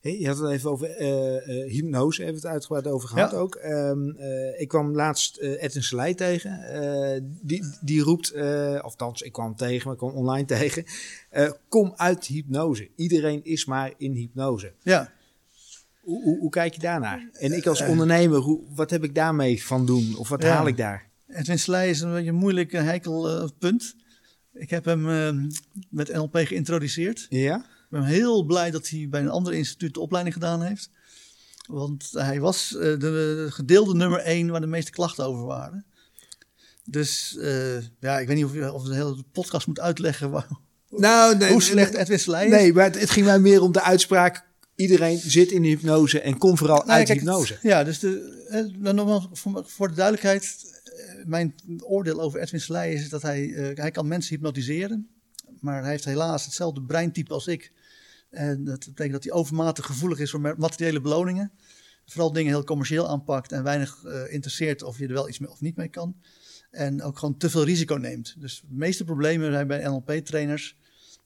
[0.00, 3.30] Hey, je had het even over eh, eh, hypnose, hebben we het uitgebreid over gehad
[3.30, 3.36] Ja.
[3.36, 3.54] ook.
[3.54, 6.60] Ehm, eh, ik kwam laatst Edwin Selei tegen.
[7.42, 10.84] Die, die roept, eh althans ik kwam tegen, maar ik kwam online tegen.
[11.68, 12.88] kom uit hypnose.
[12.96, 14.72] Iedereen is maar in hypnose.
[14.82, 15.12] Ja,
[16.00, 17.28] Hoe, hoe, hoe kijk je daarnaar?
[17.32, 20.14] En ik als ondernemer, hoe, wat heb ik daarmee van doen?
[20.18, 20.48] Of wat Ja.
[20.48, 21.08] haal ik daar?
[21.28, 23.94] Edwin Slij is een beetje een moeilijk heikel punt.
[24.52, 25.04] Ik heb hem
[25.90, 27.26] met NLP geïntroduceerd.
[27.28, 27.64] Ja?
[27.90, 30.90] Ik ben heel blij dat hij bij een ander instituut de opleiding gedaan heeft.
[31.66, 35.84] Want hij was eh, de gedeelde nummer één waar de meeste klachten over waren.
[36.84, 40.48] Dus eh, ja, ik weet niet of, je- of de hele podcast moet uitleggen waar-
[40.90, 42.50] Nou, nee, hoe slecht Edwin Slij is.
[42.50, 44.48] Nee, maar het, het ging mij meer om de uitspraak.
[44.74, 47.58] Iedereen zit in hypnose en kom vooral Nou uit kijk, hypnose.
[47.62, 50.56] Ja, dus de, eh, nou, nogmaals, voor, voor de duidelijkheid.
[51.24, 55.08] mijn oordeel over Edwin Selei is dat hij, hij kan mensen hypnotiseren.
[55.60, 57.72] Maar hij heeft helaas hetzelfde breintype als ik.
[58.30, 61.52] En dat betekent dat hij overmatig gevoelig is voor materiële beloningen.
[62.06, 65.50] Vooral dingen heel commercieel aanpakt en weinig uh, interesseert of je er wel iets mee
[65.50, 66.16] of niet mee kan.
[66.70, 68.34] En ook gewoon te veel risico neemt.
[68.38, 70.76] Dus de meeste problemen zijn bij NLP-trainers,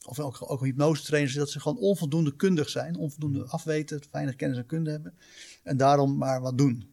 [0.06, 4.66] of ook, ook hypnose-trainers, dat ze gewoon onvoldoende kundig zijn, onvoldoende afweten, weinig kennis en
[4.66, 5.14] kunde hebben.
[5.62, 6.92] En daarom maar wat doen.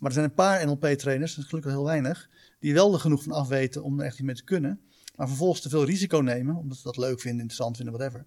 [0.00, 2.28] Maar er zijn een paar NLP-trainers, dat is gelukkig heel weinig,
[2.58, 4.80] die wel er genoeg van afweten om er echt iets mee te kunnen.
[5.16, 8.26] Maar vervolgens te veel risico nemen, omdat ze dat leuk vinden, interessant vinden, whatever.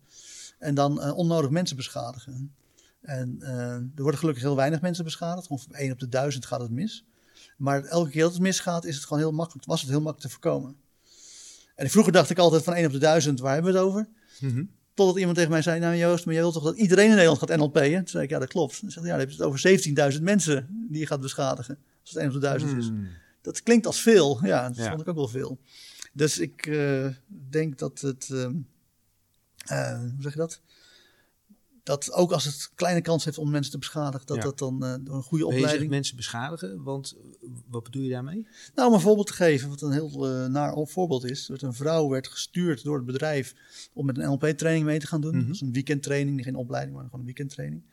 [0.57, 2.55] En dan uh, onnodig mensen beschadigen.
[3.01, 5.47] En uh, er worden gelukkig heel weinig mensen beschadigd.
[5.47, 7.05] Ongeveer 1 op de 1000 gaat het mis.
[7.57, 10.27] Maar elke keer dat het misgaat, is het gewoon heel makkelijk, was het heel makkelijk
[10.27, 10.75] te voorkomen.
[11.75, 14.07] En vroeger dacht ik altijd van 1 op de 1000, waar hebben we het over?
[14.39, 14.69] Mm -hmm.
[14.93, 17.39] Totdat iemand tegen mij zei, nou Joost, maar jij wilt toch dat iedereen in Nederland
[17.39, 17.97] gaat NLP'en?
[17.97, 18.81] Toen zei ik, ja dat klopt.
[18.81, 21.77] Dan zei ja, dan heb je het over 17.000 mensen die je gaat beschadigen.
[22.01, 22.89] Als het 1 op de 1000 is.
[22.89, 23.07] Mm.
[23.41, 24.45] Dat klinkt als veel.
[24.45, 24.89] Ja, dat ja.
[24.89, 25.59] vond ik ook wel veel.
[26.13, 27.07] Dus ik uh,
[27.49, 28.47] denk dat het, uh,
[29.67, 30.61] hoe zeg je dat?
[31.83, 34.43] Dat ook als het kleine kans heeft om mensen te beschadigen, dat ja.
[34.43, 35.73] dat dan door een goede opleiding...
[35.73, 37.15] Je zegt mensen beschadigen, want
[37.67, 38.47] wat bedoel je daarmee?
[38.75, 40.09] Nou, om een voorbeeld te geven, wat een heel
[40.49, 41.45] naar voorbeeld is.
[41.45, 43.55] Dat een vrouw werd gestuurd door het bedrijf
[43.93, 45.33] om met een NLP-training mee te gaan doen.
[45.33, 45.47] Mm -hmm.
[45.47, 47.83] Dat is een weekendtraining, geen opleiding, maar gewoon een weekendtraining.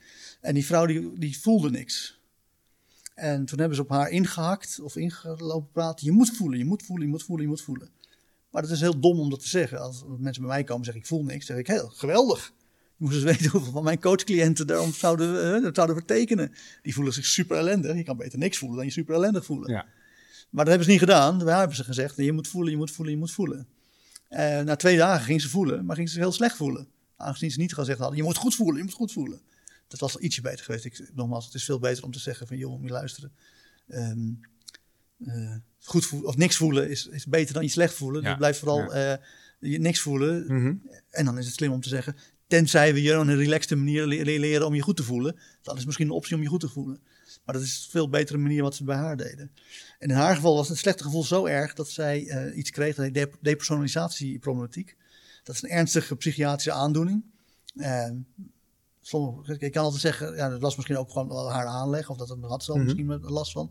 [0.40, 2.18] En die vrouw die, die voelde niks.
[3.14, 6.06] En toen hebben ze op haar ingehakt of ingelopen praten.
[6.06, 7.88] Je moet voelen, je moet voelen, je moet voelen, je moet voelen.
[8.54, 9.80] Maar dat is heel dom om dat te zeggen.
[9.80, 12.52] Als mensen bij mij komen en zeggen ik voel niks, zeg ik heel geweldig.
[12.96, 16.52] Je moet eens weten hoeveel van mijn coachcliënten daarom zouden, uh, zouden vertekenen.
[16.82, 17.96] Die voelen zich super ellendig.
[17.96, 19.70] Je kan beter niks voelen dan je super ellendig voelen.
[19.70, 19.86] Ja.
[20.50, 21.38] Maar dat hebben ze niet gedaan.
[21.38, 23.66] Daar hebben ze gezegd, je moet voelen, je moet voelen, je moet voelen.
[24.28, 26.88] En na twee dagen ging ze voelen, maar ging ze heel slecht voelen.
[27.16, 29.40] Aangezien ze niet gezegd hadden, je moet goed voelen, je moet goed voelen.
[29.88, 30.84] Dat was al ietsje beter geweest.
[30.84, 33.32] Ik, nogmaals, het is veel beter om te zeggen van, joh, moet je luisteren.
[33.88, 34.40] Um,
[35.18, 38.22] uh, goed voelen of niks voelen is, is beter dan je slecht voelen.
[38.22, 38.28] Ja.
[38.28, 39.12] Dus blijf vooral ja.
[39.12, 39.18] uh,
[39.70, 40.44] je niks voelen.
[40.46, 40.82] Mm -hmm.
[41.10, 42.16] En dan is het slim om te zeggen,
[42.46, 45.76] tenzij we je op een relaxte manier le leren om je goed te voelen, dan
[45.76, 47.00] is misschien een optie om je goed te voelen.
[47.44, 49.50] Maar dat is een veel betere manier wat ze bij haar deden.
[49.98, 52.96] En in haar geval was het slechte gevoel zo erg dat zij uh, iets kreeg,
[52.96, 54.96] dat depersonalisatieproblematiek.
[55.42, 57.24] Dat is een ernstige psychiatrische aandoening.
[59.00, 62.28] Sommige, ik kan altijd zeggen, ja, dat was misschien ook gewoon haar aanleg, of dat
[62.28, 62.84] het had ze mm -hmm.
[62.84, 63.70] misschien last van.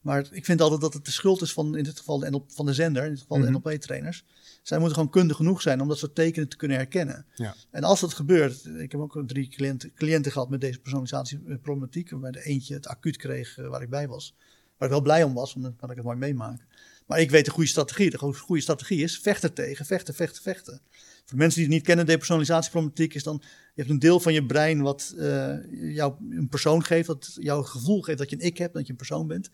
[0.00, 2.66] Maar ik vind altijd dat het de schuld is van in dit geval de, van
[2.66, 3.52] de zender, in dit geval de Mhm.
[3.52, 4.24] NLP-trainers.
[4.62, 7.26] Zij moeten gewoon kundig genoeg zijn om dat soort tekenen te kunnen herkennen.
[7.34, 7.54] Ja.
[7.70, 12.30] En als dat gebeurt, ik heb ook drie cliënten, cliënten gehad met deze personalisatieproblematiek, waarbij
[12.30, 14.34] de eentje het acuut kreeg eh, waar ik bij was.
[14.76, 16.66] Waar ik wel blij om was, dan kan ik het mooi meemaken.
[17.06, 18.10] Maar ik weet de goede strategie.
[18.10, 20.80] De go- goede strategie is vechten tegen, vechten, vechten, vechten.
[20.90, 23.42] Voor de mensen die het niet kennen, depersonalisatieproblematiek is dan...
[23.74, 25.54] Je hebt een deel van je brein wat eh,
[25.94, 28.84] jou een persoon geeft, wat jou het gevoel geeft dat je een ik hebt, dat
[28.86, 29.50] je een persoon bent.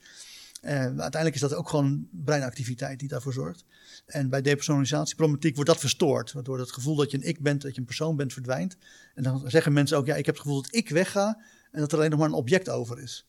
[0.67, 3.65] Eh, uiteindelijk is dat ook gewoon breinactiviteit die daarvoor zorgt.
[4.07, 6.33] En bij depersonalisatieproblematiek wordt dat verstoord.
[6.33, 8.77] Waardoor het gevoel dat je een ik bent, dat je een persoon bent, verdwijnt.
[9.15, 11.41] En dan zeggen mensen ook, ja, ik heb het gevoel dat ik wegga
[11.71, 13.27] en dat er alleen nog maar een object over is.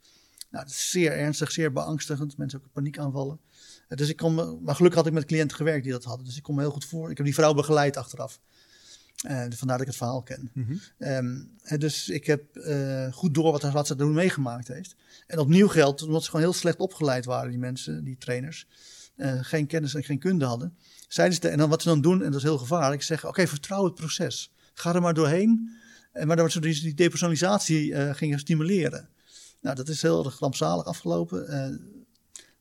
[0.50, 2.38] Nou, dat is zeer ernstig, zeer beangstigend.
[2.38, 3.40] Mensen ook in paniek aanvallen.
[3.88, 6.26] Eh, Dus ik kon, me- maar gelukkig had ik met cliënten gewerkt die dat hadden.
[6.26, 7.10] Dus ik kon me heel goed voor.
[7.12, 8.40] Ik heb die vrouw begeleid achteraf.
[9.18, 10.52] Eh, vandaar dat ik het verhaal ken.
[10.54, 10.76] Mhm.
[10.98, 11.40] Ehm,
[11.80, 14.96] dus ik heb eh, goed door wat, wat ze toen meegemaakt heeft.
[15.28, 18.68] En opnieuw geldt, omdat ze gewoon heel slecht opgeleid waren, die mensen, die trainers.
[19.16, 20.78] eh, geen kennis en geen kunde hadden.
[21.08, 23.48] Zeiden ze, en dan wat ze dan doen, en dat is heel gevaarlijk, zeggen: Oké,
[23.48, 24.52] vertrouw het proces.
[24.74, 25.70] Ga er maar doorheen.
[26.12, 29.10] En maar dat ze dus die depersonalisatie gingen stimuleren.
[29.62, 31.48] Nou, dat is heel erg rampzalig afgelopen.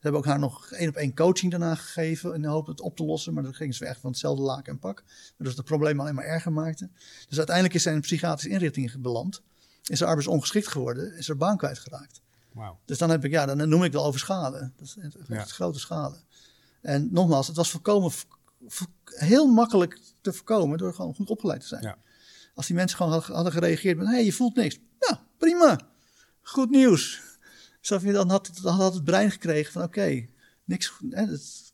[0.07, 2.97] Hebben ook haar nog één op één coaching daarna gegeven in de hoop het op
[2.97, 3.35] te lossen.
[3.35, 5.05] Maar dan gingen ze weer echt van hetzelfde laken en pak.
[5.37, 6.89] Waardoor het probleem alleen maar erger maakte.
[7.29, 9.43] Dus uiteindelijk is zij in een psychiatrische inrichting beland.
[9.85, 11.17] Is ze arbeidsongeschikt geworden.
[11.17, 12.21] Is haar baan kwijtgeraakt.
[12.53, 12.79] Wauw.
[12.85, 14.71] Dus dan heb ik, ja, dan noem ik wel over schade.
[14.77, 15.45] Dat is echt Ja.
[15.45, 16.17] grote schade.
[16.83, 18.11] En nogmaals, het was voorkomen,
[18.67, 21.83] voor- heel makkelijk te voorkomen door gewoon goed opgeleid te zijn.
[21.83, 21.99] Ja.
[22.55, 24.79] Als die mensen gewoon hadden- gereageerd met, hé, hey, je voelt niks.
[24.99, 25.79] Ja, prima.
[26.43, 27.21] Goed nieuws.
[27.87, 30.27] Snap je, dan had, het, dan had het brein gekregen van, oké,
[30.65, 30.93] niks.
[31.11, 31.73] Hè, het,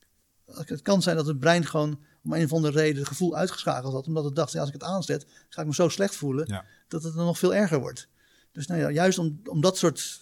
[0.55, 3.93] het kan zijn dat het brein gewoon om een of andere reden het gevoel uitgeschakeld
[3.93, 4.07] had.
[4.07, 6.65] Omdat het dacht, ja, als ik het aanzet, ga ik me zo slecht voelen Ja.
[6.89, 8.09] dat het dan nog veel erger wordt.
[8.53, 10.21] Dus nou ja, juist om, om dat soort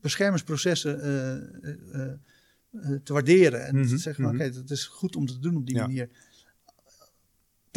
[0.00, 2.12] beschermingsprocessen eh, eh,
[2.70, 3.66] eh, te waarderen.
[3.66, 4.44] En Mhm, te zeggen, van, mhm.
[4.46, 5.82] oké, het is goed om te doen op die Ja.
[5.86, 6.08] manier.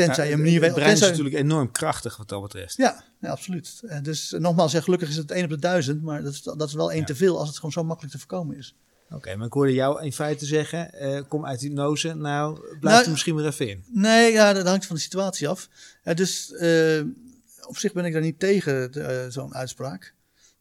[0.06, 0.64] Tenzij Ja, je manier...
[0.64, 2.76] het brein is tenzij- natuurlijk enorm krachtig wat dat betreft.
[2.78, 3.82] ja, ja, absoluut.
[3.88, 6.42] En dus eh, nogmaals, ja, gelukkig is het 1 op de 1000, maar dat is,
[6.42, 8.76] dat is wel één te veel als het gewoon zo makkelijk te voorkomen is.
[9.10, 13.04] Oké, maar ik hoorde jou in feite zeggen, eh, kom uit hypnose, nou blijf Nou,
[13.06, 13.84] er misschien weer even in.
[13.92, 15.70] Nee, ja, dat hangt van de situatie af.
[16.14, 17.02] Dus eh,
[17.68, 20.14] op zich ben ik daar niet tegen eh, zo'n uitspraak.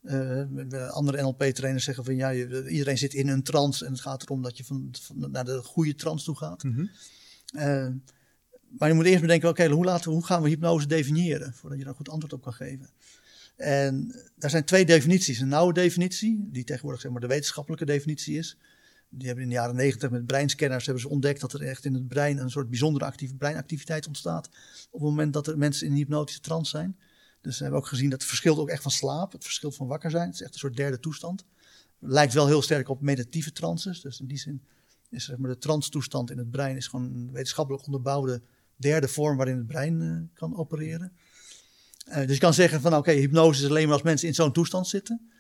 [0.02, 4.00] Eh, de andere NLP-trainers zeggen van ja, je- iedereen zit in een trance en het
[4.00, 6.62] gaat erom dat je van, van- naar de goede trance toe gaat.
[7.54, 7.86] Eh,
[8.78, 11.84] maar je moet eerst bedenken, oké, hoe, we- hoe gaan we hypnose definiëren voordat je
[11.84, 12.88] daar een goed antwoord op kan geven.
[13.56, 15.40] En daar zijn twee definities.
[15.40, 18.56] Een nauwe definitie, die tegenwoordig zeg maar, de wetenschappelijke definitie is.
[19.08, 21.94] Die hebben in de jaren negentig met breinscanners hebben ze ontdekt dat er echt in
[21.94, 24.46] het brein een soort bijzondere actieve breinactiviteit ontstaat.
[24.90, 26.96] Op het moment dat er mensen in een hypnotische trance zijn.
[27.40, 29.32] Dus we hebben ook gezien dat het verschilt ook echt van slaap.
[29.32, 30.26] Het verschilt van wakker zijn.
[30.26, 31.44] Het is echt een soort derde toestand.
[31.98, 34.00] Lijkt wel heel sterk op meditatieve trances.
[34.00, 34.62] Dus in die zin
[35.10, 38.42] is zeg maar, de trance-toestand in het brein is gewoon een wetenschappelijk onderbouwde
[38.76, 41.12] derde vorm waarin het brein eh, kan opereren.
[42.06, 44.52] Eh, dus je kan zeggen van oké, hypnose is alleen maar als mensen in zo'n
[44.52, 45.30] toestand zitten.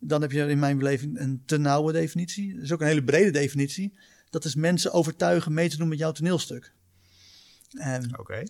[0.00, 2.54] Dan heb je in mijn beleving een te nauwe definitie.
[2.54, 3.94] Dat is ook een hele brede definitie.
[4.30, 6.72] Dat is mensen overtuigen mee te doen met jouw toneelstuk.
[7.78, 8.42] En Oké.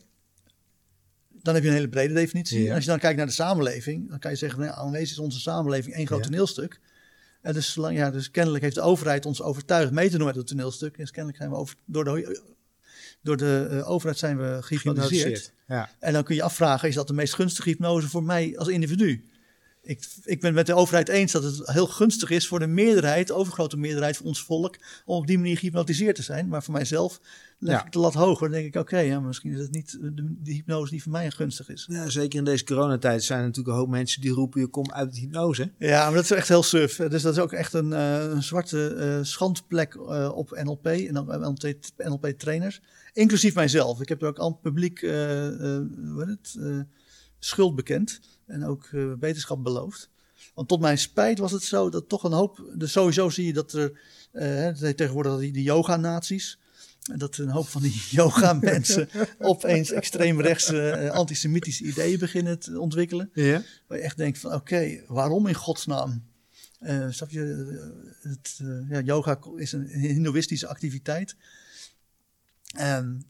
[1.29, 2.61] dan heb je een hele brede definitie.
[2.63, 2.69] Ja.
[2.69, 5.19] En als je dan kijkt naar de samenleving, dan kan je zeggen, nou, aanwezig is
[5.19, 6.25] onze samenleving één groot Ja.
[6.25, 6.81] toneelstuk.
[7.43, 10.37] En dus, zolang- ja, dus kennelijk heeft de overheid ons overtuigd mee te doen met
[10.37, 10.97] het toneelstuk.
[10.97, 12.43] Dus kennelijk zijn we over, door de,
[13.23, 15.53] door de eh, overheid zijn we gehypnotiseerd.
[15.67, 15.91] Ja.
[15.99, 19.25] En dan kun je afvragen, is dat de meest gunstige hypnose voor mij als individu?
[19.83, 23.27] Ik, ik ben met de overheid eens dat het heel gunstig is voor de meerderheid,
[23.27, 26.49] de overgrote meerderheid van ons volk, om op die manier gehypnotiseerd te zijn.
[26.49, 27.21] Maar voor mijzelf
[27.59, 27.85] leg Ja.
[27.87, 28.51] ik de lat hoger.
[28.51, 31.31] Dan denk ik, oké, ja, misschien is het niet de, de hypnose die voor mij
[31.31, 31.87] gunstig is.
[31.91, 34.93] Ja, zeker in deze coronatijd zijn er natuurlijk een hoop mensen die roepen: je komt
[34.93, 35.71] uit de hypnose.
[35.79, 36.97] Ja, maar dat is echt heel suf.
[36.97, 41.15] Dus dat is ook echt een, eh, een zwarte eh, schandplek eh, op NLP en
[41.15, 41.57] dan
[41.97, 42.81] NLP-trainers.
[43.13, 44.01] Inclusief mijzelf.
[44.01, 45.83] Ik heb er ook aan het publiek eh, eh,
[46.17, 46.81] het, eh,
[47.39, 50.11] schuld bekend en ook beterschap beloofd.
[50.55, 52.71] Want tot mijn spijt was het zo dat toch een hoop.
[52.75, 54.01] Dus sowieso zie je dat er.
[54.33, 54.49] eh,
[54.81, 56.59] het tegenwoordig die, die yoga-naties.
[57.11, 59.09] En dat een hoop van die yoga-mensen
[59.39, 63.31] opeens extreemrechtse eh, antisemitische ideeën beginnen te ontwikkelen.
[63.35, 63.63] Ja.
[63.87, 66.25] Waar je echt denkt van oké, waarom in godsnaam?
[66.79, 67.41] Eh snap je,
[68.21, 71.37] het, ja, yoga is een hindoeïstische activiteit.
[72.77, 73.27] En,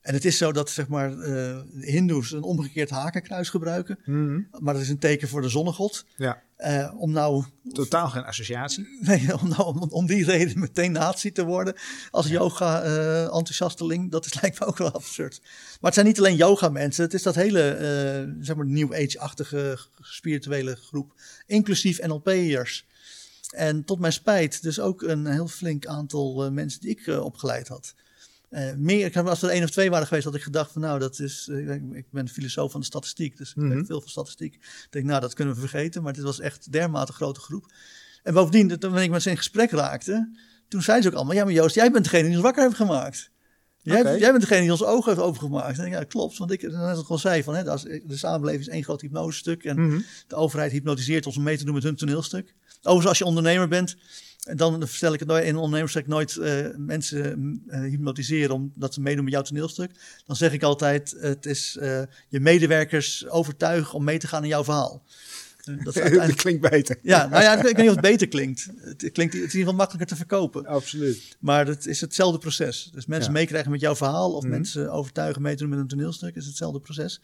[0.00, 3.98] en het is zo dat zeg maar, eh, hindoes een omgekeerd hakenkruis gebruiken.
[4.04, 4.40] Mhm.
[4.58, 6.04] Maar dat is een teken voor de zonnegod.
[6.16, 6.42] ja.
[6.56, 8.86] Eh, om nou Totaal geen associatie.
[9.00, 11.74] Nee, om, nou, om, om die reden meteen nazi te worden
[12.10, 15.40] als yoga-enthousiasteling, dat is, lijkt me ook wel absurd.
[15.42, 19.78] Maar het zijn niet alleen yoga-mensen, het is dat hele, eh, zeg maar, New Age-achtige
[20.00, 21.14] spirituele groep,
[21.46, 22.86] inclusief NLP'ers.
[23.52, 27.24] En tot mijn spijt, dus ook een heel flink aantal eh, mensen die ik eh,
[27.24, 27.94] opgeleid had.
[28.52, 30.82] Eh, meer, ik heb- als er één of twee waren geweest, had ik gedacht van
[30.82, 33.68] nou, dat is, eh, ik- ben filosoof van de statistiek, dus ik Mhm.
[33.68, 34.54] weet veel van statistiek.
[34.54, 37.72] Ik denk, nou, dat kunnen we vergeten, maar dit was echt dermate grote groep.
[38.22, 40.36] En bovendien, dat- toen ik met ze in gesprek raakte,
[40.68, 42.76] toen zei ze ook allemaal, ja, maar Joost, jij bent degene die ons wakker heeft
[42.76, 43.30] gemaakt.
[43.82, 45.78] Jij, jij bent degene die ons ogen heeft opengemaakt.
[45.78, 48.62] En ik, ja, klopt, want ik, net als ik al zei, van, hè, de samenleving
[48.66, 50.00] is één groot hypnosestuk en Mhm.
[50.26, 52.54] de overheid hypnotiseert ons om mee te doen met hun toneelstuk.
[52.76, 53.96] Overigens, als je ondernemer bent,
[54.42, 58.94] en dan vertel ik het nooit, in een ondernemerstuk nooit eh, mensen eh, hypnotiseren omdat
[58.94, 59.90] ze meedoen met jouw toneelstuk.
[60.26, 61.72] Dan zeg ik altijd, het is
[62.28, 65.02] je medewerkers overtuigen om mee te gaan in jouw verhaal.
[65.84, 66.98] Dat uiteindelijk, klinkt beter.
[67.02, 68.68] ja, nou ja, ik weet niet of het beter klinkt.
[68.80, 70.66] Het klinkt het is in ieder geval makkelijker te verkopen.
[70.66, 71.36] Absoluut.
[71.40, 72.90] Maar het is hetzelfde proces.
[72.94, 73.38] Dus mensen Ja.
[73.38, 74.50] meekrijgen met jouw verhaal of Mhm.
[74.52, 77.20] mensen overtuigen mee te doen met een toneelstuk, is hetzelfde proces.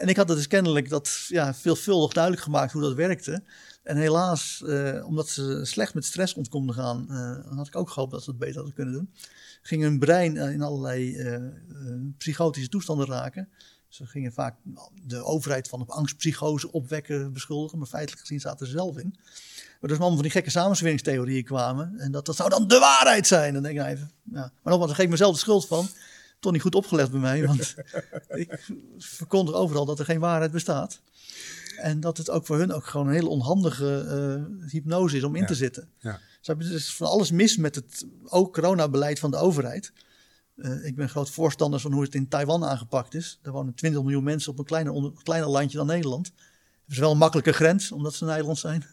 [0.00, 3.42] En ik had het dus kennelijk dat ja, veelvuldig duidelijk gemaakt hoe dat werkte.
[3.82, 8.12] En helaas, eh, omdat ze slecht met stress om gaan, eh, had ik ook gehoopt
[8.12, 9.10] dat ze het beter hadden kunnen doen.
[9.62, 11.16] Ging hun brein eh, in allerlei
[12.18, 13.48] psychotische toestanden raken.
[13.88, 14.56] Ze gingen vaak
[15.02, 19.14] de overheid van op angstpsychose opwekken beschuldigen, maar feitelijk gezien zaten ze zelf in.
[19.80, 21.98] Maar dus allemaal van die gekke samensweringstheorieën kwamen.
[21.98, 23.52] En dat dat zou dan de waarheid zijn.
[23.52, 24.40] Dan denk ik nou even, ja.
[24.40, 25.88] Maar nogmaals, daar geef ik mezelf de schuld van.
[26.40, 27.74] Toch niet goed opgelegd bij mij, want
[28.28, 31.00] ik verkondig overal dat er geen waarheid bestaat.
[31.76, 33.98] En dat het ook voor hun ook gewoon een hele onhandige
[34.64, 35.46] eh, hypnose is om in Ja.
[35.46, 35.88] te zitten.
[35.98, 36.20] Ja.
[36.40, 39.92] Ze hebben dus van alles mis met het ook coronabeleid van de overheid.
[40.56, 43.38] Eh, ik ben groot voorstander van hoe het in Taiwan aangepakt is.
[43.42, 46.26] Daar wonen 20 miljoen mensen op een kleiner, onder- kleiner landje dan Nederland.
[46.84, 48.84] Het is wel een makkelijke grens, omdat ze een eiland zijn.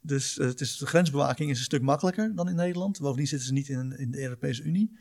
[0.00, 3.00] Dus eh, het is, de grensbewaking is een stuk makkelijker dan in Nederland.
[3.00, 4.98] Bovendien zitten ze niet in, in de Europese Unie.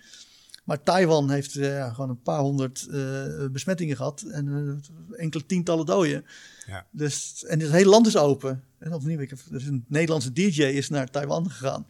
[0.68, 4.80] Maar Taiwan heeft eh, ja, gewoon een paar honderd eh, besmettingen gehad en
[5.12, 6.26] eh, enkele tientallen doden.
[6.66, 6.86] Ja.
[6.92, 8.64] Dus, en het hele land is open.
[8.78, 11.88] En opnieuw, ik heb, dus een Nederlandse DJ is naar Taiwan gegaan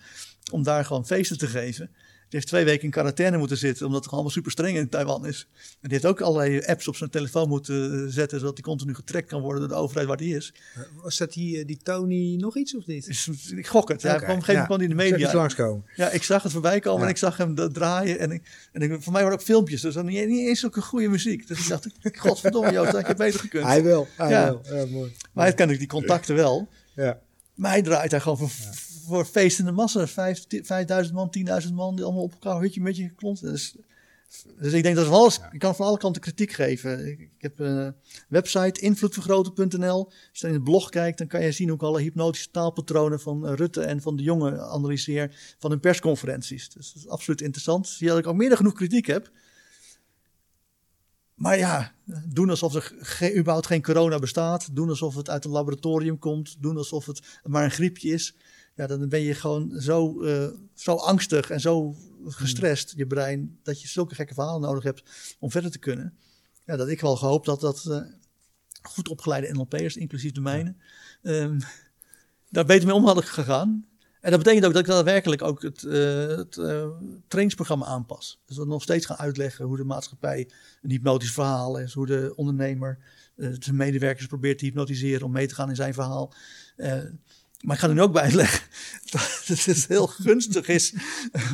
[0.51, 1.89] om daar gewoon feesten te geven.
[2.29, 5.25] Die heeft twee weken in quarantaine moeten zitten, omdat het allemaal super streng in Taiwan
[5.25, 5.47] is.
[5.55, 8.93] En die heeft ook allerlei apps op zijn telefoon moeten eh, zetten, zodat hij continu
[8.95, 10.53] getrekt kan worden door de overheid waar die is.
[11.01, 13.27] Was dat die, die Tony nog iets of niet?
[13.55, 14.01] Ik gok het.
[14.01, 15.33] Ja, op een gegeven moment kwam hij in de media.
[15.33, 15.85] langskomen.
[15.95, 17.05] Ja, ik zag het voorbij komen Ja.
[17.05, 18.19] en ik zag hem draaien.
[18.19, 18.41] En, ik,
[18.71, 21.47] en ik, voor mij waren ook filmpjes, dus dan niet, niet eens zulke goede muziek.
[21.47, 21.87] Dus ik dacht,
[22.27, 23.65] godverdomme Joost, dat had je beter gekund.
[23.65, 24.07] Hij wil.
[24.17, 24.45] Hij Ja.
[24.45, 24.61] wil.
[24.77, 25.11] Ja, mooi.
[25.33, 26.67] Maar hij kende die contacten wel.
[26.95, 27.19] Ja.
[27.53, 28.49] mij draait daar gewoon
[29.07, 30.07] voor feestende massa.
[30.07, 33.41] Vijf, 5000 man, 10.000 man, die allemaal op elkaar hutje met je klont.
[33.41, 33.75] Dus,
[34.59, 37.07] dus ik denk dat van alles, ik kan van alle kanten kritiek geven.
[37.07, 37.95] Ik, ik heb een
[38.29, 40.05] website, invloedvergroten.nl.
[40.05, 43.19] Als je in de blog kijkt, dan kan je zien hoe ik alle hypnotische taalpatronen
[43.19, 46.69] van Rutte en van de jongen analyseer van hun persconferenties.
[46.69, 47.87] Dus dat is absoluut interessant.
[47.87, 49.31] Zie je dat ik al meer dan genoeg kritiek heb.
[51.37, 51.93] Maar ja,
[52.25, 54.75] doen alsof er ge überhaupt geen corona bestaat.
[54.75, 56.55] Doen alsof het uit een laboratorium komt.
[56.59, 58.35] Doen alsof het maar een griepje is.
[58.77, 61.95] Ja, dan ben je gewoon zo, uh, zo angstig en zo
[62.25, 65.03] gestrest, je brein, dat je zulke gekke verhalen nodig hebt
[65.39, 66.17] om verder te kunnen.
[66.65, 68.01] Ja, dat ik wel gehoopt dat dat uh,
[68.81, 70.75] goed opgeleide NLP'ers, inclusief de mijne,
[71.21, 71.59] um,
[72.49, 73.85] daar beter mee om hadden gegaan.
[74.21, 76.53] En dat betekent ook dat ik daadwerkelijk ook het, uh, het
[77.27, 78.41] trainingsprogramma aanpas.
[78.45, 80.49] Dus dat we nog steeds gaan uitleggen hoe de maatschappij
[80.81, 81.93] een hypnotisch verhaal is.
[81.93, 82.99] Hoe de ondernemer
[83.35, 86.33] zijn medewerkers probeert te hypnotiseren om mee te gaan in zijn verhaal.
[87.61, 88.67] Maar ik ga er nu ook bij uitleggen
[89.11, 90.93] dat het heel gunstig is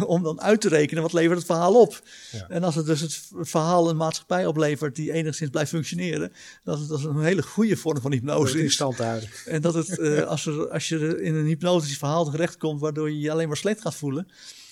[0.05, 2.01] om dan uit te rekenen wat levert het verhaal op.
[2.31, 2.47] Ja.
[2.47, 6.31] En als het dus het verhaal een maatschappij oplevert die enigszins blijft functioneren,
[6.63, 9.29] dat het, dat is een hele goede vorm van hypnose in stand houden.
[9.45, 13.19] En dat het, uh, als, er, als je in een hypnotisch verhaal terechtkomt waardoor je
[13.19, 14.27] je alleen maar slecht gaat voelen,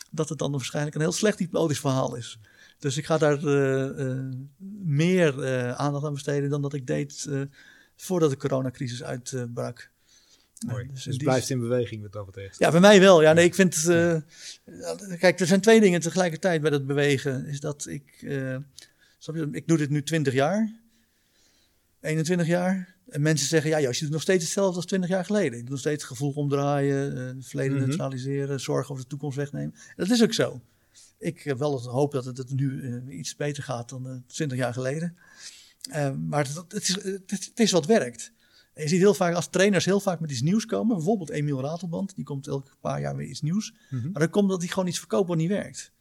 [0.09, 2.39] dat het dan waarschijnlijk een heel slecht hypnotisch verhaal is.
[2.79, 4.33] Dus ik ga daar uh, uh,
[4.83, 5.45] meer
[5.75, 7.29] aandacht aan besteden dan dat ik deed
[7.95, 9.90] voordat de coronacrisis uitbrak.
[10.67, 10.87] Mooi.
[10.87, 12.59] Dus, dus het blijft in beweging wat dat betreft.
[12.59, 13.21] Ja, bij mij wel.
[13.21, 13.75] Ja, nee, ik vind.
[13.75, 14.15] Uh,
[15.19, 17.45] kijk, er zijn twee dingen tegelijkertijd bij dat bewegen.
[17.45, 18.21] Is dat ik.
[18.21, 18.55] Uh,
[19.51, 20.79] ik doe dit nu 20 jaar.
[22.01, 22.95] 21 jaar.
[23.09, 25.51] En mensen zeggen, ja, Joost, je doet nog steeds hetzelfde als 20 jaar geleden.
[25.51, 27.87] Je doet nog steeds het gevoel omdraaien, uh, het verleden mm -hmm.
[27.87, 29.73] neutraliseren, zorgen over de toekomst wegnemen.
[29.73, 30.61] En dat is ook zo.
[31.17, 34.73] Ik heb wel het hoop dat het, het nu iets beter gaat dan 20 jaar
[34.73, 35.17] geleden.
[36.27, 38.31] Maar het, het, is, het, het, is wat werkt.
[38.73, 40.95] En je ziet heel vaak als trainers heel vaak met iets nieuws komen.
[40.95, 43.73] Bijvoorbeeld Emiel Ratelband, die komt elke paar jaar weer iets nieuws.
[43.89, 44.11] Mm -hmm.
[44.11, 45.91] Maar dan komt dat hij gewoon iets verkoopt wat niet werkt.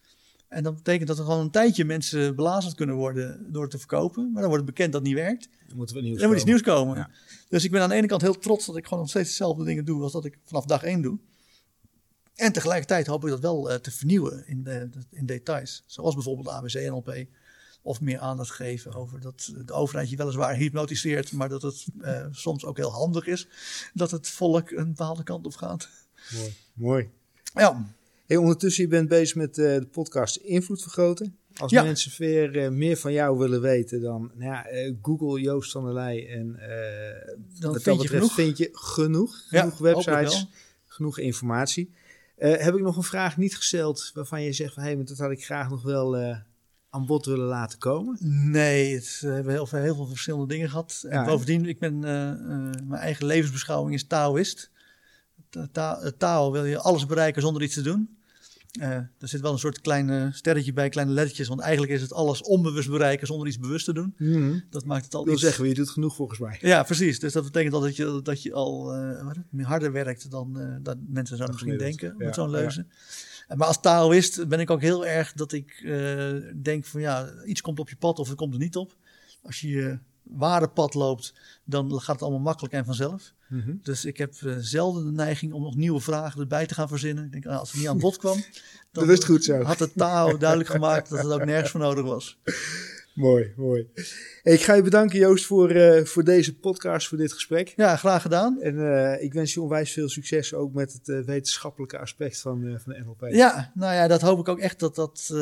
[0.48, 4.22] En dat betekent dat er gewoon een tijdje mensen belazerd kunnen worden door te verkopen.
[4.32, 5.48] Maar dan wordt het bekend dat het niet werkt.
[5.66, 6.96] Dan moeten we nieuws dan moet iets nieuws komen.
[6.96, 7.10] Ja.
[7.48, 9.64] Dus ik ben aan de ene kant heel trots dat ik gewoon nog steeds dezelfde
[9.64, 11.18] dingen doe als dat ik vanaf dag één doe.
[12.34, 15.82] En tegelijkertijd hoop ik dat wel uh, te vernieuwen in, de, in details.
[15.86, 17.26] Zoals bijvoorbeeld ABC NLP
[17.82, 22.26] of meer aandacht geven over dat de overheid je weliswaar hypnotiseert, maar dat het uh,
[22.30, 23.48] soms ook heel handig is
[23.94, 25.88] dat het volk een bepaalde kant op gaat.
[26.34, 26.54] Mooi.
[26.74, 27.10] Mooi.
[27.54, 27.94] Ja.
[28.26, 31.38] Hey, ondertussen, je bent bezig met uh, de podcast Invloed Vergroten.
[31.56, 31.82] Als ja.
[31.82, 34.66] mensen weer uh, meer van jou willen weten, dan nou ja,
[35.02, 36.58] Google Joost van der Leij en
[37.58, 38.34] dan wat vind, dat je genoeg.
[38.34, 39.44] vind je genoeg.
[39.48, 40.46] Genoeg ja, websites,
[40.86, 41.92] genoeg informatie.
[42.36, 45.30] heb ik nog een vraag niet gesteld waarvan je zegt van hé, hey, dat had
[45.30, 46.16] ik graag nog wel
[46.90, 48.18] aan bod willen laten komen?
[48.50, 51.04] Nee, het, we hebben heel veel, heel veel verschillende dingen gehad.
[51.08, 52.36] En ja, bovendien, ik ben, uh, uh,
[52.84, 54.70] mijn eigen levensbeschouwing is Taoïst.
[55.72, 58.18] Ta Tao wil je alles bereiken zonder iets te doen.
[58.80, 61.48] Uh, er zit wel een soort klein sterretje bij, kleine lettertjes.
[61.48, 64.14] Want eigenlijk is het alles onbewust bereiken zonder iets bewust te doen.
[64.16, 64.64] Mm -hmm.
[64.70, 65.42] Dat maakt het al wil iets...
[65.42, 66.58] zeggen, je doet genoeg volgens mij.
[66.60, 67.18] Ja, precies.
[67.18, 68.94] Dus dat betekent al dat je, dat je al
[69.56, 72.14] harder werkt dan dat mensen zouden misschien denken.
[72.18, 72.86] Ja, met zo'n leuze.
[72.88, 72.94] Ja.
[73.56, 76.32] Maar als Taoïst ben ik ook heel erg dat ik uh,
[76.62, 78.96] denk van ja, iets komt op je pad of het komt er niet op.
[79.42, 83.32] Als je je ware pad loopt, dan gaat het allemaal makkelijk en vanzelf.
[83.48, 83.60] Mhm.
[83.60, 83.80] Mm -hmm.
[83.82, 87.24] Dus ik heb uh, zelden de neiging om nog nieuwe vragen erbij te gaan verzinnen.
[87.24, 88.36] Ik denk, nou, als het niet aan bod kwam,
[88.92, 89.62] dan dat is goed zo.
[89.62, 92.38] had het Tao duidelijk gemaakt dat het ook nergens voor nodig was.
[93.14, 93.88] Mooi, mooi.
[94.42, 97.72] Ik ga je bedanken Joost voor, uh, voor deze podcast, voor dit gesprek.
[97.76, 98.60] Ja, graag gedaan.
[98.60, 102.78] En uh, ik wens je onwijs veel succes ook met het uh, wetenschappelijke aspect van,
[102.82, 103.26] van de NLP.
[103.30, 105.34] Ja, nou ja, dat hoop ik ook echt dat dat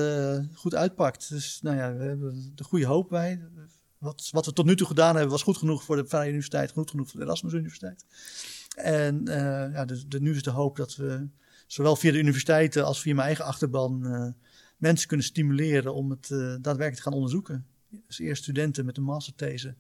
[0.55, 1.28] goed uitpakt.
[1.28, 3.40] Dus nou ja, we hebben de goede hoop bij.
[3.99, 6.70] Wat, wat we tot nu toe gedaan hebben was goed genoeg voor de Vrije Universiteit,
[6.70, 8.05] goed genoeg voor de Erasmus Universiteit.
[8.77, 9.23] En
[9.73, 11.28] ja, dus, de, nu is de hoop dat we
[11.66, 14.35] zowel via de universiteiten als via mijn eigen achterban
[14.79, 17.67] mensen kunnen stimuleren om het uh, daadwerkelijk te gaan onderzoeken.
[18.07, 19.75] Dus eerst studenten met een masterthese,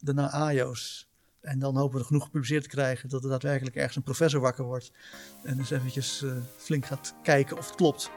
[0.00, 1.08] daarna AIO's.
[1.40, 4.64] En dan hopen we genoeg gepubliceerd te krijgen dat er daadwerkelijk ergens een professor wakker
[4.64, 4.92] wordt.
[5.42, 8.10] En eens eventjes uh, flink gaat kijken of het klopt.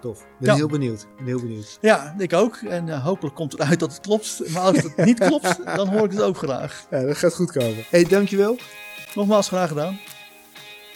[0.00, 0.20] Tof.
[0.20, 0.54] Ik ben ja.
[0.54, 1.06] heel benieuwd.
[1.16, 1.78] ben heel benieuwd.
[1.80, 2.56] Ja, ik ook.
[2.56, 4.50] En uh, hopelijk komt eruit dat het klopt.
[4.52, 6.86] Maar als het niet klopt, dan hoor ik het ook graag.
[6.90, 7.84] Ja, dat gaat goed komen.
[7.90, 8.58] hey, dankjewel.
[9.14, 9.98] Nogmaals graag gedaan.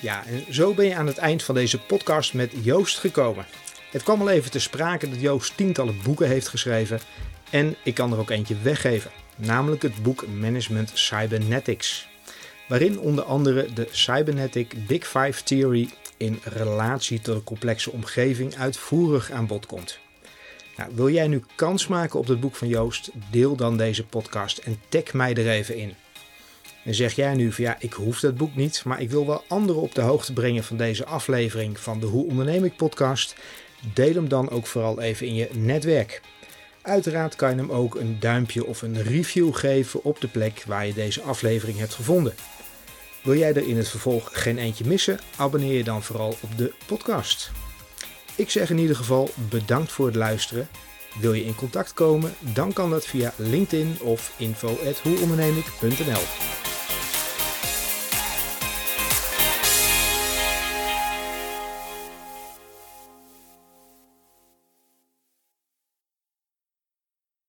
[0.01, 3.47] Ja, en zo ben je aan het eind van deze podcast met Joost gekomen.
[3.95, 7.01] Het kwam al even te sprake dat Joost tientallen boeken heeft geschreven
[7.51, 12.09] en ik kan er ook eentje weggeven, namelijk het boek Management Cybernetics,
[12.69, 19.31] waarin onder andere de Cybernetic Big Five Theory in relatie tot een complexe omgeving uitvoerig
[19.31, 19.99] aan bod komt.
[20.77, 23.11] Nou, wil jij nu kans maken op het boek van Joost?
[23.31, 25.95] Deel dan deze podcast en tag mij er even in.
[26.85, 29.45] En zeg jij nu van ja, ik hoef dat boek niet, maar ik wil wel
[29.49, 33.35] anderen op de hoogte brengen van deze aflevering van de Hoe Onderneem ik podcast?
[33.93, 36.21] Deel hem dan ook vooral even in je netwerk.
[36.83, 40.87] Uiteraard kan je hem ook een duimpje of een review geven op de plek waar
[40.87, 42.35] je deze aflevering hebt gevonden.
[43.23, 45.19] Wil jij er in het vervolg geen eentje missen?
[45.37, 47.51] Abonneer je dan vooral op de podcast.
[48.37, 50.69] Ik zeg in ieder geval bedankt voor het luisteren.
[51.21, 52.35] Wil je in contact komen?
[52.41, 56.74] Dan kan dat via LinkedIn of info@hoeondernemik.nl.